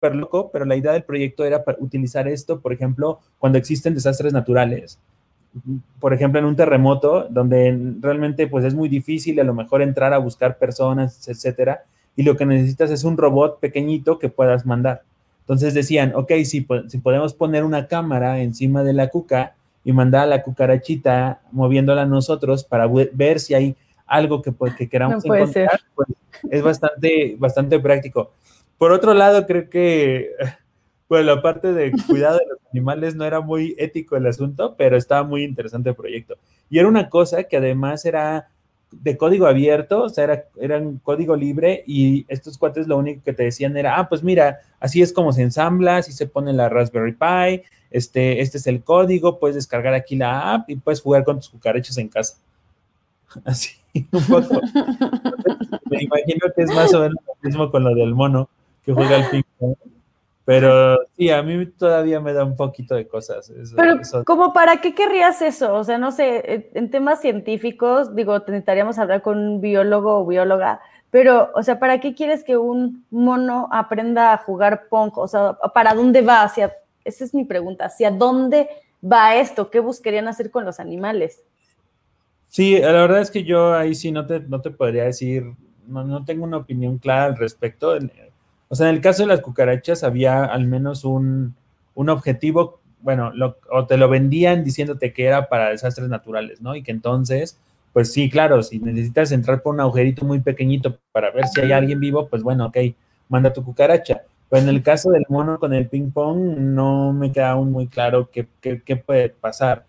loco, 0.07 0.49
pero 0.51 0.65
la 0.65 0.75
idea 0.75 0.93
del 0.93 1.03
proyecto 1.03 1.45
era 1.45 1.63
utilizar 1.79 2.27
esto, 2.27 2.59
por 2.59 2.73
ejemplo, 2.73 3.19
cuando 3.38 3.57
existen 3.57 3.93
desastres 3.93 4.33
naturales. 4.33 4.99
Por 5.99 6.13
ejemplo, 6.13 6.39
en 6.39 6.45
un 6.45 6.55
terremoto, 6.55 7.27
donde 7.29 7.77
realmente 7.99 8.47
pues 8.47 8.65
es 8.65 8.73
muy 8.73 8.88
difícil 8.88 9.39
a 9.39 9.43
lo 9.43 9.53
mejor 9.53 9.81
entrar 9.81 10.13
a 10.13 10.17
buscar 10.17 10.57
personas, 10.57 11.27
etcétera, 11.27 11.83
y 12.15 12.23
lo 12.23 12.38
que 12.38 12.45
necesitas 12.45 12.91
es 12.91 13.03
un 13.03 13.17
robot 13.17 13.59
pequeñito 13.59 14.19
que 14.19 14.29
puedas 14.29 14.65
mandar. 14.65 15.03
Entonces 15.41 15.73
decían, 15.73 16.13
ok, 16.15 16.31
si, 16.45 16.65
si 16.88 16.97
podemos 16.99 17.33
poner 17.33 17.63
una 17.63 17.88
cámara 17.88 18.39
encima 18.39 18.83
de 18.83 18.93
la 18.93 19.07
cuca 19.07 19.55
y 19.83 19.91
mandar 19.93 20.23
a 20.23 20.27
la 20.27 20.43
cucarachita 20.43 21.41
moviéndola 21.51 22.05
nosotros 22.05 22.63
para 22.63 22.88
ver 22.88 23.39
si 23.39 23.55
hay 23.55 23.75
algo 24.05 24.41
que, 24.41 24.51
pues, 24.51 24.75
que 24.75 24.88
queramos 24.88 25.25
encontrar, 25.25 25.79
pues, 25.95 26.09
es 26.49 26.62
bastante, 26.62 27.35
bastante 27.39 27.79
práctico. 27.79 28.31
Por 28.79 28.93
otro 28.93 29.13
lado, 29.13 29.45
creo 29.45 29.69
que 29.69 30.31
pues 31.07 31.23
la 31.25 31.41
parte 31.41 31.73
de 31.73 31.91
cuidado 32.07 32.37
de 32.39 32.45
los 32.49 32.59
animales 32.71 33.15
no 33.15 33.25
era 33.25 33.41
muy 33.41 33.75
ético 33.77 34.15
el 34.15 34.25
asunto, 34.25 34.75
pero 34.77 34.97
estaba 34.97 35.23
muy 35.23 35.43
interesante 35.43 35.89
el 35.89 35.95
proyecto. 35.95 36.35
Y 36.69 36.79
era 36.79 36.87
una 36.87 37.09
cosa 37.09 37.43
que 37.43 37.57
además 37.57 38.05
era 38.05 38.49
de 38.91 39.17
código 39.17 39.45
abierto, 39.45 40.03
o 40.03 40.09
sea, 40.09 40.23
era, 40.23 40.45
era 40.59 40.77
un 40.77 40.97
código 40.97 41.35
libre 41.35 41.83
y 41.85 42.25
estos 42.27 42.57
cuates 42.57 42.87
lo 42.87 42.97
único 42.97 43.21
que 43.23 43.33
te 43.33 43.43
decían 43.43 43.75
era, 43.77 43.99
ah, 43.99 44.09
pues 44.09 44.23
mira, 44.23 44.61
así 44.79 45.01
es 45.01 45.13
como 45.13 45.31
se 45.33 45.43
ensambla, 45.43 45.97
así 45.97 46.11
se 46.11 46.25
pone 46.25 46.53
la 46.53 46.69
Raspberry 46.69 47.13
Pi, 47.13 47.63
este, 47.91 48.41
este 48.41 48.57
es 48.57 48.65
el 48.65 48.83
código, 48.83 49.39
puedes 49.39 49.55
descargar 49.55 49.93
aquí 49.93 50.15
la 50.15 50.53
app 50.53 50.69
y 50.69 50.77
puedes 50.77 51.01
jugar 51.01 51.23
con 51.23 51.37
tus 51.37 51.49
cucarachas 51.49 51.97
en 51.97 52.07
casa. 52.07 52.37
Así, 53.45 53.71
un 53.93 54.23
poco. 54.23 54.61
Me 55.91 56.03
imagino 56.03 56.47
que 56.55 56.63
es 56.63 56.73
más 56.73 56.93
o 56.93 57.01
menos 57.01 57.17
lo 57.27 57.35
mismo 57.43 57.69
con 57.69 57.83
lo 57.83 57.93
del 57.93 58.15
mono 58.15 58.49
que 58.89 58.93
juega 58.93 59.17
al 59.17 59.30
ping 59.30 59.43
pong. 59.58 59.75
Pero 60.45 60.97
sí, 61.15 61.30
a 61.30 61.43
mí 61.43 61.63
todavía 61.67 62.19
me 62.19 62.34
da 62.34 62.43
un 62.43 62.56
poquito 62.56 62.95
de 62.95 63.08
cosas. 63.08 63.54
Pero, 63.75 63.99
¿como 64.25 64.52
para 64.52 64.82
qué 64.82 64.95
querrías 64.95 65.43
eso? 65.43 65.75
O 65.75 65.84
sea, 65.84 65.99
no 65.99 66.12
sé, 66.12 66.71
en 66.73 66.89
temas 66.89 67.21
científicos, 67.21 68.15
digo, 68.15 68.39
necesitaríamos 68.39 68.97
hablar 68.97 69.21
con 69.21 69.38
un 69.38 69.62
biólogo 69.62 70.19
o 70.19 70.25
bióloga, 70.25 70.82
pero, 71.12 71.52
o 71.54 71.62
sea, 71.62 71.78
¿para 71.80 71.99
qué 71.99 72.15
quieres 72.15 72.43
que 72.43 72.58
un 72.58 73.06
mono 73.12 73.69
aprenda 73.71 74.34
a 74.34 74.38
jugar 74.38 74.88
pong? 74.89 75.12
O 75.17 75.28
sea, 75.28 75.56
¿para 75.73 75.93
dónde 75.93 76.21
va? 76.21 76.41
Hacia, 76.41 76.73
esa 77.04 77.23
es 77.23 77.34
mi 77.36 77.45
pregunta, 77.45 77.86
¿hacia 77.86 78.10
dónde 78.10 78.69
va 79.04 79.36
esto? 79.36 79.69
¿Qué 79.69 79.80
buscarían 79.80 80.28
hacer 80.28 80.49
con 80.49 80.65
los 80.65 80.80
animales? 80.80 81.43
Sí, 82.47 82.80
la 82.80 82.91
verdad 82.91 83.21
es 83.21 83.30
que 83.30 83.43
yo 83.43 83.75
ahí 83.75 83.93
sí 83.93 84.12
no 84.12 84.25
te, 84.25 84.39
no 84.39 84.62
te 84.62 84.71
podría 84.71 85.04
decir, 85.04 85.45
no, 85.86 86.04
no 86.04 86.25
tengo 86.25 86.43
una 86.43 86.58
opinión 86.58 86.97
clara 86.97 87.25
al 87.25 87.38
respecto. 87.38 87.95
O 88.69 88.75
sea, 88.75 88.89
en 88.89 88.95
el 88.95 89.01
caso 89.01 89.23
de 89.23 89.27
las 89.27 89.41
cucarachas 89.41 90.03
había 90.03 90.45
al 90.45 90.65
menos 90.67 91.03
un, 91.03 91.55
un 91.95 92.10
objetivo, 92.10 92.79
bueno, 93.01 93.32
o 93.71 93.86
te 93.86 93.97
lo 93.97 94.08
vendían 94.10 94.63
diciéndote 94.63 95.12
que 95.12 95.25
era 95.25 95.49
para 95.49 95.69
desastres 95.69 96.08
naturales, 96.08 96.62
¿no? 96.62 96.75
Y 96.75 96.84
que 96.84 96.91
entonces, 96.91 97.58
pues 97.93 98.13
sí, 98.13 98.29
claro, 98.29 98.62
si 98.62 98.79
necesitas 98.79 99.32
entrar 99.32 99.62
por 99.62 99.73
un 99.73 99.82
agujerito 99.82 100.23
muy 100.23 100.39
pequeñito 100.39 100.97
para 101.12 101.32
ver 101.32 101.47
si 101.47 101.62
hay 101.62 101.71
alguien 101.71 101.99
vivo, 101.99 102.27
pues 102.27 102.43
bueno, 102.43 102.67
ok, 102.67 102.77
manda 103.27 103.51
tu 103.51 103.63
cucaracha. 103.63 104.21
Pero 104.49 104.63
en 104.63 104.69
el 104.69 104.84
caso 104.84 105.12
del 105.12 105.25
mono 105.29 105.60
con 105.60 105.73
el 105.73 105.88
ping 105.88 106.12
pong, 106.12 106.58
no 106.58 107.12
me 107.13 107.32
queda 107.32 107.51
aún 107.51 107.71
muy 107.71 107.88
claro 107.88 108.29
qué, 108.32 108.47
qué, 108.62 108.82
qué 108.84 108.95
puede 108.95 109.29
pasar. 109.29 109.86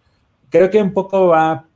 Creo 0.51 0.71
que 0.71 0.83
un 0.83 0.93
poco 0.93 1.29
va 1.29 1.67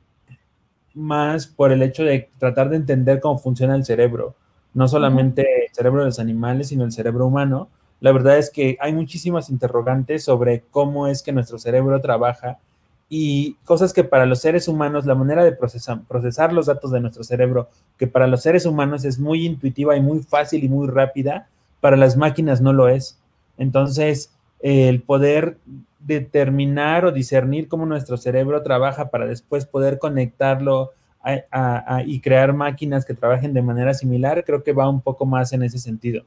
más 0.95 1.47
por 1.47 1.71
el 1.71 1.81
hecho 1.81 2.03
de 2.03 2.29
tratar 2.39 2.69
de 2.69 2.77
entender 2.77 3.19
cómo 3.19 3.37
funciona 3.37 3.75
el 3.75 3.85
cerebro, 3.85 4.35
no 4.75 4.87
solamente 4.87 5.41
el 5.65 5.73
cerebro 5.73 6.01
de 6.01 6.07
los 6.07 6.19
animales, 6.19 6.67
sino 6.67 6.83
el 6.83 6.91
cerebro 6.91 7.25
humano. 7.25 7.69
La 8.01 8.11
verdad 8.11 8.37
es 8.37 8.51
que 8.51 8.77
hay 8.79 8.93
muchísimas 8.93 9.49
interrogantes 9.49 10.23
sobre 10.23 10.63
cómo 10.69 11.07
es 11.07 11.23
que 11.23 11.31
nuestro 11.31 11.57
cerebro 11.57 11.99
trabaja 12.01 12.59
y 13.07 13.53
cosas 13.63 13.93
que 13.93 14.03
para 14.03 14.25
los 14.25 14.39
seres 14.39 14.67
humanos, 14.67 15.05
la 15.05 15.15
manera 15.15 15.43
de 15.43 15.53
procesar, 15.53 16.01
procesar 16.07 16.51
los 16.51 16.65
datos 16.65 16.91
de 16.91 16.99
nuestro 16.99 17.23
cerebro, 17.23 17.69
que 17.97 18.05
para 18.05 18.27
los 18.27 18.41
seres 18.41 18.65
humanos 18.65 19.05
es 19.05 19.17
muy 19.17 19.45
intuitiva 19.45 19.95
y 19.95 20.01
muy 20.01 20.19
fácil 20.19 20.63
y 20.63 20.69
muy 20.69 20.87
rápida, 20.87 21.47
para 21.79 21.95
las 21.95 22.17
máquinas 22.17 22.59
no 22.61 22.73
lo 22.73 22.89
es. 22.89 23.17
Entonces, 23.57 24.33
el 24.59 25.01
poder 25.01 25.57
determinar 25.99 27.05
o 27.05 27.11
discernir 27.11 27.69
cómo 27.69 27.85
nuestro 27.85 28.17
cerebro 28.17 28.61
trabaja 28.61 29.09
para 29.09 29.25
después 29.25 29.65
poder 29.65 29.99
conectarlo 29.99 30.91
y 32.05 32.19
crear 32.21 32.53
máquinas 32.53 33.05
que 33.05 33.13
trabajen 33.13 33.53
de 33.53 33.61
manera 33.61 33.93
similar, 33.93 34.43
creo 34.45 34.63
que 34.63 34.73
va 34.73 34.89
un 34.89 35.01
poco 35.01 35.25
más 35.25 35.53
en 35.53 35.63
ese 35.63 35.79
sentido. 35.79 36.23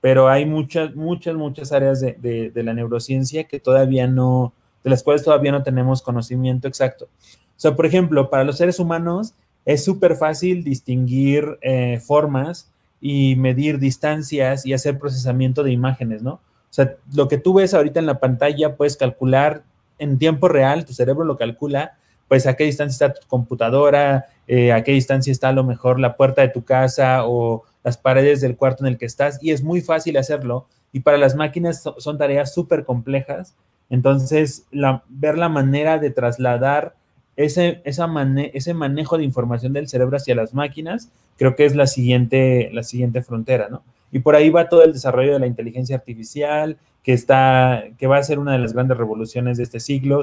Pero 0.00 0.28
hay 0.28 0.46
muchas, 0.46 0.94
muchas, 0.94 1.34
muchas 1.34 1.72
áreas 1.72 2.00
de, 2.00 2.52
la 2.54 2.72
neurociencia 2.72 3.44
que 3.44 3.58
todavía 3.58 4.06
no, 4.06 4.52
de 4.84 4.90
las 4.90 5.02
cuales 5.02 5.24
todavía 5.24 5.52
no 5.52 5.62
tenemos 5.62 6.02
conocimiento 6.02 6.68
exacto. 6.68 7.06
O 7.06 7.60
sea, 7.60 7.74
por 7.74 7.86
ejemplo, 7.86 8.30
para 8.30 8.44
los 8.44 8.56
seres 8.56 8.78
humanos 8.78 9.34
es 9.64 9.84
súper 9.84 10.14
fácil 10.14 10.62
distinguir 10.62 11.58
eh, 11.62 12.00
formas 12.00 12.70
y 13.00 13.34
medir 13.36 13.78
distancias 13.78 14.64
y 14.64 14.72
hacer 14.72 14.98
procesamiento 14.98 15.62
de 15.62 15.72
imágenes, 15.72 16.22
¿no? 16.22 16.34
O 16.70 16.72
sea, 16.72 16.96
lo 17.14 17.28
que 17.28 17.38
tú 17.38 17.54
ves 17.54 17.74
ahorita 17.74 17.98
en 17.98 18.06
la 18.06 18.20
pantalla, 18.20 18.76
puedes 18.76 18.96
calcular 18.96 19.62
en 19.98 20.18
tiempo 20.18 20.48
real, 20.48 20.84
tu 20.84 20.92
cerebro 20.92 21.24
lo 21.24 21.36
calcula, 21.36 21.96
pues 22.28 22.46
a 22.46 22.54
qué 22.54 22.64
distancia 22.64 23.06
está 23.06 23.20
tu 23.20 23.26
computadora, 23.26 24.26
eh, 24.46 24.72
a 24.72 24.84
qué 24.84 24.92
distancia 24.92 25.32
está 25.32 25.48
a 25.48 25.52
lo 25.52 25.64
mejor 25.64 25.98
la 25.98 26.16
puerta 26.16 26.42
de 26.42 26.48
tu 26.48 26.64
casa 26.64 27.26
o 27.26 27.64
las 27.82 27.96
paredes 27.96 28.40
del 28.40 28.56
cuarto 28.56 28.84
en 28.84 28.92
el 28.92 28.98
que 28.98 29.06
estás, 29.06 29.42
y 29.42 29.50
es 29.50 29.62
muy 29.62 29.80
fácil 29.80 30.16
hacerlo. 30.16 30.66
Y 30.92 31.00
para 31.00 31.18
las 31.18 31.34
máquinas 31.34 31.82
son 31.98 32.18
tareas 32.18 32.52
súper 32.52 32.84
complejas. 32.84 33.54
Entonces, 33.90 34.66
ver 35.08 35.38
la 35.38 35.48
manera 35.48 35.98
de 35.98 36.10
trasladar 36.10 36.94
ese, 37.36 37.80
esa 37.84 38.08
ese 38.52 38.74
manejo 38.74 39.16
de 39.16 39.24
información 39.24 39.72
del 39.72 39.88
cerebro 39.88 40.16
hacia 40.16 40.34
las 40.34 40.54
máquinas, 40.54 41.10
creo 41.36 41.56
que 41.56 41.64
es 41.64 41.74
la 41.74 41.86
siguiente, 41.86 42.68
la 42.72 42.82
siguiente 42.82 43.22
frontera, 43.22 43.68
¿no? 43.70 43.82
Y 44.10 44.20
por 44.20 44.34
ahí 44.34 44.50
va 44.50 44.68
todo 44.68 44.82
el 44.82 44.92
desarrollo 44.92 45.34
de 45.34 45.38
la 45.38 45.46
inteligencia 45.46 45.96
artificial, 45.96 46.78
que, 47.02 47.12
está, 47.12 47.84
que 47.98 48.06
va 48.06 48.18
a 48.18 48.22
ser 48.22 48.38
una 48.38 48.52
de 48.52 48.58
las 48.58 48.72
grandes 48.72 48.96
revoluciones 48.96 49.56
de 49.58 49.64
este 49.64 49.80
siglo, 49.80 50.22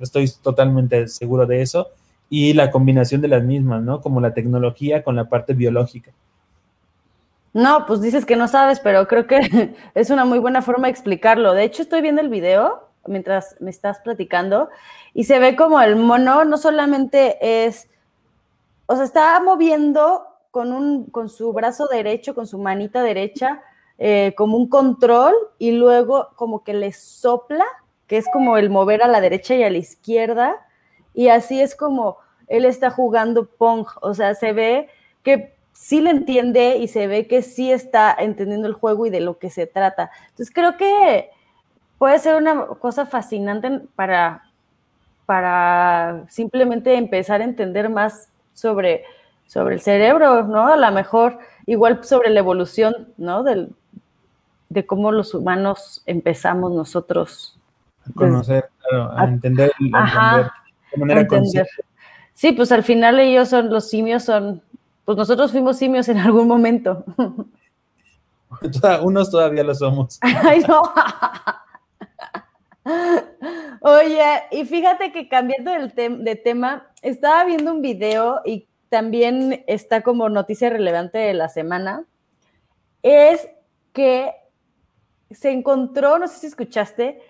estoy 0.00 0.30
totalmente 0.42 1.08
seguro 1.08 1.46
de 1.46 1.62
eso, 1.62 1.88
y 2.28 2.52
la 2.54 2.70
combinación 2.70 3.20
de 3.20 3.28
las 3.28 3.42
mismas, 3.42 3.82
¿no? 3.82 4.00
Como 4.00 4.20
la 4.20 4.34
tecnología 4.34 5.02
con 5.04 5.16
la 5.16 5.28
parte 5.28 5.54
biológica. 5.54 6.12
No, 7.52 7.86
pues 7.86 8.02
dices 8.02 8.26
que 8.26 8.36
no 8.36 8.48
sabes, 8.48 8.80
pero 8.80 9.08
creo 9.08 9.26
que 9.26 9.74
es 9.94 10.10
una 10.10 10.24
muy 10.24 10.38
buena 10.38 10.60
forma 10.60 10.88
de 10.88 10.92
explicarlo. 10.92 11.54
De 11.54 11.64
hecho, 11.64 11.82
estoy 11.82 12.02
viendo 12.02 12.20
el 12.20 12.28
video 12.28 12.86
mientras 13.06 13.56
me 13.60 13.70
estás 13.70 14.00
platicando 14.00 14.68
y 15.14 15.24
se 15.24 15.38
ve 15.38 15.56
como 15.56 15.80
el 15.80 15.96
mono 15.96 16.44
no 16.44 16.58
solamente 16.58 17.64
es, 17.64 17.88
o 18.86 18.94
sea, 18.96 19.04
está 19.04 19.40
moviendo 19.40 20.26
con, 20.50 20.72
un, 20.72 21.06
con 21.06 21.28
su 21.28 21.52
brazo 21.52 21.86
derecho, 21.86 22.34
con 22.34 22.46
su 22.46 22.58
manita 22.58 23.02
derecha, 23.02 23.62
eh, 23.98 24.34
como 24.36 24.58
un 24.58 24.68
control 24.68 25.34
y 25.58 25.72
luego 25.72 26.28
como 26.36 26.62
que 26.62 26.74
le 26.74 26.92
sopla, 26.92 27.64
que 28.06 28.16
es 28.16 28.26
como 28.32 28.58
el 28.58 28.70
mover 28.70 29.02
a 29.02 29.08
la 29.08 29.20
derecha 29.20 29.54
y 29.54 29.64
a 29.64 29.70
la 29.70 29.78
izquierda, 29.78 30.56
y 31.14 31.28
así 31.28 31.60
es 31.60 31.74
como 31.74 32.18
él 32.46 32.64
está 32.64 32.90
jugando 32.90 33.46
Pong, 33.46 33.86
o 34.00 34.14
sea, 34.14 34.34
se 34.34 34.52
ve 34.52 34.88
que 35.22 35.54
sí 35.72 36.00
le 36.00 36.10
entiende 36.10 36.76
y 36.78 36.88
se 36.88 37.06
ve 37.06 37.26
que 37.26 37.42
sí 37.42 37.72
está 37.72 38.14
entendiendo 38.18 38.66
el 38.68 38.74
juego 38.74 39.06
y 39.06 39.10
de 39.10 39.20
lo 39.20 39.38
que 39.38 39.50
se 39.50 39.66
trata. 39.66 40.10
Entonces 40.30 40.54
creo 40.54 40.76
que 40.76 41.30
puede 41.98 42.18
ser 42.18 42.36
una 42.36 42.66
cosa 42.66 43.06
fascinante 43.06 43.80
para, 43.96 44.50
para 45.26 46.24
simplemente 46.28 46.94
empezar 46.94 47.40
a 47.40 47.44
entender 47.44 47.88
más 47.88 48.30
sobre 48.54 49.04
sobre 49.46 49.76
el 49.76 49.80
cerebro, 49.80 50.44
¿no? 50.44 50.66
A 50.66 50.76
lo 50.76 50.90
mejor 50.92 51.38
igual 51.66 52.04
sobre 52.04 52.30
la 52.30 52.40
evolución, 52.40 53.12
¿no? 53.16 53.42
Del, 53.42 53.74
de 54.68 54.86
cómo 54.86 55.12
los 55.12 55.34
humanos 55.34 56.02
empezamos 56.06 56.72
nosotros. 56.72 57.55
A 58.08 58.12
conocer, 58.14 58.70
claro, 58.80 59.12
a, 59.12 59.24
entender, 59.24 59.72
a 59.92 60.00
entender 60.00 60.50
de 60.92 60.98
manera 60.98 61.26
Sí, 62.34 62.52
pues 62.52 62.70
al 62.70 62.82
final 62.82 63.18
ellos 63.18 63.48
son, 63.48 63.70
los 63.70 63.88
simios 63.88 64.24
son, 64.24 64.62
pues 65.04 65.16
nosotros 65.16 65.52
fuimos 65.52 65.78
simios 65.78 66.08
en 66.08 66.18
algún 66.18 66.46
momento. 66.46 67.04
Unos 69.02 69.30
todavía 69.30 69.64
lo 69.64 69.74
somos. 69.74 70.18
Ay, 70.22 70.62
no. 70.68 70.82
Oye, 73.80 74.22
y 74.50 74.64
fíjate 74.64 75.12
que 75.12 75.28
cambiando 75.28 75.72
de 75.72 76.36
tema, 76.36 76.86
estaba 77.02 77.44
viendo 77.44 77.72
un 77.72 77.82
video 77.82 78.40
y 78.44 78.68
también 78.88 79.64
está 79.66 80.02
como 80.02 80.28
noticia 80.28 80.70
relevante 80.70 81.18
de 81.18 81.34
la 81.34 81.48
semana, 81.48 82.04
es 83.02 83.48
que 83.92 84.32
se 85.30 85.50
encontró, 85.50 86.18
no 86.18 86.28
sé 86.28 86.38
si 86.38 86.46
escuchaste, 86.46 87.20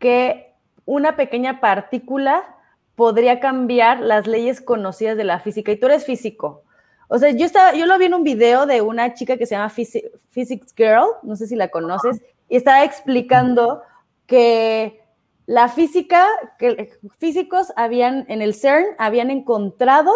que 0.00 0.52
una 0.84 1.14
pequeña 1.14 1.60
partícula 1.60 2.56
podría 2.96 3.38
cambiar 3.38 4.00
las 4.00 4.26
leyes 4.26 4.60
conocidas 4.60 5.16
de 5.16 5.22
la 5.22 5.38
física. 5.38 5.70
Y 5.70 5.76
tú 5.76 5.86
eres 5.86 6.04
físico. 6.04 6.64
O 7.06 7.18
sea, 7.18 7.30
yo, 7.30 7.46
estaba, 7.46 7.74
yo 7.74 7.86
lo 7.86 7.96
vi 7.98 8.06
en 8.06 8.14
un 8.14 8.24
video 8.24 8.66
de 8.66 8.80
una 8.82 9.14
chica 9.14 9.36
que 9.36 9.46
se 9.46 9.54
llama 9.54 9.70
Physics 9.70 10.74
Girl, 10.76 11.06
no 11.22 11.36
sé 11.36 11.46
si 11.46 11.56
la 11.56 11.68
conoces, 11.68 12.20
y 12.48 12.56
estaba 12.56 12.84
explicando 12.84 13.82
que 14.26 15.00
la 15.46 15.68
física, 15.68 16.26
que 16.58 16.98
físicos 17.18 17.72
habían 17.76 18.26
en 18.28 18.42
el 18.42 18.54
CERN, 18.54 18.84
habían 18.98 19.30
encontrado 19.30 20.12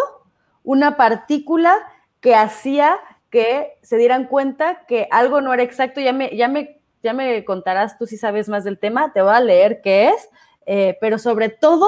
una 0.63 0.95
partícula 0.95 1.75
que 2.21 2.35
hacía 2.35 2.97
que 3.29 3.77
se 3.81 3.97
dieran 3.97 4.27
cuenta 4.27 4.85
que 4.87 5.07
algo 5.11 5.41
no 5.41 5.53
era 5.53 5.63
exacto. 5.63 5.99
Ya 5.99 6.13
me, 6.13 6.35
ya 6.37 6.47
me, 6.47 6.79
ya 7.05 7.13
me 7.13 7.45
contarás 7.45 7.97
tú 7.99 8.07
si 8.07 8.17
sabes 8.17 8.49
más 8.49 8.63
del 8.63 8.79
tema, 8.79 9.13
te 9.13 9.21
voy 9.21 9.33
a 9.33 9.39
leer 9.39 9.81
qué 9.81 10.09
es, 10.09 10.29
eh, 10.65 10.97
pero 10.99 11.19
sobre 11.19 11.49
todo, 11.49 11.87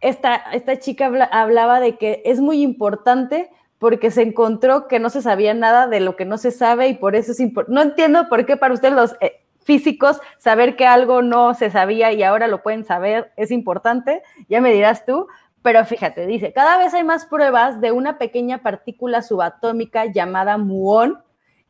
esta, 0.00 0.36
esta 0.52 0.78
chica 0.78 1.10
hablaba 1.32 1.80
de 1.80 1.98
que 1.98 2.22
es 2.24 2.40
muy 2.40 2.62
importante 2.62 3.50
porque 3.78 4.10
se 4.12 4.22
encontró 4.22 4.86
que 4.86 5.00
no 5.00 5.10
se 5.10 5.22
sabía 5.22 5.52
nada 5.54 5.88
de 5.88 5.98
lo 5.98 6.14
que 6.14 6.24
no 6.24 6.38
se 6.38 6.52
sabe 6.52 6.88
y 6.88 6.94
por 6.94 7.16
eso 7.16 7.32
es 7.32 7.40
importante. 7.40 7.74
No 7.74 7.82
entiendo 7.82 8.28
por 8.28 8.46
qué 8.46 8.56
para 8.56 8.74
ustedes 8.74 8.94
los 8.94 9.16
eh, 9.20 9.42
físicos 9.64 10.20
saber 10.38 10.76
que 10.76 10.86
algo 10.86 11.20
no 11.20 11.54
se 11.54 11.70
sabía 11.70 12.12
y 12.12 12.22
ahora 12.22 12.46
lo 12.46 12.62
pueden 12.62 12.84
saber 12.84 13.32
es 13.36 13.50
importante, 13.50 14.22
ya 14.48 14.60
me 14.60 14.72
dirás 14.72 15.04
tú, 15.04 15.26
pero 15.62 15.84
fíjate, 15.84 16.26
dice, 16.26 16.52
cada 16.52 16.78
vez 16.78 16.94
hay 16.94 17.04
más 17.04 17.26
pruebas 17.26 17.80
de 17.80 17.90
una 17.90 18.18
pequeña 18.18 18.62
partícula 18.62 19.22
subatómica 19.22 20.06
llamada 20.06 20.56
muón 20.58 21.22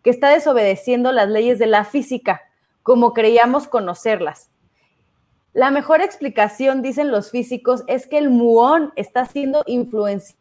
que 0.03 0.11
está 0.11 0.31
desobedeciendo 0.31 1.13
las 1.13 1.29
leyes 1.29 1.59
de 1.59 1.67
la 1.67 1.85
física, 1.85 2.43
como 2.83 3.13
creíamos 3.13 3.69
conocerlas. 3.69 4.51
La 5.53 5.71
mejor 5.71 6.01
explicación, 6.01 6.81
dicen 6.83 7.11
los 7.11 7.31
físicos, 7.31 7.83
es 7.87 8.07
que 8.07 8.19
el 8.19 8.31
muón 8.31 8.93
está 8.97 9.27
siendo 9.27 9.63
influenciado 9.67 10.39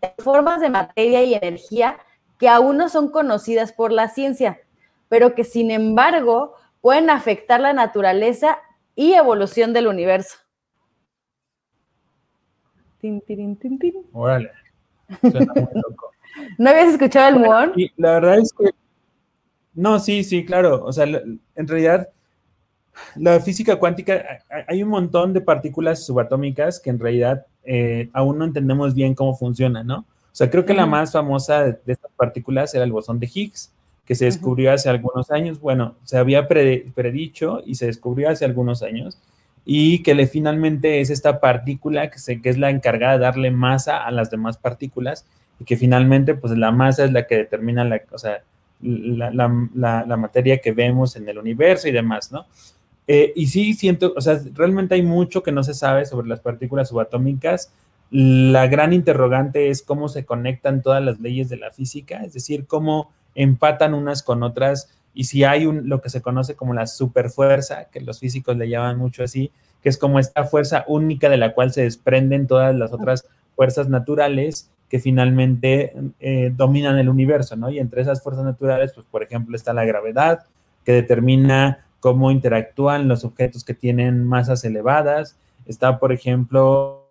por 0.00 0.24
formas 0.24 0.60
de 0.60 0.70
materia 0.70 1.22
y 1.22 1.34
energía 1.34 1.98
que 2.38 2.48
aún 2.48 2.76
no 2.76 2.88
son 2.88 3.10
conocidas 3.10 3.72
por 3.72 3.92
la 3.92 4.08
ciencia, 4.08 4.60
pero 5.08 5.34
que 5.34 5.44
sin 5.44 5.70
embargo 5.70 6.54
pueden 6.80 7.10
afectar 7.10 7.60
la 7.60 7.72
naturaleza 7.72 8.58
y 8.94 9.14
evolución 9.14 9.72
del 9.72 9.86
universo. 9.86 10.36
Órale. 14.12 14.50
¿No 16.58 16.70
habías 16.70 16.88
escuchado 16.88 17.28
el 17.28 17.36
muón? 17.36 17.72
La 17.96 18.12
verdad 18.12 18.38
es 18.38 18.52
que. 18.52 18.70
No, 19.76 20.00
sí, 20.00 20.24
sí, 20.24 20.44
claro. 20.44 20.82
O 20.84 20.92
sea, 20.92 21.04
en 21.04 21.68
realidad, 21.68 22.08
la 23.14 23.38
física 23.40 23.76
cuántica, 23.76 24.40
hay 24.66 24.82
un 24.82 24.88
montón 24.88 25.32
de 25.32 25.42
partículas 25.42 26.04
subatómicas 26.04 26.80
que 26.80 26.90
en 26.90 26.98
realidad 26.98 27.46
eh, 27.62 28.08
aún 28.14 28.38
no 28.38 28.46
entendemos 28.46 28.94
bien 28.94 29.14
cómo 29.14 29.36
funcionan, 29.36 29.86
¿no? 29.86 29.98
O 29.98 30.36
sea, 30.38 30.50
creo 30.50 30.64
que 30.64 30.74
la 30.74 30.86
más 30.86 31.12
famosa 31.12 31.64
de, 31.64 31.78
estas 31.86 32.10
partículas 32.16 32.74
era 32.74 32.84
el 32.84 32.92
bosón 32.92 33.20
de 33.20 33.30
Higgs, 33.32 33.72
que 34.04 34.14
se 34.14 34.24
descubrió 34.24 34.72
hace 34.72 34.88
algunos 34.88 35.30
años. 35.30 35.60
Bueno, 35.60 35.96
se 36.04 36.16
había 36.16 36.48
predicho 36.48 37.62
y 37.64 37.74
se 37.74 37.86
descubrió 37.86 38.30
hace 38.30 38.44
algunos 38.44 38.82
años 38.82 39.18
y 39.64 40.02
que 40.02 40.14
le, 40.14 40.26
finalmente 40.26 41.00
es 41.00 41.10
esta 41.10 41.40
partícula 41.40 42.08
que, 42.10 42.18
se, 42.18 42.40
que 42.40 42.48
es 42.48 42.56
la 42.56 42.70
encargada 42.70 43.14
de 43.14 43.18
darle 43.24 43.50
masa 43.50 44.04
a 44.04 44.10
las 44.10 44.30
demás 44.30 44.56
partículas 44.56 45.26
y 45.58 45.64
que 45.64 45.76
finalmente 45.76 46.34
pues 46.34 46.56
la 46.56 46.70
masa 46.70 47.04
es 47.04 47.12
la 47.12 47.26
que 47.26 47.36
determina 47.36 47.84
la, 47.84 48.00
o 48.12 48.18
sea, 48.18 48.42
la, 48.80 49.30
la, 49.30 50.04
la, 50.06 50.16
materia 50.16 50.58
que 50.58 50.72
vemos 50.72 51.16
en 51.16 51.28
el 51.28 51.38
universo 51.38 51.88
y 51.88 51.92
demás, 51.92 52.30
¿no? 52.30 52.46
Eh, 53.08 53.32
y 53.36 53.46
sí 53.46 53.74
siento, 53.74 54.12
o 54.16 54.20
sea, 54.20 54.40
realmente 54.54 54.94
hay 54.94 55.02
mucho 55.02 55.42
que 55.42 55.52
no 55.52 55.62
se 55.62 55.74
sabe 55.74 56.04
sobre 56.06 56.28
las 56.28 56.40
partículas 56.40 56.88
subatómicas. 56.88 57.72
La 58.10 58.66
gran 58.66 58.92
interrogante 58.92 59.70
es 59.70 59.82
cómo 59.82 60.08
se 60.08 60.24
conectan 60.24 60.82
todas 60.82 61.02
las 61.02 61.20
leyes 61.20 61.48
de 61.48 61.56
la 61.56 61.70
física, 61.70 62.22
es 62.24 62.32
decir, 62.32 62.66
cómo 62.66 63.10
empatan 63.34 63.94
unas 63.94 64.22
con 64.22 64.42
otras 64.42 64.90
y 65.16 65.24
si 65.24 65.44
hay 65.44 65.64
un, 65.64 65.88
lo 65.88 66.02
que 66.02 66.10
se 66.10 66.20
conoce 66.20 66.56
como 66.56 66.74
la 66.74 66.86
superfuerza, 66.86 67.86
que 67.90 68.02
los 68.02 68.20
físicos 68.20 68.56
le 68.56 68.68
llaman 68.68 68.98
mucho 68.98 69.24
así, 69.24 69.50
que 69.82 69.88
es 69.88 69.96
como 69.96 70.18
esta 70.18 70.44
fuerza 70.44 70.84
única 70.88 71.30
de 71.30 71.38
la 71.38 71.54
cual 71.54 71.72
se 71.72 71.82
desprenden 71.82 72.46
todas 72.46 72.76
las 72.76 72.92
otras 72.92 73.26
fuerzas 73.54 73.88
naturales 73.88 74.70
que 74.88 75.00
finalmente 75.00 75.92
eh, 76.20 76.52
dominan 76.54 76.98
el 76.98 77.08
universo, 77.08 77.56
¿no? 77.56 77.70
Y 77.70 77.78
entre 77.78 78.02
esas 78.02 78.22
fuerzas 78.22 78.44
naturales, 78.44 78.92
pues 78.94 79.06
por 79.10 79.22
ejemplo 79.22 79.56
está 79.56 79.72
la 79.72 79.84
gravedad, 79.84 80.44
que 80.84 80.92
determina 80.92 81.84
cómo 82.00 82.30
interactúan 82.30 83.08
los 83.08 83.24
objetos 83.24 83.64
que 83.64 83.74
tienen 83.74 84.24
masas 84.24 84.64
elevadas. 84.64 85.36
Está, 85.66 85.98
por 85.98 86.12
ejemplo, 86.12 87.10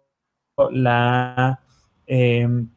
la 0.72 1.60
em, 2.08 2.70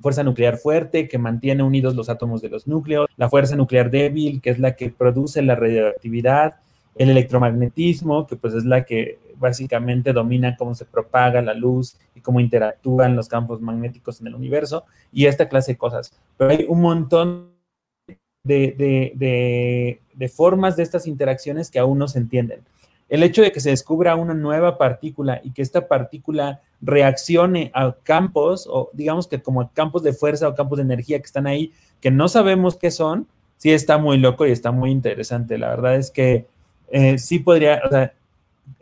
fuerza 0.00 0.22
nuclear 0.22 0.58
fuerte 0.58 1.08
que 1.08 1.18
mantiene 1.18 1.62
unidos 1.62 1.94
los 1.94 2.10
átomos 2.10 2.42
de 2.42 2.50
los 2.50 2.66
núcleos, 2.66 3.08
la 3.16 3.30
fuerza 3.30 3.56
nuclear 3.56 3.90
débil, 3.90 4.42
que 4.42 4.50
es 4.50 4.58
la 4.58 4.76
que 4.76 4.90
produce 4.90 5.40
la 5.40 5.54
radioactividad, 5.54 6.56
el 6.96 7.10
electromagnetismo, 7.10 8.26
que 8.26 8.36
pues 8.36 8.52
es 8.54 8.64
la 8.64 8.84
que 8.84 9.18
básicamente 9.38 10.12
domina 10.12 10.56
cómo 10.56 10.74
se 10.74 10.84
propaga 10.84 11.42
la 11.42 11.54
luz 11.54 11.96
y 12.14 12.20
cómo 12.20 12.40
interactúan 12.40 13.16
los 13.16 13.28
campos 13.28 13.60
magnéticos 13.60 14.20
en 14.20 14.28
el 14.28 14.34
universo, 14.34 14.84
y 15.12 15.26
esta 15.26 15.48
clase 15.48 15.72
de 15.72 15.78
cosas. 15.78 16.12
Pero 16.36 16.50
hay 16.50 16.66
un 16.68 16.80
montón 16.80 17.56
de, 18.46 20.00
formas 20.34 20.76
de 20.76 20.82
estas 20.82 21.06
interacciones 21.06 21.70
que 21.70 21.78
aún 21.78 21.98
no 21.98 22.08
se 22.08 22.18
entienden. 22.18 22.60
El 23.08 23.22
hecho 23.22 23.42
de 23.42 23.52
que 23.52 23.60
se 23.60 23.70
descubra 23.70 24.16
una 24.16 24.34
nueva 24.34 24.78
partícula 24.78 25.40
y 25.44 25.52
que 25.52 25.62
esta 25.62 25.86
partícula 25.86 26.60
reaccione 26.80 27.70
a 27.72 27.94
campos, 28.02 28.66
o 28.68 28.90
digamos 28.92 29.28
que 29.28 29.40
como 29.40 29.70
campos 29.72 30.02
de 30.02 30.12
fuerza 30.12 30.48
o 30.48 30.54
campos 30.54 30.78
de 30.78 30.82
energía 30.82 31.18
que 31.18 31.26
están 31.26 31.46
ahí, 31.46 31.72
que 32.00 32.10
no 32.10 32.28
sabemos 32.28 32.76
qué 32.76 32.90
son, 32.90 33.28
sí 33.58 33.72
está 33.72 33.98
muy 33.98 34.18
loco 34.18 34.46
y 34.46 34.50
está 34.50 34.72
muy 34.72 34.90
interesante. 34.90 35.56
La 35.56 35.68
verdad 35.68 35.94
es 35.96 36.10
que 36.10 36.46
eh, 36.88 37.18
sí 37.18 37.38
podría, 37.38 37.80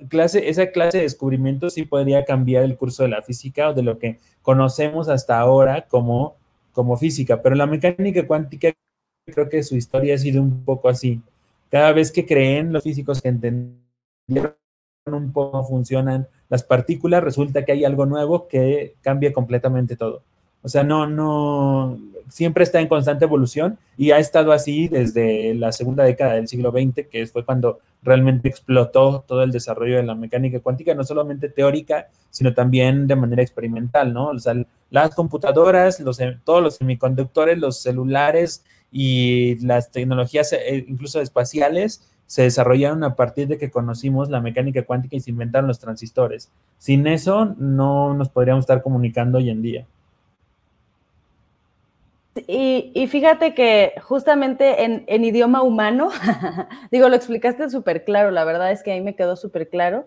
clase, 0.09 0.49
esa 0.49 0.71
clase 0.71 0.99
de 0.99 1.05
descubrimiento 1.05 1.71
sí 1.71 1.85
podría 1.85 2.25
cambiar 2.25 2.65
el 2.65 2.77
curso 2.77 3.03
de 3.03 3.11
la 3.11 3.23
física 3.23 3.71
o 3.71 3.75
de 3.75 3.83
lo 3.83 3.99
que 3.99 4.19
conocemos 4.43 5.09
hasta 5.09 5.39
ahora 5.39 5.87
como, 5.89 6.37
como 6.73 6.97
física, 6.97 7.43
pero 7.43 7.55
la 7.55 7.67
mecánica 7.67 8.27
cuántica 8.27 8.73
creo 9.27 9.49
que 9.49 9.63
su 9.63 9.77
historia 9.77 10.15
ha 10.15 10.19
sido 10.19 10.43
un 10.43 10.65
poco 10.65 10.89
así. 10.89 11.21
Cada 11.71 11.93
vez 11.93 12.13
que 12.13 12.27
creen 12.27 12.73
los 12.73 12.85
físicos 12.85 13.21
que 13.21 13.29
entendieron 13.29 14.55
un 15.07 15.33
poco 15.33 15.65
funcionan 15.65 16.29
las 16.49 16.63
partículas, 16.63 17.23
resulta 17.23 17.65
que 17.65 17.73
hay 17.73 17.85
algo 17.85 18.07
nuevo 18.07 18.49
que 18.49 18.95
cambia 19.03 19.33
completamente 19.33 19.97
todo. 19.97 20.23
O 20.65 20.69
sea, 20.69 20.83
no, 20.83 21.07
no, 21.07 21.99
siempre 22.29 22.65
está 22.65 22.81
en 22.81 22.89
constante 22.89 23.27
evolución 23.27 23.79
y 23.99 24.13
ha 24.13 24.19
estado 24.19 24.51
así 24.53 24.89
desde 24.89 25.55
la 25.55 25.73
segunda 25.73 26.05
década 26.05 26.35
del 26.35 26.49
siglo 26.49 26.71
XX, 26.73 27.07
que 27.11 27.27
fue 27.27 27.45
cuando 27.45 27.81
realmente 28.03 28.49
explotó 28.49 29.25
todo 29.27 29.43
el 29.43 29.53
desarrollo 29.53 29.97
de 29.97 30.05
la 30.05 30.15
mecánica 30.15 30.61
cuántica, 30.61 30.95
no 30.95 31.05
solamente 31.05 31.51
teórica, 31.51 32.09
sino 32.31 32.55
también 32.55 33.07
de 33.07 33.15
manera 33.15 33.43
experimental, 33.43 34.15
¿no? 34.15 34.29
O 34.29 34.39
sea, 34.39 34.55
las 34.91 35.15
computadoras, 35.15 36.01
los, 36.01 36.19
todos 36.45 36.63
los 36.63 36.77
semiconductores, 36.77 37.59
los 37.59 37.83
celulares 37.83 38.65
y 38.91 39.57
las 39.67 39.91
tecnologías 39.91 40.53
eh, 40.55 40.85
incluso 40.89 41.21
espaciales 41.21 42.11
se 42.27 42.43
desarrollaron 42.43 43.05
a 43.05 43.17
partir 43.17 43.49
de 43.49 43.59
que 43.59 43.71
conocimos 43.71 44.31
la 44.31 44.41
mecánica 44.41 44.83
cuántica 44.85 45.17
y 45.17 45.21
se 45.21 45.31
inventaron 45.31 45.69
los 45.69 45.79
transistores. 45.79 46.51
Sin 46.79 47.07
eso 47.07 47.55
no 47.59 48.15
nos 48.15 48.31
podríamos 48.31 48.63
estar 48.63 48.83
comunicando 48.83 49.39
hoy 49.39 49.51
en 49.51 49.63
día. 49.63 49.87
Y, 52.49 53.07
fíjate 53.09 53.55
que 53.55 53.95
justamente 54.03 54.83
en, 54.83 55.25
idioma 55.25 55.63
humano, 55.63 56.11
digo, 56.91 57.09
lo 57.09 57.15
explicaste 57.15 57.71
súper 57.71 58.05
claro, 58.05 58.33
la 58.33 58.45
verdad 58.45 58.73
es 58.73 58.83
que 58.83 58.91
ahí 58.91 59.01
me 59.01 59.15
quedó 59.15 59.37
súper 59.37 59.69
claro, 59.69 60.07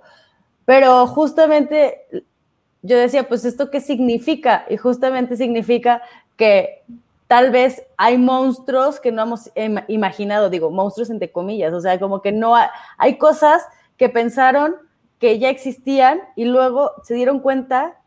pero 0.66 1.08
justamente 1.08 2.06
yo 2.82 2.98
decía, 2.98 3.30
pues 3.30 3.46
esto 3.46 3.72
qué 3.72 3.80
significa? 3.80 4.66
Y 4.70 4.76
justamente 4.76 5.38
significa 5.38 6.02
que 6.36 6.84
tal 7.28 7.52
vez 7.52 7.84
hay 7.98 8.18
monstruos 8.18 9.00
que 9.00 9.12
no 9.12 9.24
hemos 9.24 9.52
imaginado, 9.88 10.50
digo, 10.50 10.70
monstruos 10.70 11.10
entre 11.10 11.32
comillas, 11.32 11.74
o 11.74 11.82
sea, 11.82 12.00
como 12.00 12.22
que 12.22 12.32
no 12.32 12.56
hay, 12.98 13.18
cosas 13.18 13.64
que 13.98 14.10
pensaron 14.10 14.76
que 15.20 15.40
ya 15.40 15.50
existían 15.50 16.20
y 16.36 16.46
luego 16.46 16.92
se 17.04 17.16
dieron 17.16 17.40
cuenta 17.40 17.98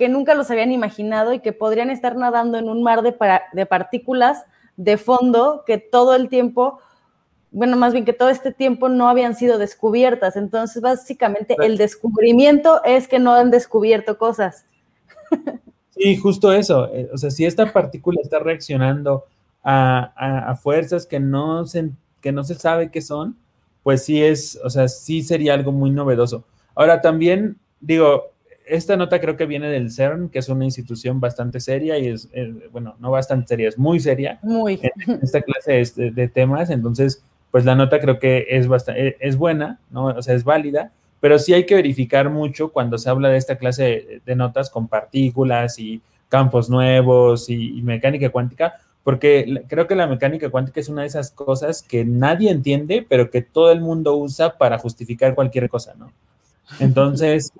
que 0.00 0.08
nunca 0.08 0.34
los 0.34 0.50
habían 0.50 0.72
imaginado 0.72 1.34
y 1.34 1.40
que 1.40 1.52
podrían 1.52 1.90
estar 1.90 2.16
nadando 2.16 2.56
en 2.56 2.70
un 2.70 2.82
mar 2.82 3.02
de, 3.02 3.14
de 3.52 3.66
partículas 3.66 4.46
de 4.78 4.96
fondo 4.96 5.62
que 5.66 5.76
todo 5.76 6.14
el 6.14 6.30
tiempo, 6.30 6.78
bueno, 7.50 7.76
más 7.76 7.92
bien 7.92 8.06
que 8.06 8.14
todo 8.14 8.30
este 8.30 8.50
tiempo 8.50 8.88
no 8.88 9.10
habían 9.10 9.34
sido 9.34 9.58
descubiertas. 9.58 10.36
Entonces, 10.36 10.80
básicamente, 10.80 11.54
el 11.60 11.76
descubrimiento 11.76 12.82
es 12.82 13.08
que 13.08 13.18
no 13.18 13.34
han 13.34 13.50
descubierto 13.50 14.16
cosas. 14.16 14.64
Sí, 15.90 16.16
justo 16.16 16.50
eso. 16.50 16.88
Eh, 16.94 17.10
o 17.12 17.18
sea, 17.18 17.30
si 17.30 17.44
esta 17.44 17.70
partícula 17.70 18.20
está 18.22 18.38
reaccionando 18.38 19.26
a, 19.62 20.56
fuerzas 20.62 21.04
que 21.04 21.20
no, 21.20 21.66
se, 21.66 21.90
que 22.22 22.32
no 22.32 22.42
se 22.42 22.54
sabe 22.54 22.90
qué 22.90 23.02
son, 23.02 23.36
pues 23.82 24.02
sí 24.06 24.22
es, 24.22 24.58
o 24.64 24.70
sea, 24.70 24.88
sí 24.88 25.22
sería 25.22 25.52
algo 25.52 25.72
muy 25.72 25.90
novedoso. 25.90 26.44
Ahora 26.74 27.02
también, 27.02 27.58
digo, 27.80 28.30
esta 28.70 28.96
nota 28.96 29.20
creo 29.20 29.36
que 29.36 29.46
viene 29.46 29.68
del 29.68 29.90
CERN, 29.90 30.28
que 30.28 30.38
es 30.38 30.48
una 30.48 30.64
institución 30.64 31.20
bastante 31.20 31.60
seria 31.60 31.98
y 31.98 32.08
es, 32.08 32.28
bueno, 32.70 32.96
no 33.00 33.10
bastante 33.10 33.48
seria, 33.48 33.68
es 33.68 33.78
muy 33.78 34.00
seria. 34.00 34.38
Muy. 34.42 34.80
En 34.82 35.20
esta 35.22 35.42
clase 35.42 35.72
de, 35.96 36.10
de, 36.12 36.28
temas, 36.28 36.70
entonces, 36.70 37.22
pues 37.50 37.64
la 37.64 37.74
nota 37.74 38.00
creo 38.00 38.18
que 38.18 38.46
es, 38.48 38.68
bastante, 38.68 39.16
es 39.20 39.36
buena, 39.36 39.80
¿no? 39.90 40.06
O 40.06 40.22
sea, 40.22 40.34
es 40.34 40.44
válida, 40.44 40.92
pero 41.20 41.38
sí 41.38 41.52
hay 41.52 41.66
que 41.66 41.74
verificar 41.74 42.30
mucho 42.30 42.70
cuando 42.72 42.96
se 42.96 43.10
habla 43.10 43.28
de 43.28 43.36
esta 43.36 43.56
clase 43.56 44.22
de, 44.24 44.36
notas 44.36 44.70
con 44.70 44.88
partículas 44.88 45.78
y 45.78 46.00
campos 46.28 46.70
nuevos 46.70 47.50
y, 47.50 47.82
mecánica 47.82 48.30
cuántica, 48.30 48.74
porque 49.02 49.64
creo 49.68 49.86
que 49.86 49.96
la 49.96 50.06
mecánica 50.06 50.48
cuántica 50.48 50.80
es 50.80 50.88
una 50.88 51.02
de 51.02 51.08
esas 51.08 51.30
cosas 51.30 51.82
que 51.82 52.04
nadie 52.04 52.50
entiende, 52.50 53.04
pero 53.06 53.30
que 53.30 53.42
todo 53.42 53.72
el 53.72 53.80
mundo 53.80 54.16
usa 54.16 54.56
para 54.56 54.78
justificar 54.78 55.34
cualquier 55.34 55.68
cosa, 55.68 55.94
¿no? 55.98 56.12
Entonces, 56.78 57.52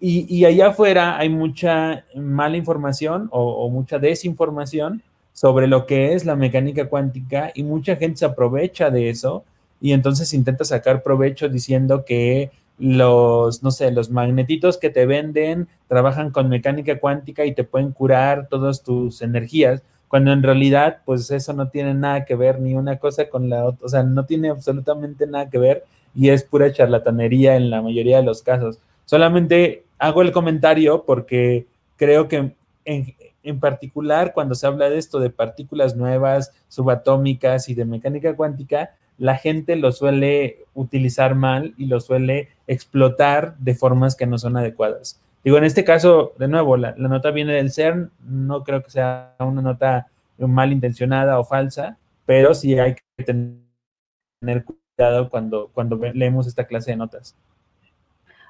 y, 0.00 0.44
allá 0.44 0.68
afuera 0.68 1.18
hay 1.18 1.28
mucha 1.28 2.04
mala 2.14 2.56
información 2.56 3.28
o, 3.30 3.42
o, 3.42 3.68
mucha 3.68 3.98
desinformación 3.98 5.02
sobre 5.32 5.66
lo 5.66 5.84
que 5.86 6.14
es 6.14 6.24
la 6.24 6.34
mecánica 6.34 6.88
cuántica 6.88 7.52
y 7.54 7.62
mucha 7.62 7.96
gente 7.96 8.18
se 8.18 8.24
aprovecha 8.24 8.90
de 8.90 9.10
eso 9.10 9.44
y 9.80 9.92
entonces 9.92 10.32
intenta 10.32 10.64
sacar 10.64 11.02
provecho 11.02 11.48
diciendo 11.48 12.04
que 12.06 12.50
los, 12.78 13.62
no 13.62 13.70
sé, 13.70 13.90
los 13.90 14.10
magnetitos 14.10 14.78
que 14.78 14.90
te 14.90 15.06
venden 15.06 15.68
trabajan 15.88 16.30
con 16.30 16.48
mecánica 16.48 16.98
cuántica 16.98 17.44
y 17.44 17.54
te 17.54 17.64
pueden 17.64 17.92
curar 17.92 18.48
todas 18.48 18.82
tus 18.82 19.22
energías, 19.22 19.82
cuando 20.08 20.32
en 20.32 20.42
realidad, 20.42 20.98
pues 21.04 21.30
eso 21.30 21.52
no 21.52 21.68
tiene 21.68 21.94
nada 21.94 22.24
que 22.24 22.36
ver 22.36 22.60
ni 22.60 22.74
una 22.74 22.98
cosa 22.98 23.28
con 23.28 23.48
la 23.48 23.64
otra, 23.64 23.86
o 23.86 23.88
sea, 23.88 24.02
no 24.02 24.24
tiene 24.24 24.50
absolutamente 24.50 25.26
nada 25.26 25.50
que 25.50 25.58
ver 25.58 25.84
y 26.14 26.30
es 26.30 26.44
pura 26.44 26.72
charlatanería 26.72 27.56
en 27.56 27.70
la 27.70 27.82
mayoría 27.82 28.18
de 28.18 28.22
los 28.22 28.42
casos. 28.42 28.78
Solamente 29.06 29.84
hago 29.98 30.20
el 30.20 30.32
comentario 30.32 31.04
porque 31.04 31.66
creo 31.96 32.28
que 32.28 32.52
en, 32.84 33.14
en 33.42 33.60
particular 33.60 34.34
cuando 34.34 34.54
se 34.54 34.66
habla 34.66 34.90
de 34.90 34.98
esto 34.98 35.18
de 35.18 35.30
partículas 35.30 35.96
nuevas, 35.96 36.52
subatómicas 36.68 37.68
y 37.68 37.74
de 37.74 37.86
mecánica 37.86 38.36
cuántica, 38.36 38.90
la 39.18 39.36
gente 39.36 39.76
lo 39.76 39.92
suele 39.92 40.64
utilizar 40.74 41.34
mal 41.34 41.74
y 41.78 41.86
lo 41.86 42.00
suele 42.00 42.48
explotar 42.66 43.56
de 43.58 43.74
formas 43.74 44.14
que 44.16 44.26
no 44.26 44.38
son 44.38 44.56
adecuadas. 44.56 45.20
Digo, 45.44 45.58
en 45.58 45.64
este 45.64 45.84
caso, 45.84 46.32
de 46.38 46.48
nuevo, 46.48 46.76
la, 46.76 46.92
nota 46.96 47.30
viene 47.30 47.54
del 47.54 47.70
CERN, 47.70 48.10
no 48.26 48.64
creo 48.64 48.82
que 48.82 48.90
sea 48.90 49.36
una 49.38 49.62
nota 49.62 50.08
mal 50.38 50.72
intencionada 50.72 51.38
o 51.38 51.44
falsa, 51.44 51.96
pero 52.26 52.52
sí 52.52 52.78
hay 52.78 52.96
que 53.16 53.24
tener 53.24 54.64
cuidado 54.64 55.30
cuando, 55.30 55.70
cuando 55.72 55.96
leemos 56.14 56.46
esta 56.48 56.64
clase 56.64 56.90
de 56.90 56.96
notas. 56.96 57.36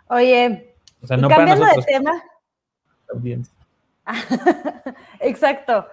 Oye, 0.08 0.74
cambiando 1.08 1.66
de 1.66 1.82
tema. 1.86 2.22
Exacto. 5.20 5.86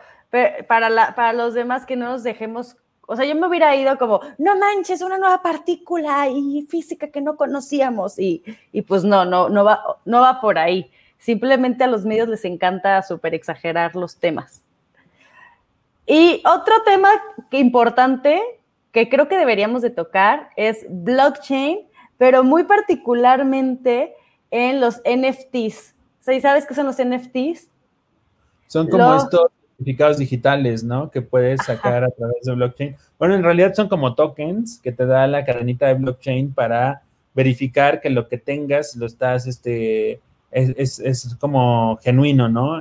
para, 0.68 1.16
para 1.16 1.34
los 1.34 1.54
demás 1.54 1.86
que 1.86 1.96
no 1.96 2.10
nos 2.10 2.24
dejemos 2.24 2.76
o 3.06 3.16
sea, 3.16 3.26
yo 3.26 3.36
me 3.36 3.48
hubiera 3.48 3.76
ido 3.76 3.98
como, 3.98 4.22
no 4.38 4.58
manches, 4.58 5.02
una 5.02 5.18
nueva 5.18 5.42
partícula 5.42 6.30
y 6.30 6.66
física 6.70 7.10
que 7.10 7.20
no 7.20 7.36
conocíamos. 7.36 8.18
Y, 8.18 8.44
pues 8.88 9.04
no, 9.04 9.26
no, 9.26 9.50
no 9.50 9.66
va, 9.66 9.82
no 10.06 10.22
va 10.22 10.40
por 10.40 10.58
ahí. 10.58 10.90
Simplemente 11.18 11.84
a 11.84 11.88
los 11.88 12.06
medios 12.06 12.30
les 12.30 12.46
encanta 12.46 13.02
súper 13.02 13.34
exagerar 13.34 13.96
los 13.96 14.18
temas. 14.18 14.62
Y 16.06 16.42
otro 16.46 16.82
tema 16.86 17.10
que 17.50 17.60
importante 17.60 18.42
que 18.92 19.10
creo 19.10 19.28
que 19.28 19.38
deberíamos 19.38 19.82
de 19.82 19.90
tocar 19.90 20.50
es 20.56 20.86
blockchain, 20.88 21.80
pero 22.24 22.42
muy 22.42 22.64
particularmente 22.64 24.14
en 24.50 24.80
los 24.80 25.02
NFTs. 25.04 25.94
¿Sabes 26.22 26.66
qué 26.66 26.74
son 26.74 26.86
los 26.86 26.96
NFTs? 26.96 27.68
Son 28.68 28.88
como 28.88 29.16
estos 29.16 29.52
certificados 29.76 30.20
digitales, 30.20 30.86
¿no? 30.86 31.12
Que 31.12 31.22
puedes 31.22 31.66
sacar 31.66 32.06
a 32.06 32.10
través 32.12 32.46
de 32.46 32.56
blockchain. 32.56 32.96
Bueno, 33.20 33.36
en 33.36 33.44
realidad 33.44 33.74
son 33.74 33.90
como 33.90 34.16
tokens 34.16 34.80
que 34.82 34.94
te 34.94 35.06
da 35.06 35.28
la 35.28 35.44
cadenita 35.44 35.88
de 35.88 35.96
blockchain 35.96 36.54
para 36.54 37.02
verificar 37.34 38.00
que 38.00 38.10
lo 38.10 38.30
que 38.30 38.38
tengas 38.38 38.96
lo 38.96 39.06
estás, 39.06 39.46
este, 39.46 40.22
es, 40.50 41.00
es, 41.02 41.36
como 41.42 41.98
genuino, 41.98 42.48
¿no? 42.48 42.80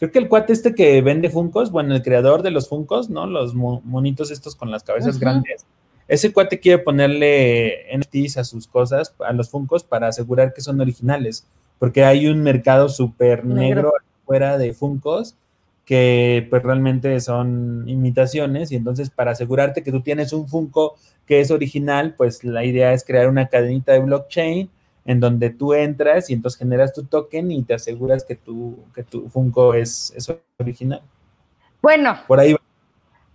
Creo 0.00 0.10
que 0.10 0.18
el 0.18 0.28
cuate 0.28 0.54
este 0.54 0.74
que 0.74 1.00
vende 1.02 1.30
Funcos, 1.30 1.70
bueno, 1.70 1.94
el 1.94 2.02
creador 2.02 2.42
de 2.42 2.50
los 2.50 2.68
Funcos, 2.68 3.10
¿no? 3.10 3.26
Los 3.26 3.54
monitos 3.54 4.32
estos 4.32 4.56
con 4.56 4.72
las 4.72 4.82
cabezas 4.82 5.20
grandes. 5.20 5.64
Ese 6.10 6.32
cuate 6.32 6.58
quiere 6.58 6.82
ponerle 6.82 7.86
NFTs 7.96 8.38
a 8.38 8.42
sus 8.42 8.66
cosas, 8.66 9.14
a 9.20 9.32
los 9.32 9.48
Funcos, 9.48 9.84
para 9.84 10.08
asegurar 10.08 10.52
que 10.52 10.60
son 10.60 10.80
originales, 10.80 11.46
porque 11.78 12.02
hay 12.02 12.26
un 12.26 12.42
mercado 12.42 12.88
súper 12.88 13.44
negro 13.44 13.92
fuera 14.26 14.58
de 14.58 14.72
Funcos 14.72 15.36
que 15.84 16.48
pues 16.50 16.64
realmente 16.64 17.20
son 17.20 17.88
imitaciones 17.88 18.72
y 18.72 18.76
entonces 18.76 19.08
para 19.08 19.30
asegurarte 19.30 19.84
que 19.84 19.92
tú 19.92 20.00
tienes 20.00 20.32
un 20.32 20.48
Funko 20.48 20.96
que 21.26 21.40
es 21.40 21.52
original, 21.52 22.14
pues 22.16 22.42
la 22.42 22.64
idea 22.64 22.92
es 22.92 23.04
crear 23.04 23.28
una 23.28 23.46
cadenita 23.46 23.92
de 23.92 24.00
blockchain 24.00 24.68
en 25.04 25.20
donde 25.20 25.50
tú 25.50 25.74
entras 25.74 26.28
y 26.28 26.32
entonces 26.32 26.58
generas 26.58 26.92
tu 26.92 27.04
token 27.04 27.52
y 27.52 27.62
te 27.62 27.74
aseguras 27.74 28.24
que 28.24 28.34
tu, 28.34 28.82
que 28.92 29.04
tu 29.04 29.28
Funko 29.28 29.74
es, 29.74 30.12
es 30.16 30.32
original. 30.58 31.02
Bueno. 31.80 32.18
Por 32.26 32.40
ahí 32.40 32.54
va. 32.54 32.60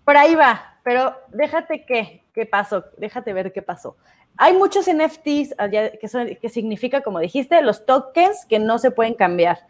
Por 0.03 0.17
ahí 0.17 0.35
va, 0.35 0.74
pero 0.85 1.15
déjate 1.29 1.83
que, 1.83 2.21
qué 2.31 2.45
pasó, 2.45 2.85
déjate 2.97 3.33
ver 3.33 3.51
qué 3.51 3.63
pasó. 3.63 3.97
Hay 4.37 4.53
muchos 4.53 4.85
NFTs 4.87 5.55
que, 5.99 6.07
son, 6.07 6.27
que 6.39 6.47
significa, 6.47 7.01
como 7.01 7.17
dijiste, 7.17 7.59
los 7.63 7.87
tokens 7.87 8.45
que 8.45 8.59
no 8.59 8.77
se 8.77 8.91
pueden 8.91 9.15
cambiar. 9.15 9.65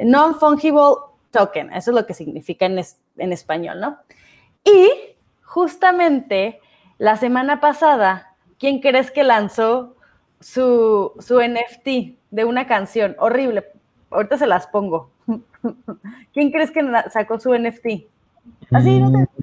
Non-fungible 0.00 0.98
token, 1.32 1.72
eso 1.72 1.90
es 1.90 1.96
lo 1.96 2.06
que 2.06 2.14
significa 2.14 2.66
en, 2.66 2.78
español, 3.32 3.80
¿no? 3.80 3.98
Y 4.64 4.88
justamente 5.42 6.60
la 6.96 7.16
semana 7.16 7.60
pasada, 7.60 8.36
¿quién 8.60 8.78
crees 8.78 9.10
que 9.10 9.24
lanzó 9.24 9.96
su, 10.38 11.12
su 11.18 11.40
NFT 11.40 12.20
de 12.30 12.44
una 12.44 12.68
canción? 12.68 13.16
Horrible, 13.18 13.66
ahorita 14.10 14.38
se 14.38 14.46
las 14.46 14.68
pongo. 14.68 15.10
¿Quién 16.32 16.52
crees 16.52 16.70
que 16.70 16.88
sacó 17.10 17.40
su 17.40 17.52
NFT? 17.52 18.06
Así, 18.70 19.00
no 19.00 19.10
te... 19.10 19.41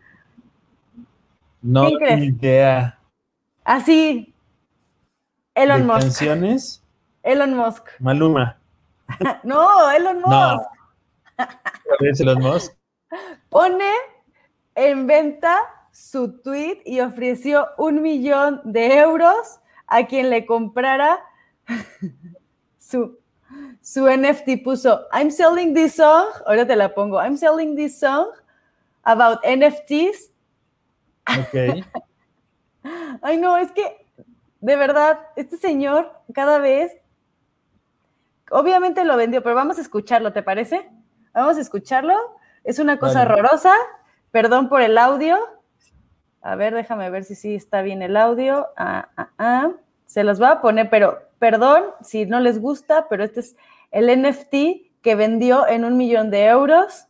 No 1.62 1.89
idea. 1.89 3.00
Así. 3.63 4.34
Elon 5.56 5.86
Musk. 5.86 6.02
¿Canciones? 6.02 6.84
Elon 7.24 7.56
Musk. 7.56 7.88
Maluma. 8.00 8.58
no, 9.43 9.91
Elon 9.91 10.22
Musk. 10.22 10.65
Pone 13.50 13.91
en 14.76 15.08
venta 15.08 15.60
su 15.91 16.39
tweet 16.41 16.82
y 16.86 17.02
ofreció 17.02 17.67
un 17.78 18.02
millón 18.02 18.62
de 18.63 19.00
euros 19.00 19.60
a 19.88 20.06
quien 20.06 20.30
le 20.30 20.45
comprara 20.45 21.19
su, 22.80 23.19
su 23.82 24.08
NFT. 24.08 24.63
Puso, 24.63 25.08
I'm 25.12 25.32
selling 25.32 25.74
this 25.74 25.95
song, 25.95 26.28
ahora 26.45 26.65
te 26.65 26.76
la 26.76 26.93
pongo, 26.93 27.22
I'm 27.22 27.38
selling 27.38 27.76
this 27.76 28.00
song 28.00 28.28
about 29.04 29.39
NFTs. 29.43 30.32
Ok. 31.39 31.86
Ay, 33.22 33.38
no, 33.38 33.58
es 33.58 33.72
que 33.72 34.06
de 34.62 34.76
verdad, 34.76 35.20
este 35.36 35.58
señor 35.58 36.12
cada 36.34 36.60
vez, 36.60 36.92
obviamente 38.52 39.06
lo 39.06 39.15
vendió, 39.15 39.42
pero 39.42 39.56
vamos 39.56 39.78
a 39.78 39.82
escucharlo, 39.82 40.34
¿te 40.34 40.44
parece? 40.44 40.89
Vamos 41.34 41.58
a 41.58 41.62
escucharlo. 41.62 42.15
Es 42.63 42.80
una 42.80 43.00
cosa 43.00 43.22
horrorosa. 43.22 43.73
Perdón 44.32 44.69
por 44.69 44.82
el 44.82 44.98
audio. 44.98 45.38
A 46.42 46.56
ver, 46.56 46.73
déjame 46.73 47.10
ver 47.10 47.23
si 47.23 47.36
sí 47.36 47.56
está 47.56 47.82
bien 47.82 48.02
el 48.02 48.17
audio. 48.17 48.67
Ah, 48.75 49.10
ah, 49.15 49.30
ah. 49.38 49.71
Se 50.06 50.23
los 50.23 50.40
voy 50.40 50.50
a 50.50 50.62
poner, 50.62 50.90
pero 50.90 51.19
perdón 51.38 51.84
si 52.02 52.25
no 52.25 52.40
les 52.40 52.60
gusta, 52.60 53.08
pero 53.10 53.23
este 53.23 53.42
es 53.42 53.56
el 53.92 54.21
NFT 54.21 55.02
que 55.02 55.15
vendió 55.15 55.67
en 55.67 55.86
un 55.86 55.98
millón 55.98 56.30
de 56.32 56.46
euros 56.46 57.08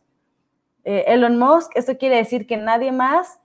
eh, 0.84 1.04
Elon 1.08 1.38
Musk. 1.38 1.72
Esto 1.74 1.98
quiere 1.98 2.16
decir 2.16 2.46
que 2.46 2.56
nadie 2.56 2.92
más, 2.92 3.40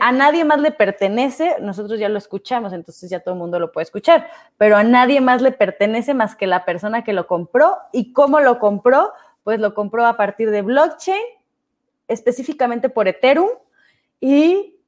a 0.00 0.12
nadie 0.12 0.44
más 0.44 0.60
le 0.60 0.70
pertenece. 0.70 1.56
Nosotros 1.60 1.98
ya 1.98 2.08
lo 2.08 2.18
escuchamos, 2.18 2.72
entonces 2.72 3.10
ya 3.10 3.20
todo 3.20 3.34
el 3.34 3.40
mundo 3.40 3.58
lo 3.58 3.72
puede 3.72 3.84
escuchar, 3.84 4.28
pero 4.58 4.76
a 4.76 4.84
nadie 4.84 5.20
más 5.20 5.42
le 5.42 5.52
pertenece 5.52 6.14
más 6.14 6.34
que 6.34 6.46
la 6.46 6.64
persona 6.64 7.04
que 7.04 7.12
lo 7.12 7.26
compró 7.26 7.78
y 7.92 8.12
cómo 8.12 8.40
lo 8.40 8.58
compró 8.58 9.12
pues 9.44 9.60
lo 9.60 9.74
compró 9.74 10.06
a 10.06 10.16
partir 10.16 10.50
de 10.50 10.62
blockchain, 10.62 11.22
específicamente 12.08 12.88
por 12.88 13.08
Ethereum, 13.08 13.50
y, 14.18 14.80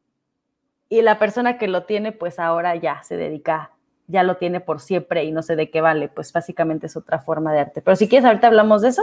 y 0.89 1.03
la 1.03 1.19
persona 1.19 1.59
que 1.59 1.69
lo 1.69 1.85
tiene, 1.85 2.13
pues 2.13 2.39
ahora 2.39 2.75
ya 2.75 3.03
se 3.03 3.19
dedica, 3.19 3.73
ya 4.07 4.23
lo 4.23 4.39
tiene 4.39 4.61
por 4.61 4.81
siempre 4.81 5.25
y 5.25 5.31
no 5.31 5.43
sé 5.43 5.57
de 5.57 5.71
qué 5.71 5.83
vale, 5.83 6.09
pues 6.09 6.33
básicamente 6.33 6.87
es 6.87 6.97
otra 6.97 7.19
forma 7.19 7.53
de 7.53 7.61
arte. 7.61 7.83
Pero 7.83 7.97
si 7.97 8.09
quieres, 8.09 8.25
ahorita 8.25 8.47
hablamos 8.47 8.81
de 8.81 8.89
eso 8.89 9.03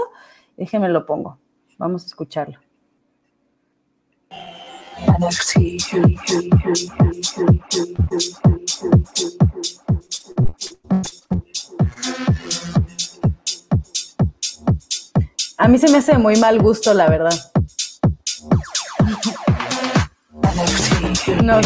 Déjenme 0.57 0.89
lo 0.89 1.05
pongo. 1.05 1.39
Vamos 1.77 2.03
a 2.03 2.07
escucharlo. 2.07 2.59
A 15.57 15.67
mí 15.67 15.77
se 15.77 15.89
me 15.89 15.99
hace 15.99 16.17
muy 16.17 16.35
mal 16.37 16.59
gusto, 16.59 16.93
la 16.93 17.09
verdad. 17.09 17.33
No. 21.43 21.61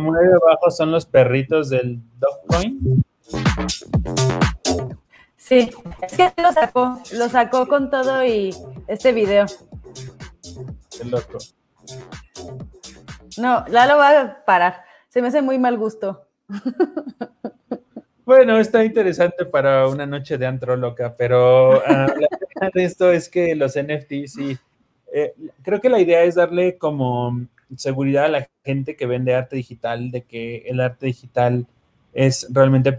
Muy 0.00 0.18
abajo 0.18 0.70
son 0.70 0.90
los 0.90 1.06
perritos 1.06 1.70
del 1.70 2.00
Dogcoin. 2.18 3.02
Sí, 5.46 5.70
es 6.02 6.16
que 6.16 6.42
lo 6.42 6.52
sacó, 6.52 7.00
lo 7.12 7.28
sacó 7.28 7.68
con 7.68 7.88
todo 7.88 8.24
y 8.24 8.52
este 8.88 9.12
video. 9.12 9.46
Qué 10.90 11.04
loco. 11.04 11.38
No, 13.38 13.64
ya 13.68 13.86
lo 13.86 13.96
va 13.96 14.20
a 14.20 14.44
parar. 14.44 14.82
Se 15.08 15.22
me 15.22 15.28
hace 15.28 15.42
muy 15.42 15.58
mal 15.58 15.78
gusto. 15.78 16.26
Bueno, 18.24 18.58
está 18.58 18.84
interesante 18.84 19.44
para 19.44 19.86
una 19.86 20.04
noche 20.04 20.36
de 20.36 20.46
antro 20.46 20.74
loca, 20.74 21.14
pero 21.16 21.74
ah, 21.86 22.08
la 22.08 22.28
verdad 22.40 22.72
de 22.74 22.82
esto 22.82 23.12
es 23.12 23.28
que 23.28 23.54
los 23.54 23.76
NFTs 23.80 24.32
sí. 24.32 24.58
Eh, 25.14 25.32
creo 25.62 25.80
que 25.80 25.88
la 25.88 26.00
idea 26.00 26.24
es 26.24 26.34
darle 26.34 26.76
como 26.76 27.46
seguridad 27.76 28.24
a 28.24 28.28
la 28.28 28.48
gente 28.64 28.96
que 28.96 29.06
vende 29.06 29.36
arte 29.36 29.54
digital 29.54 30.10
de 30.10 30.22
que 30.22 30.64
el 30.66 30.80
arte 30.80 31.06
digital 31.06 31.68
es 32.14 32.48
realmente 32.50 32.92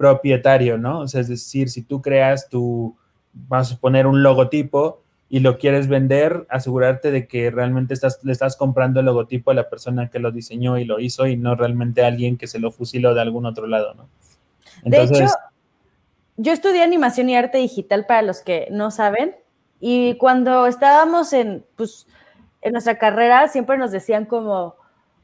propietario, 0.00 0.78
¿no? 0.78 1.00
O 1.00 1.08
sea, 1.08 1.20
es 1.20 1.28
decir, 1.28 1.68
si 1.68 1.82
tú 1.82 2.00
creas 2.00 2.48
tu, 2.48 2.96
vas 3.34 3.70
a 3.70 3.76
poner 3.76 4.06
un 4.06 4.22
logotipo 4.22 5.02
y 5.28 5.40
lo 5.40 5.58
quieres 5.58 5.88
vender, 5.88 6.46
asegurarte 6.48 7.10
de 7.10 7.28
que 7.28 7.50
realmente 7.50 7.92
estás, 7.92 8.18
le 8.22 8.32
estás 8.32 8.56
comprando 8.56 9.00
el 9.00 9.06
logotipo 9.06 9.50
a 9.50 9.54
la 9.54 9.68
persona 9.68 10.08
que 10.08 10.18
lo 10.18 10.32
diseñó 10.32 10.78
y 10.78 10.86
lo 10.86 11.00
hizo 11.00 11.26
y 11.26 11.36
no 11.36 11.54
realmente 11.54 12.02
a 12.02 12.06
alguien 12.06 12.38
que 12.38 12.46
se 12.46 12.58
lo 12.58 12.70
fusiló 12.70 13.12
de 13.12 13.20
algún 13.20 13.44
otro 13.44 13.66
lado, 13.66 13.92
¿no? 13.92 14.08
de 14.84 15.02
hecho, 15.02 15.26
yo 16.38 16.54
estudié 16.54 16.82
animación 16.82 17.28
y 17.28 17.36
arte 17.36 17.58
digital 17.58 18.06
para 18.06 18.22
los 18.22 18.40
que 18.40 18.68
no 18.70 18.90
saben 18.90 19.36
y 19.80 20.14
cuando 20.14 20.66
estábamos 20.66 21.34
en, 21.34 21.62
pues, 21.76 22.06
en 22.62 22.72
nuestra 22.72 22.96
carrera 22.96 23.48
siempre 23.48 23.76
nos 23.76 23.90
decían 23.90 24.24
como, 24.24 24.76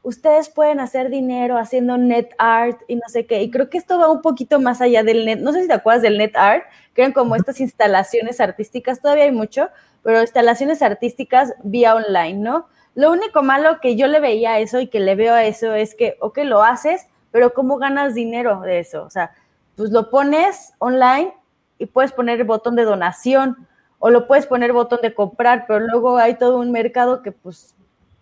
ustedes 0.07 0.47
pueden 0.47 0.79
hacer 0.79 1.09
dinero 1.09 1.57
haciendo 1.57 1.97
net 1.97 2.29
art 2.37 2.79
y 2.87 2.95
no 2.95 3.01
sé 3.09 3.25
qué. 3.25 3.41
Y 3.41 3.51
creo 3.51 3.69
que 3.69 3.77
esto 3.77 3.99
va 3.99 4.09
un 4.09 4.21
poquito 4.21 4.57
más 4.57 4.79
allá 4.79 5.03
del 5.03 5.25
net. 5.25 5.39
No 5.39 5.51
sé 5.51 5.63
si 5.63 5.67
te 5.67 5.73
acuerdas 5.73 6.01
del 6.01 6.17
net 6.17 6.33
art, 6.37 6.63
que 6.93 7.01
eran 7.01 7.11
como 7.11 7.35
estas 7.35 7.59
instalaciones 7.59 8.39
artísticas, 8.39 9.01
todavía 9.01 9.25
hay 9.25 9.33
mucho, 9.33 9.67
pero 10.03 10.21
instalaciones 10.21 10.81
artísticas 10.81 11.55
vía 11.61 11.93
online, 11.93 12.35
¿no? 12.35 12.67
Lo 12.95 13.11
único 13.11 13.43
malo 13.43 13.81
que 13.81 13.97
yo 13.97 14.07
le 14.07 14.21
veía 14.21 14.53
a 14.53 14.59
eso 14.59 14.79
y 14.79 14.87
que 14.87 15.01
le 15.01 15.15
veo 15.15 15.33
a 15.33 15.43
eso 15.43 15.73
es 15.73 15.93
que, 15.93 16.15
ok, 16.21 16.39
lo 16.45 16.63
haces, 16.63 17.07
pero 17.31 17.53
¿cómo 17.53 17.77
ganas 17.77 18.13
dinero 18.13 18.61
de 18.61 18.79
eso? 18.79 19.03
O 19.03 19.09
sea, 19.09 19.31
pues 19.75 19.89
lo 19.89 20.09
pones 20.09 20.73
online 20.77 21.33
y 21.79 21.85
puedes 21.85 22.13
poner 22.13 22.39
el 22.39 22.47
botón 22.47 22.77
de 22.77 22.85
donación 22.85 23.67
o 23.99 24.09
lo 24.09 24.25
puedes 24.25 24.47
poner 24.47 24.71
botón 24.71 24.99
de 25.01 25.13
comprar, 25.13 25.65
pero 25.67 25.81
luego 25.81 26.17
hay 26.17 26.35
todo 26.35 26.59
un 26.59 26.71
mercado 26.71 27.21
que 27.21 27.33
pues 27.33 27.75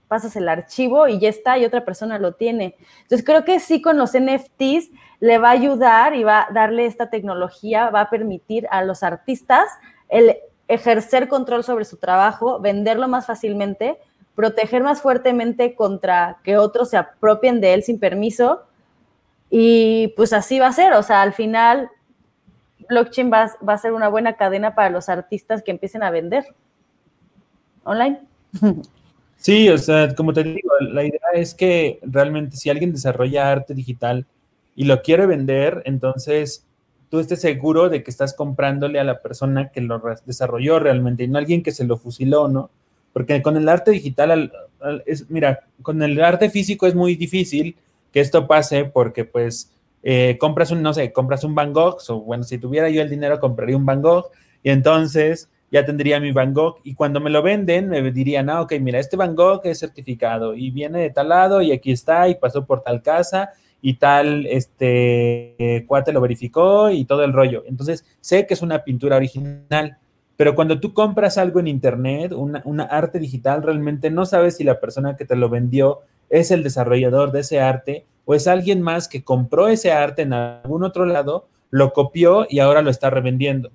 pasas 0.07 0.35
el 0.35 0.47
archivo 0.47 1.07
y 1.07 1.19
ya 1.19 1.29
está, 1.29 1.57
y 1.57 1.65
otra 1.65 1.83
persona 1.83 2.19
lo 2.19 2.33
tiene. 2.33 2.75
Entonces 3.01 3.25
creo 3.25 3.43
que 3.43 3.59
sí 3.59 3.81
con 3.81 3.97
los 3.97 4.11
NFTs 4.11 4.91
le 5.19 5.37
va 5.37 5.49
a 5.49 5.51
ayudar 5.51 6.15
y 6.15 6.23
va 6.23 6.41
a 6.41 6.53
darle 6.53 6.85
esta 6.85 7.09
tecnología, 7.09 7.89
va 7.89 8.01
a 8.01 8.09
permitir 8.09 8.67
a 8.71 8.83
los 8.83 9.03
artistas 9.03 9.69
el 10.09 10.37
ejercer 10.67 11.27
control 11.27 11.63
sobre 11.63 11.85
su 11.85 11.97
trabajo, 11.97 12.59
venderlo 12.59 13.07
más 13.07 13.25
fácilmente, 13.25 13.97
proteger 14.35 14.83
más 14.83 15.01
fuertemente 15.01 15.75
contra 15.75 16.37
que 16.43 16.57
otros 16.57 16.89
se 16.89 16.97
apropien 16.97 17.61
de 17.61 17.73
él 17.73 17.83
sin 17.83 17.99
permiso. 17.99 18.63
Y 19.49 20.13
pues 20.15 20.33
así 20.33 20.59
va 20.59 20.67
a 20.67 20.73
ser, 20.73 20.93
o 20.93 21.03
sea, 21.03 21.21
al 21.21 21.33
final 21.33 21.89
blockchain 22.89 23.31
va, 23.31 23.51
va 23.67 23.73
a 23.73 23.77
ser 23.77 23.93
una 23.93 24.09
buena 24.09 24.33
cadena 24.33 24.75
para 24.75 24.89
los 24.89 25.09
artistas 25.09 25.63
que 25.63 25.71
empiecen 25.71 26.03
a 26.03 26.11
vender 26.11 26.45
online. 27.83 28.21
Sí, 29.37 29.69
o 29.69 29.77
sea, 29.77 30.15
como 30.15 30.33
te 30.33 30.43
digo, 30.43 30.71
la 30.79 31.03
idea 31.03 31.19
es 31.33 31.53
que 31.53 31.99
realmente 32.01 32.57
si 32.57 32.69
alguien 32.69 32.91
desarrolla 32.91 33.51
arte 33.51 33.73
digital 33.73 34.25
y 34.75 34.85
lo 34.85 35.01
quiere 35.01 35.25
vender, 35.25 35.83
entonces 35.85 36.65
tú 37.09 37.19
estés 37.19 37.41
seguro 37.41 37.89
de 37.89 38.03
que 38.03 38.11
estás 38.11 38.33
comprándole 38.33 38.99
a 38.99 39.03
la 39.03 39.21
persona 39.21 39.69
que 39.69 39.81
lo 39.81 40.01
desarrolló 40.25 40.79
realmente 40.79 41.23
y 41.23 41.27
no 41.27 41.37
a 41.37 41.41
alguien 41.41 41.63
que 41.63 41.71
se 41.71 41.85
lo 41.85 41.97
fusiló, 41.97 42.47
¿no? 42.47 42.71
Porque 43.13 43.41
con 43.41 43.55
el 43.55 43.69
arte 43.69 43.91
digital, 43.91 44.51
es, 45.05 45.29
mira, 45.29 45.61
con 45.81 46.01
el 46.01 46.21
arte 46.21 46.49
físico 46.49 46.87
es 46.87 46.95
muy 46.95 47.15
difícil 47.15 47.77
que 48.11 48.19
esto 48.19 48.47
pase 48.47 48.85
porque 48.85 49.25
pues 49.25 49.71
eh, 50.03 50.37
compras 50.39 50.71
un, 50.71 50.81
no 50.81 50.93
sé, 50.93 51.13
compras 51.13 51.43
un 51.43 51.55
Van 51.55 51.71
Gogh, 51.71 51.97
o 52.09 52.21
bueno, 52.21 52.43
si 52.43 52.57
tuviera 52.57 52.89
yo 52.89 53.01
el 53.01 53.09
dinero 53.09 53.39
compraría 53.39 53.77
un 53.77 53.85
Van 53.85 54.01
Gogh 54.01 54.31
y 54.63 54.69
entonces 54.69 55.49
ya 55.71 55.85
tendría 55.85 56.19
mi 56.19 56.31
Van 56.31 56.53
Gogh 56.53 56.79
y 56.83 56.93
cuando 56.93 57.19
me 57.19 57.29
lo 57.29 57.41
venden 57.41 57.89
me 57.89 58.11
dirían, 58.11 58.49
ah, 58.49 58.61
ok, 58.61 58.73
mira, 58.79 58.99
este 58.99 59.17
Van 59.17 59.35
Gogh 59.35 59.61
es 59.63 59.79
certificado 59.79 60.55
y 60.55 60.71
viene 60.71 60.99
de 60.99 61.09
tal 61.09 61.29
lado 61.29 61.61
y 61.61 61.71
aquí 61.71 61.91
está 61.91 62.29
y 62.29 62.35
pasó 62.35 62.65
por 62.65 62.81
tal 62.81 63.01
casa 63.01 63.49
y 63.81 63.95
tal, 63.95 64.45
este, 64.47 65.85
cuate 65.87 66.11
lo 66.11 66.21
verificó 66.21 66.89
y 66.89 67.05
todo 67.05 67.23
el 67.23 67.33
rollo. 67.33 67.63
Entonces, 67.67 68.05
sé 68.19 68.47
que 68.47 68.55
es 68.55 68.61
una 68.61 68.83
pintura 68.83 69.17
original, 69.17 69.97
pero 70.37 70.55
cuando 70.55 70.79
tú 70.79 70.93
compras 70.93 71.37
algo 71.37 71.59
en 71.59 71.67
internet, 71.67 72.31
una, 72.31 72.61
una 72.65 72.83
arte 72.85 73.19
digital, 73.19 73.61
realmente 73.61 74.09
no 74.09 74.25
sabes 74.25 74.57
si 74.57 74.63
la 74.63 74.79
persona 74.79 75.15
que 75.15 75.25
te 75.25 75.35
lo 75.35 75.49
vendió 75.49 76.01
es 76.29 76.51
el 76.51 76.63
desarrollador 76.63 77.31
de 77.31 77.41
ese 77.41 77.59
arte 77.59 78.05
o 78.25 78.33
es 78.33 78.47
alguien 78.47 78.81
más 78.81 79.07
que 79.07 79.23
compró 79.23 79.67
ese 79.67 79.91
arte 79.91 80.23
en 80.23 80.33
algún 80.33 80.83
otro 80.83 81.05
lado, 81.05 81.47
lo 81.69 81.93
copió 81.93 82.47
y 82.49 82.59
ahora 82.59 82.81
lo 82.81 82.89
está 82.89 83.09
revendiendo. 83.09 83.71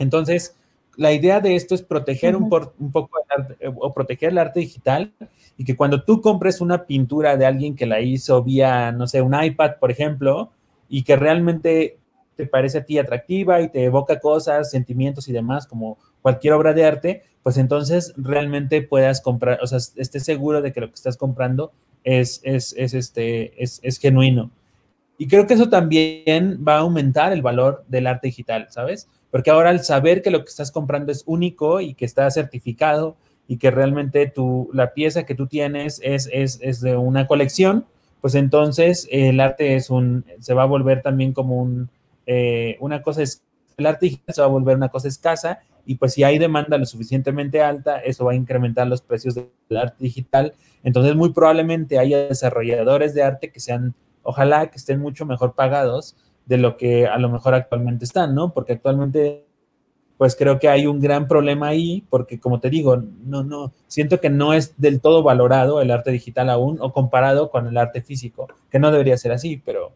Entonces, 0.00 0.56
la 0.96 1.12
idea 1.12 1.40
de 1.40 1.54
esto 1.54 1.74
es 1.74 1.82
proteger 1.82 2.34
un, 2.34 2.48
poco 2.48 2.72
el 3.18 3.40
arte, 3.40 3.56
eh, 3.60 3.72
o 3.72 3.94
proteger 3.94 4.30
el 4.30 4.38
arte 4.38 4.60
digital 4.60 5.12
y 5.56 5.64
que 5.64 5.76
cuando 5.76 6.02
tú 6.02 6.20
compres 6.20 6.60
una 6.60 6.86
pintura 6.86 7.36
de 7.36 7.46
alguien 7.46 7.76
que 7.76 7.86
la 7.86 8.00
hizo 8.00 8.42
vía, 8.42 8.90
no 8.92 9.06
sé, 9.06 9.22
un 9.22 9.40
iPad, 9.40 9.72
por 9.78 9.90
ejemplo, 9.90 10.50
y 10.88 11.04
que 11.04 11.16
realmente 11.16 11.98
te 12.34 12.46
parece 12.46 12.78
a 12.78 12.84
ti 12.84 12.98
atractiva 12.98 13.60
y 13.60 13.68
te 13.68 13.84
evoca 13.84 14.18
cosas, 14.18 14.70
sentimientos 14.70 15.28
y 15.28 15.32
demás, 15.32 15.66
como 15.66 15.98
cualquier 16.22 16.54
obra 16.54 16.72
de 16.72 16.86
arte, 16.86 17.22
pues 17.42 17.58
entonces 17.58 18.14
realmente 18.16 18.82
puedas 18.82 19.20
comprar, 19.20 19.60
o 19.62 19.66
sea, 19.66 19.78
estés 19.78 20.24
seguro 20.24 20.62
de 20.62 20.72
que 20.72 20.80
lo 20.80 20.88
que 20.88 20.94
estás 20.94 21.16
comprando 21.16 21.72
es, 22.04 22.40
es, 22.42 22.74
es 22.78 22.94
este, 22.94 23.62
es, 23.62 23.80
es 23.82 23.98
genuino. 23.98 24.50
Y 25.18 25.28
creo 25.28 25.46
que 25.46 25.52
eso 25.52 25.68
también 25.68 26.64
va 26.66 26.76
a 26.76 26.80
aumentar 26.80 27.32
el 27.34 27.42
valor 27.42 27.84
del 27.88 28.06
arte 28.06 28.28
digital, 28.28 28.68
¿sabes? 28.70 29.06
Porque 29.30 29.50
ahora 29.50 29.70
al 29.70 29.84
saber 29.84 30.22
que 30.22 30.30
lo 30.30 30.44
que 30.44 30.50
estás 30.50 30.72
comprando 30.72 31.12
es 31.12 31.22
único 31.26 31.80
y 31.80 31.94
que 31.94 32.04
está 32.04 32.30
certificado 32.30 33.16
y 33.46 33.56
que 33.58 33.70
realmente 33.70 34.26
tu, 34.26 34.68
la 34.72 34.92
pieza 34.94 35.24
que 35.24 35.34
tú 35.34 35.46
tienes 35.46 36.00
es, 36.04 36.28
es, 36.32 36.58
es 36.62 36.80
de 36.80 36.96
una 36.96 37.26
colección, 37.26 37.84
pues 38.20 38.34
entonces 38.34 39.08
el 39.10 39.40
arte 39.40 39.76
es 39.76 39.90
un, 39.90 40.24
se 40.40 40.54
va 40.54 40.62
a 40.62 40.66
volver 40.66 41.02
también 41.02 41.32
como 41.32 41.60
un, 41.60 41.90
eh, 42.26 42.76
una 42.80 43.02
cosa, 43.02 43.22
es, 43.22 43.42
el 43.76 43.86
arte 43.86 44.20
se 44.28 44.40
va 44.40 44.46
a 44.46 44.50
volver 44.50 44.76
una 44.76 44.88
cosa 44.88 45.08
escasa 45.08 45.60
y 45.86 45.96
pues 45.96 46.12
si 46.12 46.22
hay 46.22 46.38
demanda 46.38 46.78
lo 46.78 46.86
suficientemente 46.86 47.62
alta, 47.62 47.98
eso 47.98 48.24
va 48.24 48.32
a 48.32 48.36
incrementar 48.36 48.86
los 48.86 49.00
precios 49.00 49.34
del 49.34 49.76
arte 49.76 49.96
digital. 49.98 50.54
Entonces 50.84 51.16
muy 51.16 51.32
probablemente 51.32 51.98
haya 51.98 52.28
desarrolladores 52.28 53.14
de 53.14 53.22
arte 53.22 53.50
que 53.50 53.60
sean, 53.60 53.94
ojalá 54.22 54.70
que 54.70 54.76
estén 54.76 55.00
mucho 55.00 55.24
mejor 55.26 55.54
pagados 55.54 56.16
de 56.46 56.58
lo 56.58 56.76
que 56.76 57.06
a 57.06 57.18
lo 57.18 57.28
mejor 57.28 57.54
actualmente 57.54 58.04
están, 58.04 58.34
¿no? 58.34 58.52
Porque 58.52 58.72
actualmente, 58.74 59.46
pues 60.18 60.36
creo 60.36 60.58
que 60.58 60.68
hay 60.68 60.86
un 60.86 61.00
gran 61.00 61.28
problema 61.28 61.68
ahí, 61.68 62.04
porque 62.10 62.40
como 62.40 62.60
te 62.60 62.70
digo, 62.70 62.96
no, 63.24 63.42
no, 63.42 63.72
siento 63.86 64.20
que 64.20 64.30
no 64.30 64.52
es 64.52 64.80
del 64.80 65.00
todo 65.00 65.22
valorado 65.22 65.80
el 65.80 65.90
arte 65.90 66.10
digital 66.10 66.50
aún 66.50 66.78
o 66.80 66.92
comparado 66.92 67.50
con 67.50 67.66
el 67.66 67.76
arte 67.76 68.02
físico, 68.02 68.48
que 68.70 68.78
no 68.78 68.90
debería 68.90 69.16
ser 69.16 69.32
así, 69.32 69.62
pero 69.64 69.92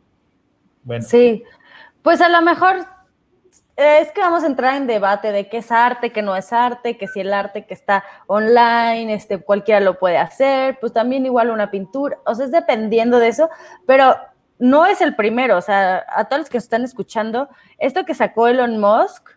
bueno. 0.84 1.04
Sí, 1.04 1.42
pues 2.02 2.20
a 2.20 2.28
lo 2.28 2.40
mejor 2.42 2.86
es 3.76 4.12
que 4.12 4.20
vamos 4.20 4.44
a 4.44 4.46
entrar 4.46 4.76
en 4.76 4.86
debate 4.86 5.32
de 5.32 5.48
qué 5.48 5.58
es 5.58 5.72
arte, 5.72 6.10
qué 6.10 6.22
no 6.22 6.36
es 6.36 6.52
arte, 6.52 6.96
que 6.96 7.08
si 7.08 7.20
el 7.20 7.32
arte 7.32 7.66
que 7.66 7.74
está 7.74 8.04
online, 8.26 9.12
este, 9.12 9.38
cualquiera 9.38 9.80
lo 9.80 9.98
puede 9.98 10.18
hacer, 10.18 10.78
pues 10.80 10.92
también 10.92 11.26
igual 11.26 11.50
una 11.50 11.70
pintura, 11.70 12.18
o 12.24 12.34
sea, 12.34 12.46
es 12.46 12.52
dependiendo 12.52 13.18
de 13.18 13.28
eso, 13.28 13.50
pero 13.86 14.14
no 14.58 14.86
es 14.86 15.00
el 15.00 15.14
primero, 15.16 15.56
o 15.56 15.60
sea, 15.60 16.04
a 16.08 16.24
todos 16.26 16.40
los 16.40 16.50
que 16.50 16.58
están 16.58 16.84
escuchando, 16.84 17.48
esto 17.78 18.04
que 18.04 18.14
sacó 18.14 18.48
Elon 18.48 18.78
Musk 18.80 19.30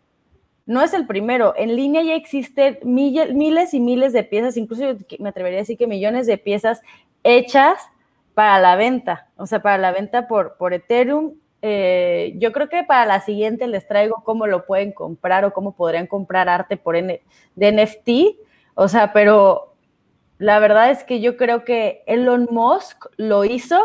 no 0.65 0.81
es 0.81 0.93
el 0.93 1.07
primero. 1.07 1.53
En 1.57 1.75
línea 1.75 2.03
ya 2.03 2.13
existen 2.13 2.77
miles 2.83 3.73
y 3.73 3.79
miles 3.79 4.13
de 4.13 4.23
piezas, 4.23 4.57
incluso 4.57 4.83
me 5.19 5.29
atrevería 5.29 5.59
a 5.59 5.61
decir 5.61 5.77
que 5.77 5.87
millones 5.87 6.27
de 6.27 6.37
piezas 6.37 6.81
hechas 7.23 7.81
para 8.33 8.59
la 8.59 8.75
venta, 8.75 9.29
o 9.37 9.47
sea, 9.47 9.61
para 9.61 9.77
la 9.77 9.91
venta 9.91 10.27
por, 10.27 10.57
por 10.57 10.73
Ethereum. 10.73 11.33
Eh, 11.61 12.35
yo 12.37 12.51
creo 12.51 12.69
que 12.69 12.83
para 12.83 13.05
la 13.05 13.21
siguiente 13.21 13.65
les 13.67 13.87
traigo 13.87 14.21
cómo 14.23 14.45
lo 14.45 14.65
pueden 14.65 14.91
comprar 14.91 15.43
o 15.43 15.53
cómo 15.53 15.71
podrían 15.71 16.05
comprar 16.05 16.47
arte 16.47 16.77
por 16.77 16.95
de 16.95 17.21
NFT. 17.55 18.37
O 18.75 18.87
sea, 18.87 19.13
pero 19.13 19.73
la 20.37 20.59
verdad 20.59 20.91
es 20.91 21.03
que 21.03 21.19
yo 21.19 21.35
creo 21.37 21.63
que 21.63 22.03
Elon 22.05 22.47
Musk 22.51 23.05
lo 23.15 23.43
hizo 23.43 23.79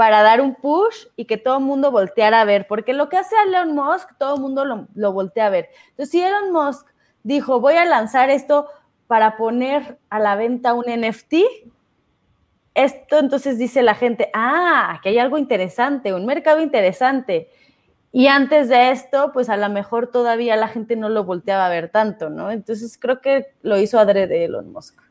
para 0.00 0.22
dar 0.22 0.40
un 0.40 0.54
push 0.54 1.08
y 1.14 1.26
que 1.26 1.36
todo 1.36 1.58
el 1.58 1.64
mundo 1.64 1.90
volteara 1.90 2.40
a 2.40 2.46
ver, 2.46 2.66
porque 2.66 2.94
lo 2.94 3.10
que 3.10 3.18
hace 3.18 3.36
Elon 3.46 3.74
Musk, 3.74 4.16
todo 4.16 4.36
el 4.36 4.40
mundo 4.40 4.64
lo, 4.64 4.88
lo 4.94 5.12
voltea 5.12 5.44
a 5.44 5.50
ver. 5.50 5.68
Entonces, 5.90 6.10
si 6.10 6.22
Elon 6.22 6.52
Musk 6.52 6.88
dijo, 7.22 7.60
voy 7.60 7.74
a 7.74 7.84
lanzar 7.84 8.30
esto 8.30 8.66
para 9.08 9.36
poner 9.36 9.98
a 10.08 10.18
la 10.18 10.36
venta 10.36 10.72
un 10.72 10.86
NFT, 10.86 11.34
esto 12.72 13.18
entonces 13.18 13.58
dice 13.58 13.82
la 13.82 13.94
gente, 13.94 14.30
ah, 14.32 15.00
que 15.02 15.10
hay 15.10 15.18
algo 15.18 15.36
interesante, 15.36 16.14
un 16.14 16.24
mercado 16.24 16.62
interesante. 16.62 17.50
Y 18.10 18.28
antes 18.28 18.70
de 18.70 18.92
esto, 18.92 19.32
pues 19.34 19.50
a 19.50 19.58
lo 19.58 19.68
mejor 19.68 20.10
todavía 20.10 20.56
la 20.56 20.68
gente 20.68 20.96
no 20.96 21.10
lo 21.10 21.24
volteaba 21.24 21.66
a 21.66 21.68
ver 21.68 21.90
tanto, 21.90 22.30
¿no? 22.30 22.50
Entonces 22.50 22.96
creo 22.98 23.20
que 23.20 23.48
lo 23.60 23.78
hizo 23.78 23.98
adrede 23.98 24.46
Elon 24.46 24.72
Musk. 24.72 25.09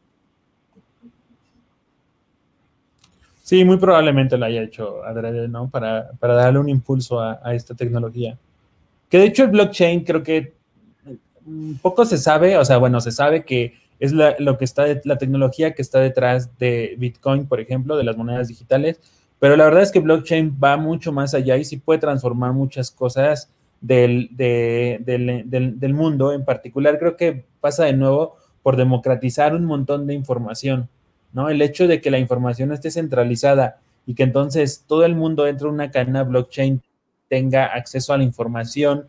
Sí, 3.49 3.65
muy 3.65 3.77
probablemente 3.77 4.37
lo 4.37 4.45
haya 4.45 4.61
hecho 4.61 5.03
adrede, 5.03 5.47
¿no? 5.47 5.71
Para, 5.71 6.11
darle 6.21 6.59
un 6.59 6.69
impulso 6.69 7.19
a, 7.19 7.39
a, 7.43 7.55
esta 7.55 7.73
tecnología. 7.73 8.37
Que 9.09 9.17
de 9.17 9.25
hecho 9.25 9.41
el 9.41 9.49
blockchain 9.49 10.03
creo 10.03 10.21
que 10.21 10.53
poco 11.81 12.05
se 12.05 12.19
sabe, 12.19 12.59
o 12.59 12.63
sea, 12.63 12.77
bueno, 12.77 13.01
se 13.01 13.11
sabe 13.11 13.43
que 13.45 13.73
es 13.99 14.11
la, 14.11 14.35
lo 14.37 14.59
que 14.59 14.65
está, 14.65 14.85
la 15.03 15.17
tecnología 15.17 15.73
que 15.73 15.81
está 15.81 15.99
detrás 15.99 16.59
de 16.59 16.93
Bitcoin, 16.99 17.47
por 17.47 17.59
ejemplo, 17.59 17.97
de 17.97 18.03
las 18.03 18.15
monedas 18.15 18.49
digitales, 18.49 18.99
pero 19.39 19.55
la 19.55 19.63
verdad 19.63 19.81
es 19.81 19.91
que 19.91 19.99
blockchain 19.99 20.59
va 20.63 20.77
mucho 20.77 21.11
más 21.11 21.33
allá 21.33 21.57
y 21.57 21.65
sí 21.65 21.77
puede 21.77 21.97
transformar 21.97 22.53
muchas 22.53 22.91
cosas 22.91 23.51
del, 23.81 24.29
del, 24.37 25.93
mundo. 25.95 26.33
En 26.33 26.45
particular, 26.45 26.99
creo 26.99 27.17
que 27.17 27.45
pasa 27.61 27.85
de 27.85 27.93
nuevo 27.93 28.37
por 28.61 28.75
democratizar 28.75 29.55
un 29.55 29.65
montón 29.65 30.05
de 30.05 30.13
información, 30.13 30.87
¿no? 31.33 31.49
El 31.49 31.61
hecho 31.61 31.87
de 31.87 32.01
que 32.01 32.11
la 32.11 32.19
información 32.19 32.71
esté 32.71 32.91
centralizada 32.91 33.79
y 34.05 34.15
que 34.15 34.23
entonces 34.23 34.83
todo 34.87 35.05
el 35.05 35.15
mundo 35.15 35.47
entre 35.47 35.67
en 35.67 35.73
una 35.75 35.91
cadena 35.91 36.23
blockchain 36.23 36.81
tenga 37.27 37.65
acceso 37.65 38.13
a 38.13 38.17
la 38.17 38.23
información 38.23 39.07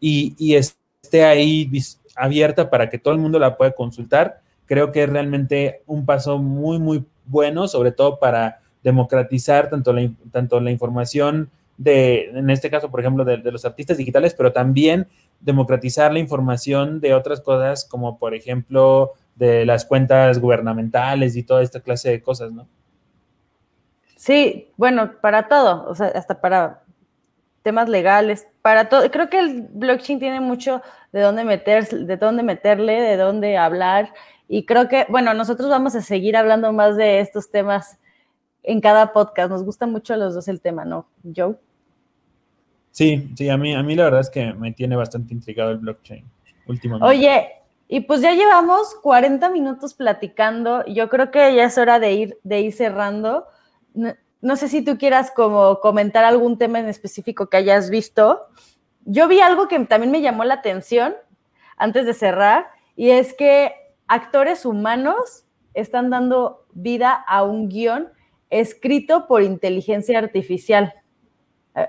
y, 0.00 0.34
y 0.38 0.54
esté 0.54 1.24
ahí 1.24 1.70
abierta 2.14 2.70
para 2.70 2.88
que 2.88 2.98
todo 2.98 3.14
el 3.14 3.20
mundo 3.20 3.38
la 3.38 3.56
pueda 3.56 3.72
consultar, 3.72 4.40
creo 4.66 4.92
que 4.92 5.04
es 5.04 5.10
realmente 5.10 5.82
un 5.86 6.06
paso 6.06 6.38
muy, 6.38 6.78
muy 6.78 7.04
bueno, 7.26 7.68
sobre 7.68 7.92
todo 7.92 8.18
para 8.18 8.60
democratizar 8.82 9.68
tanto 9.68 9.92
la, 9.92 10.08
tanto 10.30 10.60
la 10.60 10.70
información 10.70 11.50
de, 11.76 12.30
en 12.30 12.48
este 12.50 12.70
caso, 12.70 12.90
por 12.90 13.00
ejemplo, 13.00 13.24
de, 13.24 13.38
los 13.38 13.64
artistas 13.64 13.98
digitales, 13.98 14.34
pero 14.34 14.52
también 14.52 15.08
democratizar 15.40 16.12
la 16.12 16.18
información 16.18 17.00
de 17.00 17.14
otras 17.14 17.40
cosas, 17.40 17.84
como 17.84 18.18
por 18.18 18.34
ejemplo 18.34 19.12
de 19.36 19.64
las 19.64 19.84
cuentas 19.84 20.40
gubernamentales 20.40 21.36
y 21.36 21.42
toda 21.42 21.62
esta 21.62 21.80
clase 21.80 22.10
de 22.10 22.22
cosas, 22.22 22.50
¿no? 22.52 22.66
Sí, 24.16 24.72
bueno, 24.76 25.12
para 25.20 25.46
todo, 25.46 25.86
o 25.88 25.94
sea, 25.94 26.08
hasta 26.08 26.40
para 26.40 26.82
temas 27.62 27.88
legales, 27.88 28.48
para 28.62 28.88
todo. 28.88 29.10
Creo 29.10 29.28
que 29.28 29.38
el 29.38 29.62
blockchain 29.62 30.18
tiene 30.18 30.40
mucho 30.40 30.82
de 31.12 31.20
dónde 31.20 31.44
meter, 31.44 31.86
de 31.88 32.16
dónde 32.16 32.42
meterle, 32.42 33.00
de 33.00 33.16
dónde 33.16 33.56
hablar. 33.56 34.12
Y 34.48 34.64
creo 34.64 34.88
que, 34.88 35.04
bueno, 35.08 35.34
nosotros 35.34 35.68
vamos 35.68 35.94
a 35.94 36.00
seguir 36.00 36.36
hablando 36.36 36.72
más 36.72 36.96
de 36.96 37.20
estos 37.20 37.50
temas 37.50 37.98
en 38.62 38.80
cada 38.80 39.12
podcast. 39.12 39.50
Nos 39.50 39.64
gusta 39.64 39.86
mucho 39.86 40.14
a 40.14 40.16
los 40.16 40.34
dos 40.34 40.48
el 40.48 40.60
tema, 40.60 40.84
¿no, 40.84 41.06
Joe? 41.34 41.56
Sí, 42.92 43.32
sí, 43.36 43.48
a 43.50 43.56
mí, 43.56 43.74
a 43.74 43.82
mí 43.82 43.94
la 43.94 44.04
verdad 44.04 44.20
es 44.20 44.30
que 44.30 44.54
me 44.54 44.72
tiene 44.72 44.96
bastante 44.96 45.34
intrigado 45.34 45.72
el 45.72 45.78
blockchain 45.78 46.24
últimamente. 46.66 47.06
Oye, 47.06 47.48
y 47.88 48.00
pues 48.00 48.20
ya 48.20 48.32
llevamos 48.32 48.94
40 49.02 49.48
minutos 49.50 49.94
platicando. 49.94 50.84
Yo 50.86 51.08
creo 51.08 51.30
que 51.30 51.54
ya 51.54 51.64
es 51.64 51.78
hora 51.78 51.98
de 52.00 52.12
ir, 52.12 52.38
de 52.42 52.60
ir 52.60 52.72
cerrando 52.72 53.46
no 54.46 54.56
sé 54.56 54.68
si 54.68 54.84
tú 54.84 54.98
quieras 54.98 55.30
como 55.30 55.80
comentar 55.80 56.24
algún 56.24 56.58
tema 56.58 56.78
en 56.78 56.88
específico 56.88 57.48
que 57.48 57.56
hayas 57.56 57.90
visto. 57.90 58.46
Yo 59.04 59.28
vi 59.28 59.40
algo 59.40 59.68
que 59.68 59.78
también 59.80 60.12
me 60.12 60.20
llamó 60.20 60.44
la 60.44 60.54
atención 60.54 61.14
antes 61.76 62.06
de 62.06 62.14
cerrar 62.14 62.68
y 62.94 63.10
es 63.10 63.34
que 63.34 63.72
actores 64.06 64.64
humanos 64.64 65.46
están 65.74 66.10
dando 66.10 66.64
vida 66.72 67.12
a 67.12 67.42
un 67.42 67.68
guion 67.68 68.08
escrito 68.48 69.26
por 69.26 69.42
inteligencia 69.42 70.18
artificial. 70.18 70.94
Eh, 71.74 71.88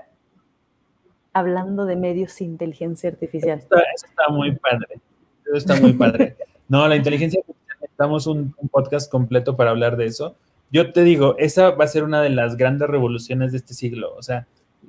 hablando 1.32 1.86
de 1.86 1.96
medios 1.96 2.40
inteligencia 2.40 3.10
artificial. 3.10 3.58
Está, 3.60 4.28
muy 4.30 4.56
padre. 4.56 5.00
Eso 5.48 5.56
está 5.56 5.80
muy 5.80 5.92
padre. 5.92 6.36
No, 6.70 6.86
la 6.86 6.96
inteligencia 6.96 7.40
artificial, 7.40 7.78
necesitamos 7.80 8.26
un 8.26 8.54
podcast 8.70 9.10
completo 9.10 9.56
para 9.56 9.70
hablar 9.70 9.96
de 9.96 10.04
eso 10.04 10.36
yo 10.70 10.92
te 10.92 11.02
digo, 11.02 11.36
esa 11.38 11.70
va 11.70 11.84
a 11.84 11.88
ser 11.88 12.04
una 12.04 12.20
de 12.20 12.30
las 12.30 12.56
grandes 12.56 12.88
revoluciones 12.88 13.52
de 13.52 13.58
este 13.58 13.74
siglo. 13.74 14.14
O 14.16 14.22
sea, 14.22 14.46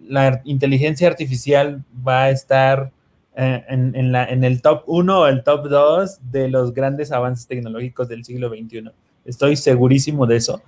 la 0.07 0.41
inteligencia 0.43 1.07
artificial 1.07 1.84
va 2.05 2.24
a 2.24 2.30
estar 2.32 2.91
eh, 3.36 3.64
en, 3.70 4.12
la, 4.12 4.26
en, 4.26 4.43
el 4.43 4.62
top 4.62 4.84
1 4.88 5.20
o 5.20 5.28
el 5.28 5.43
top 5.43 5.70
2 5.70 6.32
de 6.32 6.49
los 6.49 6.74
grandes 6.74 7.12
avances 7.12 7.47
tecnológicos 7.47 8.10
del 8.10 8.26
siglo 8.26 8.49
XXI. 8.49 8.91
Estoy 9.26 9.55
segurísimo 9.55 10.26
de 10.26 10.38
eso. 10.38 10.62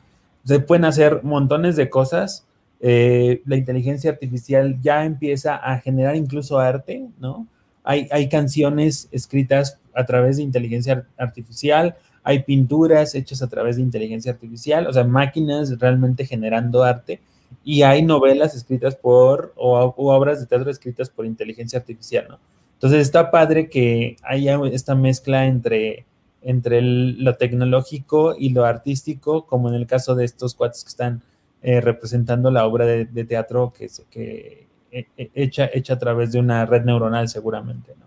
Se 0.46 0.60
pueden 0.60 0.86
hacer 0.86 1.24
montones 1.24 1.76
de 1.76 1.90
cosas. 1.90 2.46
Eh, 2.80 3.42
la 3.46 3.58
inteligencia 3.58 4.12
artificial 4.12 4.80
ya 4.82 5.04
empieza 5.04 5.56
a 5.56 5.80
generar 5.80 6.16
incluso 6.16 6.58
arte, 6.58 7.06
¿no? 7.20 7.48
Hay, 7.84 8.30
canciones 8.30 9.10
escritas 9.12 9.80
a 9.96 10.06
través 10.06 10.38
de 10.38 10.44
inteligencia 10.44 11.08
artificial, 11.18 11.96
hay 12.24 12.44
pinturas 12.44 13.16
hechas 13.16 13.42
a 13.42 13.50
través 13.50 13.78
de 13.78 13.82
inteligencia 13.82 14.32
artificial, 14.32 14.86
o 14.86 14.94
sea, 14.94 15.04
máquinas 15.04 15.80
realmente 15.80 16.26
generando 16.26 16.84
arte, 16.84 17.20
y 17.64 17.82
hay 17.82 18.04
novelas 18.04 18.56
escritas 18.56 18.96
por, 18.96 19.54
o, 19.56 19.94
obras 19.98 20.40
de 20.40 20.46
teatro 20.46 20.70
escritas 20.70 21.10
por 21.10 21.26
inteligencia 21.26 21.80
artificial, 21.80 22.28
¿no? 22.30 22.40
Entonces 22.74 23.02
está 23.02 23.30
padre 23.30 23.70
que 23.70 24.16
haya 24.24 24.60
esta 24.72 24.96
mezcla 24.96 25.46
entre, 25.46 26.06
entre 26.42 26.82
lo 26.82 27.36
tecnológico 27.36 28.36
y 28.38 28.50
lo 28.50 28.66
artístico, 28.66 29.46
como 29.46 29.70
en 29.70 29.76
el 29.76 29.86
caso 29.86 30.16
de 30.16 30.26
estos 30.26 30.56
cuates 30.56 30.84
que 30.84 30.90
están 30.90 31.22
eh, 31.62 31.80
representando 31.80 32.50
la 32.50 32.66
obra 32.66 32.88
de, 32.88 33.26
teatro 33.26 33.72
que, 33.72 33.88
que 34.10 34.68
hecha, 34.92 35.70
hecha 35.74 35.94
a 35.94 36.00
través 36.00 36.32
de 36.32 36.40
una 36.40 36.66
red 36.66 36.84
neuronal 36.84 37.28
seguramente, 37.30 37.94
¿no? 38.00 38.06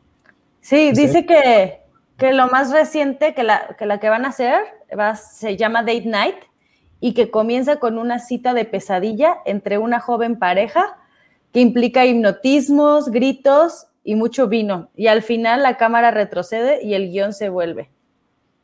Sí, 0.60 0.92
dice 0.92 1.26
que, 1.26 1.80
que 2.16 2.32
lo 2.32 2.48
más 2.48 2.72
reciente 2.72 3.34
que 3.34 3.42
la 3.42 3.76
que, 3.78 3.84
la 3.84 4.00
que 4.00 4.08
van 4.08 4.24
a 4.24 4.28
hacer 4.28 4.62
va, 4.98 5.14
se 5.14 5.56
llama 5.56 5.82
Date 5.82 6.06
Night 6.06 6.36
y 7.00 7.12
que 7.12 7.30
comienza 7.30 7.76
con 7.76 7.98
una 7.98 8.18
cita 8.18 8.54
de 8.54 8.64
pesadilla 8.64 9.36
entre 9.44 9.76
una 9.76 10.00
joven 10.00 10.38
pareja 10.38 10.96
que 11.52 11.60
implica 11.60 12.06
hipnotismos, 12.06 13.10
gritos 13.10 13.88
y 14.02 14.14
mucho 14.14 14.48
vino. 14.48 14.88
Y 14.96 15.08
al 15.08 15.22
final 15.22 15.62
la 15.62 15.76
cámara 15.76 16.10
retrocede 16.10 16.82
y 16.82 16.94
el 16.94 17.10
guion 17.10 17.32
se 17.34 17.50
vuelve. 17.50 17.90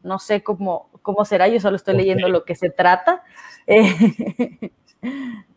No 0.03 0.19
sé 0.19 0.43
cómo, 0.43 0.89
cómo 1.03 1.27
será, 1.27 1.49
yo 1.49 1.61
solo 1.61 1.77
estoy 1.77 1.97
leyendo 1.97 2.29
lo 2.29 2.45
que 2.45 2.55
se 2.55 2.71
trata. 2.71 3.23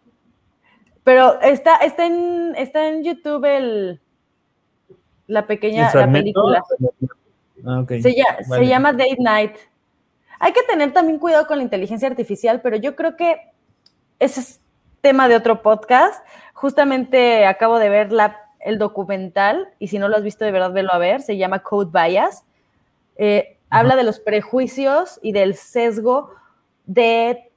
pero 1.04 1.42
está, 1.42 1.78
está, 1.78 2.06
en, 2.06 2.56
está 2.56 2.88
en 2.88 3.04
YouTube 3.04 3.46
el, 3.46 4.02
la 5.28 5.48
pequeña 5.48 5.92
la 5.94 6.12
película. 6.12 6.64
Ah, 7.66 7.86
se, 7.88 8.66
llama, 8.68 8.92
Date 8.92 9.18
Night. 9.20 9.56
Hay 10.40 10.52
que 10.52 10.64
tener 10.64 10.92
también 10.92 11.20
cuidado 11.20 11.48
con 11.48 11.58
la 11.58 11.64
inteligencia 11.64 12.08
artificial, 12.08 12.62
pero 12.62 12.76
yo 12.76 12.96
creo 12.96 13.16
que 13.16 13.38
ese 14.20 14.42
es 14.42 14.62
tema 15.02 15.28
de 15.28 15.36
otro 15.36 15.62
podcast. 15.62 16.26
Justamente 16.54 17.46
acabo 17.46 17.80
de 17.80 17.90
ver 17.90 18.10
el 18.60 18.78
documental 18.78 19.70
y 19.80 19.88
si 19.88 20.00
no 20.00 20.08
lo 20.08 20.18
has 20.18 20.24
visto 20.24 20.44
de 20.46 20.52
verdad, 20.52 20.74
velo 20.74 20.94
a 20.94 20.98
ver. 20.98 21.22
Se 21.22 21.38
llama 21.38 21.60
Code 21.60 21.92
Bias. 21.92 22.44
Eh, 23.16 23.58
habla 23.70 23.96
de 23.96 24.04
los 24.04 24.20
prejuicios 24.20 25.20
y 25.22 25.32
del 25.32 25.56
sesgo 25.56 26.32
de, 26.86 27.52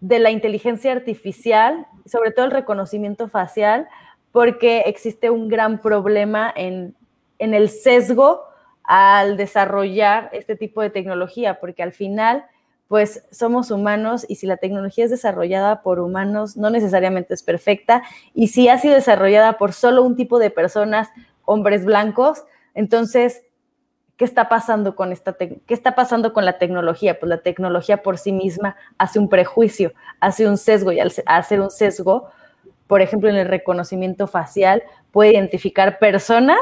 de 0.00 0.18
la 0.18 0.30
inteligencia 0.30 0.92
artificial, 0.92 1.86
sobre 2.06 2.30
todo 2.30 2.46
el 2.46 2.52
reconocimiento 2.52 3.28
facial, 3.28 3.88
porque 4.32 4.80
existe 4.86 5.30
un 5.30 5.48
gran 5.48 5.80
problema 5.80 6.52
en, 6.54 6.94
en 7.38 7.54
el 7.54 7.68
sesgo 7.68 8.42
al 8.82 9.36
desarrollar 9.36 10.28
este 10.32 10.56
tipo 10.56 10.82
de 10.82 10.90
tecnología, 10.90 11.60
porque 11.60 11.82
al 11.82 11.92
final, 11.92 12.44
pues 12.88 13.24
somos 13.30 13.70
humanos 13.70 14.26
y 14.28 14.36
si 14.36 14.46
la 14.46 14.58
tecnología 14.58 15.04
es 15.04 15.10
desarrollada 15.10 15.82
por 15.82 16.00
humanos, 16.00 16.56
no 16.56 16.70
necesariamente 16.70 17.32
es 17.32 17.42
perfecta, 17.42 18.02
y 18.34 18.48
si 18.48 18.68
ha 18.68 18.78
sido 18.78 18.94
desarrollada 18.94 19.56
por 19.58 19.72
solo 19.72 20.02
un 20.02 20.16
tipo 20.16 20.38
de 20.38 20.50
personas, 20.50 21.08
hombres 21.44 21.84
blancos, 21.84 22.44
entonces, 22.74 23.42
¿qué 24.16 24.24
está 24.24 24.48
pasando 24.48 24.94
con 24.94 25.12
esta 25.12 25.34
qué 25.34 25.62
está 25.68 25.94
pasando 25.94 26.32
con 26.32 26.44
la 26.44 26.58
tecnología? 26.58 27.18
Pues 27.18 27.28
la 27.28 27.42
tecnología 27.42 28.02
por 28.02 28.18
sí 28.18 28.32
misma 28.32 28.76
hace 28.98 29.18
un 29.18 29.28
prejuicio, 29.28 29.92
hace 30.20 30.46
un 30.46 30.56
sesgo 30.56 30.92
y 30.92 31.00
al 31.00 31.12
hacer 31.26 31.60
un 31.60 31.70
sesgo, 31.70 32.30
por 32.86 33.00
ejemplo, 33.00 33.28
en 33.28 33.36
el 33.36 33.48
reconocimiento 33.48 34.26
facial 34.26 34.82
puede 35.10 35.32
identificar 35.32 35.98
personas 35.98 36.58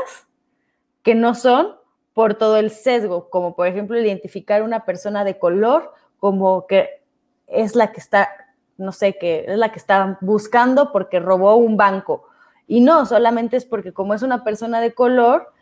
que 1.03 1.15
no 1.15 1.35
son 1.35 1.77
por 2.15 2.35
todo 2.35 2.57
el 2.59 2.71
sesgo, 2.71 3.31
como 3.31 3.57
por 3.57 3.67
ejemplo 3.67 3.99
identificar 3.99 4.63
una 4.63 4.85
persona 4.85 5.25
de 5.25 5.39
color 5.39 5.93
como 6.19 6.67
que 6.67 7.03
es 7.47 7.75
la 7.75 7.93
que 7.93 8.01
está, 8.01 8.29
no 8.77 8.93
sé, 8.93 9.19
que 9.19 9.45
es 9.49 9.59
la 9.59 9.73
que 9.73 9.79
está 9.79 10.19
buscando 10.21 10.93
porque 10.93 11.21
robó 11.21 11.57
un 11.57 11.77
banco. 11.77 12.29
Y 12.67 12.81
no, 12.81 13.07
solamente 13.07 13.57
es 13.57 13.65
porque 13.65 13.93
como 13.93 14.15
es 14.15 14.23
una 14.23 14.45
persona 14.45 14.81
de 14.81 14.95
color, 14.95 15.53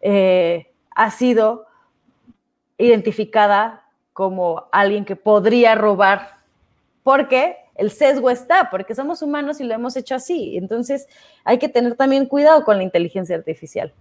eh, 0.00 0.73
ha 0.94 1.10
sido 1.10 1.66
identificada 2.78 3.84
como 4.12 4.64
alguien 4.72 5.04
que 5.04 5.16
podría 5.16 5.74
robar, 5.74 6.36
porque 7.02 7.56
el 7.74 7.90
sesgo 7.90 8.30
está, 8.30 8.70
porque 8.70 8.94
somos 8.94 9.22
humanos 9.22 9.60
y 9.60 9.64
lo 9.64 9.74
hemos 9.74 9.96
hecho 9.96 10.14
así. 10.14 10.56
Entonces 10.56 11.08
hay 11.44 11.58
que 11.58 11.68
tener 11.68 11.96
también 11.96 12.26
cuidado 12.26 12.64
con 12.64 12.76
la 12.76 12.84
inteligencia 12.84 13.36
artificial. 13.36 13.92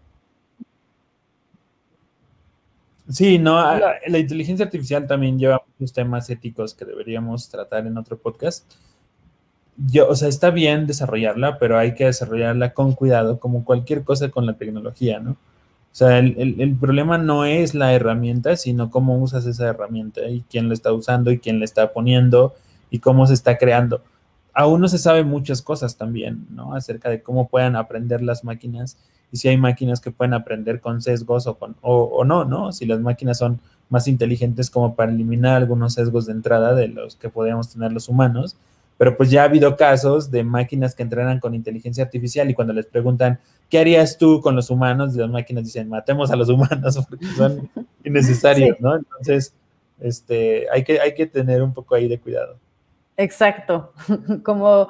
Sí, 3.09 3.37
no, 3.37 3.55
la 4.07 4.17
inteligencia 4.17 4.65
artificial 4.65 5.05
también 5.07 5.37
lleva 5.37 5.61
muchos 5.67 5.91
temas 5.91 6.29
éticos 6.29 6.73
que 6.73 6.85
deberíamos 6.85 7.49
tratar 7.49 7.85
en 7.85 7.97
otro 7.97 8.17
podcast. 8.17 8.71
Yo, 9.75 10.07
o 10.07 10.15
sea, 10.15 10.29
está 10.29 10.51
bien 10.51 10.87
desarrollarla, 10.87 11.57
pero 11.57 11.77
hay 11.77 11.95
que 11.95 12.05
desarrollarla 12.05 12.73
con 12.73 12.93
cuidado, 12.93 13.39
como 13.39 13.65
cualquier 13.65 14.03
cosa 14.03 14.29
con 14.29 14.45
la 14.45 14.53
tecnología, 14.53 15.19
¿no? 15.19 15.35
O 15.93 15.95
sea, 15.95 16.17
el, 16.17 16.75
problema 16.81 17.19
no 17.19 17.45
es 17.45 17.75
la 17.75 17.93
herramienta, 17.93 18.55
sino 18.55 18.89
cómo 18.89 19.15
usas 19.19 19.45
esa 19.45 19.67
herramienta 19.67 20.27
y 20.27 20.43
quién 20.49 20.67
la 20.67 20.73
está 20.73 20.91
usando 20.91 21.29
y 21.29 21.37
quién 21.37 21.59
la 21.59 21.65
está 21.65 21.93
poniendo 21.93 22.55
y 22.89 22.97
cómo 22.97 23.27
se 23.27 23.35
está 23.35 23.59
creando. 23.59 24.01
Aún 24.55 24.81
no 24.81 24.87
se 24.87 24.97
sabe 24.97 25.23
muchas 25.23 25.61
cosas 25.61 25.95
también, 25.95 26.47
¿no? 26.49 26.73
Acerca 26.73 27.11
de 27.11 27.21
cómo 27.21 27.47
puedan 27.47 27.75
aprender 27.75 28.23
las 28.23 28.43
máquinas 28.43 28.97
y 29.31 29.37
si 29.37 29.49
hay 29.49 29.57
máquinas 29.57 30.01
que 30.01 30.09
pueden 30.09 30.33
aprender 30.33 30.81
con 30.81 30.99
sesgos 30.99 31.45
o, 31.45 31.59
con, 31.59 31.75
o, 31.81 32.25
no, 32.25 32.43
¿no? 32.43 32.71
Si 32.71 32.87
las 32.87 32.99
máquinas 32.99 33.37
son 33.37 33.59
más 33.89 34.07
inteligentes 34.07 34.71
como 34.71 34.95
para 34.95 35.11
eliminar 35.11 35.57
algunos 35.57 35.93
sesgos 35.93 36.25
de 36.25 36.31
entrada 36.33 36.73
de 36.73 36.87
los 36.87 37.17
que 37.17 37.29
podríamos 37.29 37.71
tener 37.71 37.91
los 37.91 38.09
humanos. 38.09 38.57
Pero 38.97 39.17
pues 39.17 39.31
ya 39.31 39.41
ha 39.41 39.45
habido 39.45 39.75
casos 39.75 40.31
de 40.31 40.43
máquinas 40.43 40.95
que 40.95 41.03
entrenan 41.03 41.39
con 41.39 41.55
inteligencia 41.55 42.03
artificial 42.03 42.49
y 42.49 42.53
cuando 42.53 42.73
les 42.73 42.85
preguntan, 42.85 43.39
¿qué 43.69 43.79
harías 43.79 44.17
tú 44.17 44.39
con 44.41 44.55
los 44.55 44.69
humanos? 44.69 45.15
Las 45.15 45.29
máquinas 45.29 45.63
dicen, 45.63 45.89
matemos 45.89 46.31
a 46.31 46.35
los 46.35 46.49
humanos 46.49 46.99
porque 47.09 47.25
son 47.37 47.69
innecesarios, 48.03 48.79
¿no? 48.79 48.95
Entonces, 48.95 49.53
este, 49.99 50.67
hay, 50.71 50.83
que, 50.83 50.99
hay 50.99 51.13
que 51.13 51.25
tener 51.25 51.61
un 51.61 51.73
poco 51.73 51.95
ahí 51.95 52.07
de 52.07 52.19
cuidado. 52.19 52.57
Exacto, 53.17 53.93
como 54.43 54.87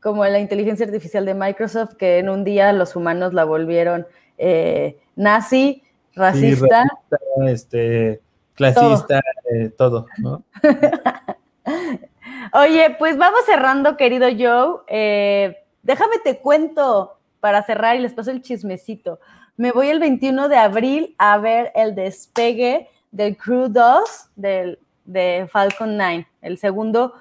como 0.00 0.24
la 0.24 0.38
inteligencia 0.38 0.86
artificial 0.86 1.24
de 1.26 1.34
Microsoft, 1.34 1.94
que 1.94 2.18
en 2.18 2.28
un 2.28 2.42
día 2.42 2.72
los 2.72 2.96
humanos 2.96 3.34
la 3.34 3.44
volvieron 3.44 4.06
eh, 4.38 4.98
nazi, 5.14 5.82
racista. 6.14 6.84
este, 7.46 8.20
clasista, 8.54 9.20
todo, 9.76 10.06
eh, 10.08 10.22
¿no? 10.22 10.44
Oye, 12.52 12.96
pues 12.98 13.16
vamos 13.16 13.40
cerrando, 13.46 13.96
querido 13.96 14.28
Joe. 14.28 14.80
Eh, 14.88 15.56
déjame 15.82 16.18
te 16.24 16.38
cuento 16.38 17.18
para 17.40 17.62
cerrar 17.62 17.96
y 17.96 18.00
les 18.00 18.12
paso 18.12 18.30
el 18.30 18.42
chismecito. 18.42 19.20
Me 19.56 19.72
voy 19.72 19.88
el 19.88 20.00
21 20.00 20.48
de 20.48 20.56
abril 20.56 21.14
a 21.18 21.38
ver 21.38 21.72
el 21.74 21.94
despegue 21.94 22.88
del 23.10 23.36
Crew 23.36 23.68
2 23.68 24.30
del, 24.36 24.78
de 25.04 25.48
Falcon 25.50 25.96
9, 25.96 26.26
el 26.42 26.58
segundo 26.58 27.14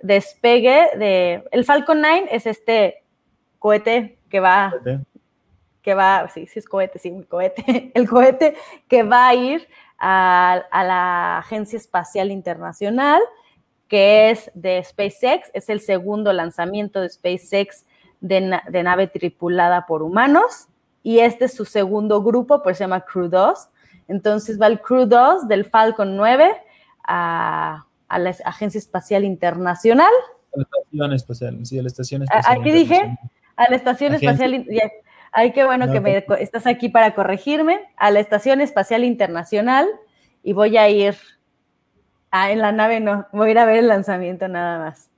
despegue 0.00 0.90
de... 0.98 1.44
El 1.50 1.64
Falcon 1.64 2.00
9 2.00 2.28
es 2.30 2.46
este 2.46 3.02
cohete 3.58 4.18
que 4.28 4.40
va... 4.40 4.72
Que 5.82 5.94
va, 5.94 6.28
sí, 6.34 6.48
sí 6.48 6.58
es 6.58 6.66
cohete, 6.66 6.98
sí, 6.98 7.10
un 7.10 7.22
cohete. 7.22 7.92
El 7.94 8.08
cohete 8.08 8.56
que 8.88 9.04
va 9.04 9.28
a 9.28 9.34
ir 9.36 9.68
a, 9.98 10.64
la 10.72 11.38
Agencia 11.38 11.76
Espacial 11.76 12.32
Internacional, 12.32 13.22
que 13.88 14.30
es 14.30 14.50
de 14.54 14.82
SpaceX, 14.82 15.50
es 15.54 15.68
el 15.68 15.80
segundo 15.80 16.32
lanzamiento 16.32 17.00
de 17.00 17.08
SpaceX 17.08 17.84
de, 18.20 18.58
de, 18.68 18.82
nave 18.82 19.06
tripulada 19.06 19.86
por 19.86 20.02
humanos 20.02 20.68
y 21.02 21.20
este 21.20 21.44
es 21.44 21.54
su 21.54 21.64
segundo 21.64 22.22
grupo, 22.22 22.62
pues 22.62 22.78
se 22.78 22.84
llama 22.84 23.04
Crew 23.04 23.28
2. 23.28 23.68
Entonces 24.08 24.60
va 24.60 24.66
el 24.66 24.80
Crew 24.80 25.06
2 25.06 25.46
del 25.48 25.64
Falcon 25.64 26.16
9 26.16 26.52
a, 27.04 27.86
a 28.08 28.18
la 28.18 28.34
Agencia 28.44 28.78
Espacial 28.78 29.24
Internacional. 29.24 30.12
A 30.54 30.58
la 30.58 30.62
Estación 30.62 31.12
Espacial, 31.12 31.66
sí, 31.66 31.78
a 31.78 31.82
la 31.82 31.88
Estación 31.88 32.22
Espacial. 32.22 32.60
Aquí 32.60 32.70
dije, 32.72 33.18
a 33.56 33.70
la 33.70 33.76
Estación 33.76 34.14
Espacial. 34.14 34.66
Ay, 35.32 35.52
qué 35.52 35.64
bueno 35.64 35.90
que 35.92 36.00
me, 36.00 36.24
estás 36.40 36.66
aquí 36.66 36.88
para 36.88 37.14
corregirme. 37.14 37.80
A 37.96 38.10
la 38.10 38.20
Estación 38.20 38.60
Espacial 38.60 39.04
Internacional 39.04 39.86
y 40.42 40.52
voy 40.52 40.76
a 40.76 40.88
ir. 40.88 41.16
Ah, 42.30 42.50
en 42.50 42.60
la 42.60 42.72
nave 42.72 43.00
no, 43.00 43.26
voy 43.32 43.48
a 43.48 43.50
ir 43.52 43.58
a 43.58 43.66
ver 43.66 43.76
el 43.76 43.88
lanzamiento 43.88 44.48
nada 44.48 44.78
más. 44.78 45.10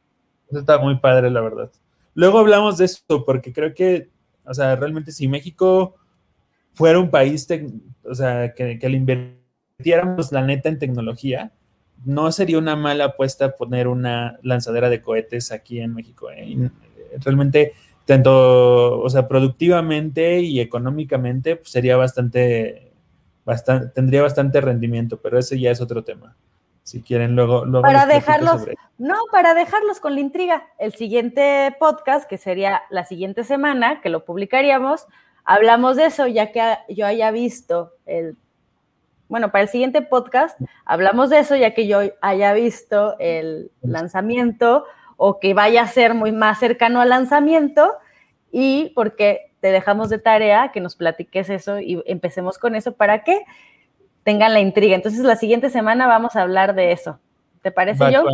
Eso 0.51 0.61
está 0.61 0.79
muy 0.79 0.99
padre, 0.99 1.31
la 1.31 1.41
verdad. 1.41 1.71
Luego 2.15 2.39
hablamos 2.39 2.79
de 2.79 2.87
esto, 2.87 3.25
porque 3.25 3.53
creo 3.53 3.75
que, 3.75 4.11
o 4.45 4.55
sea, 4.55 4.77
realmente 4.77 5.13
si 5.13 5.29
México 5.29 5.97
fuera 6.75 6.99
un 6.99 7.11
país, 7.11 7.47
o 8.05 8.15
sea, 8.15 8.55
que, 8.55 8.79
le 8.81 8.97
invirtiéramos 8.97 10.33
la 10.33 10.43
neta 10.43 10.69
en 10.69 10.79
tecnología, 10.79 11.53
no 12.05 12.31
sería 12.33 12.59
una 12.59 12.77
mala 12.77 13.05
apuesta 13.07 13.57
poner 13.57 13.89
una 13.89 14.39
lanzadera 14.43 14.89
de 14.89 15.03
cohetes 15.03 15.53
aquí 15.53 15.81
en 15.81 15.95
México. 15.95 16.31
¿eh? 16.31 16.71
Realmente, 17.21 17.73
tanto, 18.05 19.01
o 19.01 19.11
sea, 19.11 19.29
productivamente 19.29 20.41
y 20.41 20.61
económicamente, 20.61 21.57
pues, 21.57 21.71
sería 21.71 21.97
bastante, 21.97 22.93
bastante, 23.45 23.89
tendría 23.89 24.23
bastante 24.23 24.61
rendimiento, 24.61 25.21
pero 25.21 25.39
ese 25.39 25.59
ya 25.59 25.71
es 25.71 25.81
otro 25.81 26.05
tema. 26.05 26.37
Si 26.89 27.03
quieren, 27.03 27.37
luego... 27.37 27.67
para 27.83 28.07
dejarlos, 28.07 28.67
no, 28.97 29.17
para 29.31 29.53
dejarlos 29.53 30.01
con 30.01 30.15
la 30.15 30.21
intriga. 30.21 30.69
El 30.79 30.95
siguiente 30.95 31.77
podcast, 31.79 32.27
que 32.27 32.39
sería 32.39 32.81
la 32.89 33.05
siguiente 33.05 33.45
semana, 33.45 34.01
que 34.01 34.09
lo 34.09 34.25
publicaríamos, 34.25 35.07
hablamos 35.45 35.97
de 35.97 36.07
eso, 36.07 36.27
ya 36.27 36.51
que 36.51 36.63
yo 36.89 37.05
haya 37.05 37.31
visto 37.31 37.93
el 38.07 38.39
bueno, 39.29 39.53
para 39.53 39.65
el 39.65 39.69
siguiente 39.69 40.01
podcast 40.01 40.59
hablamos 40.87 41.29
de 41.29 41.41
eso, 41.41 41.55
ya 41.57 41.75
que 41.75 41.87
yo 41.87 42.01
haya 42.23 42.55
visto 42.55 43.17
el 43.19 43.71
lanzamiento 43.83 44.87
o 45.19 45.41
que 45.41 45.53
vaya 45.53 45.83
a 45.83 45.89
ser 45.89 46.15
muy 46.15 46.33
más 46.33 46.59
cercano 46.59 47.03
al 47.03 47.11
lanzamiento 47.11 47.93
y 48.51 48.93
porque 48.95 49.53
te 49.61 49.73
dejamos 49.73 50.09
de 50.09 50.19
tarea 50.19 50.73
que 50.73 50.81
nos 50.81 50.97
platiques 50.97 51.51
eso 51.51 51.79
y 51.81 52.03
empecemos 52.07 52.57
con 52.57 52.75
eso 52.75 52.93
para 52.95 53.25
que 53.25 53.45
tengan 54.29 54.53
la 54.53 54.61
intriga. 54.61 54.95
Entonces, 54.95 55.21
la 55.21 55.37
siguiente 55.37 55.71
semana 55.71 56.07
vamos 56.07 56.37
a 56.37 56.43
hablar 56.43 56.75
de 56.75 56.93
eso. 56.93 57.19
¿Te 57.63 57.71
parece, 57.71 58.13
yo? 58.13 58.25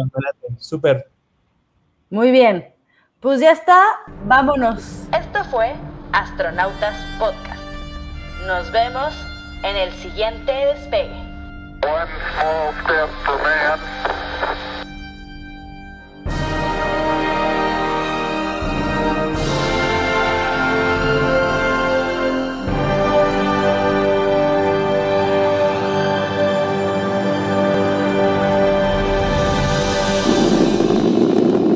Súper. 0.59 1.09
Muy 2.11 2.32
bien. 2.32 2.74
Pues 3.20 3.38
ya 3.38 3.53
está, 3.53 3.80
vámonos. 4.24 5.07
Esto 5.16 5.45
fue 5.53 5.72
Astronautas 6.11 6.97
Podcast. 7.20 7.62
Nos 8.45 8.72
vemos 8.72 9.14
en 9.62 9.76
el 9.76 9.92
siguiente 9.92 10.51
despegue. 10.51 11.14
One 11.84 12.11
small 12.32 12.74
step 12.82 13.09
for 13.24 13.40
man. 13.45 14.93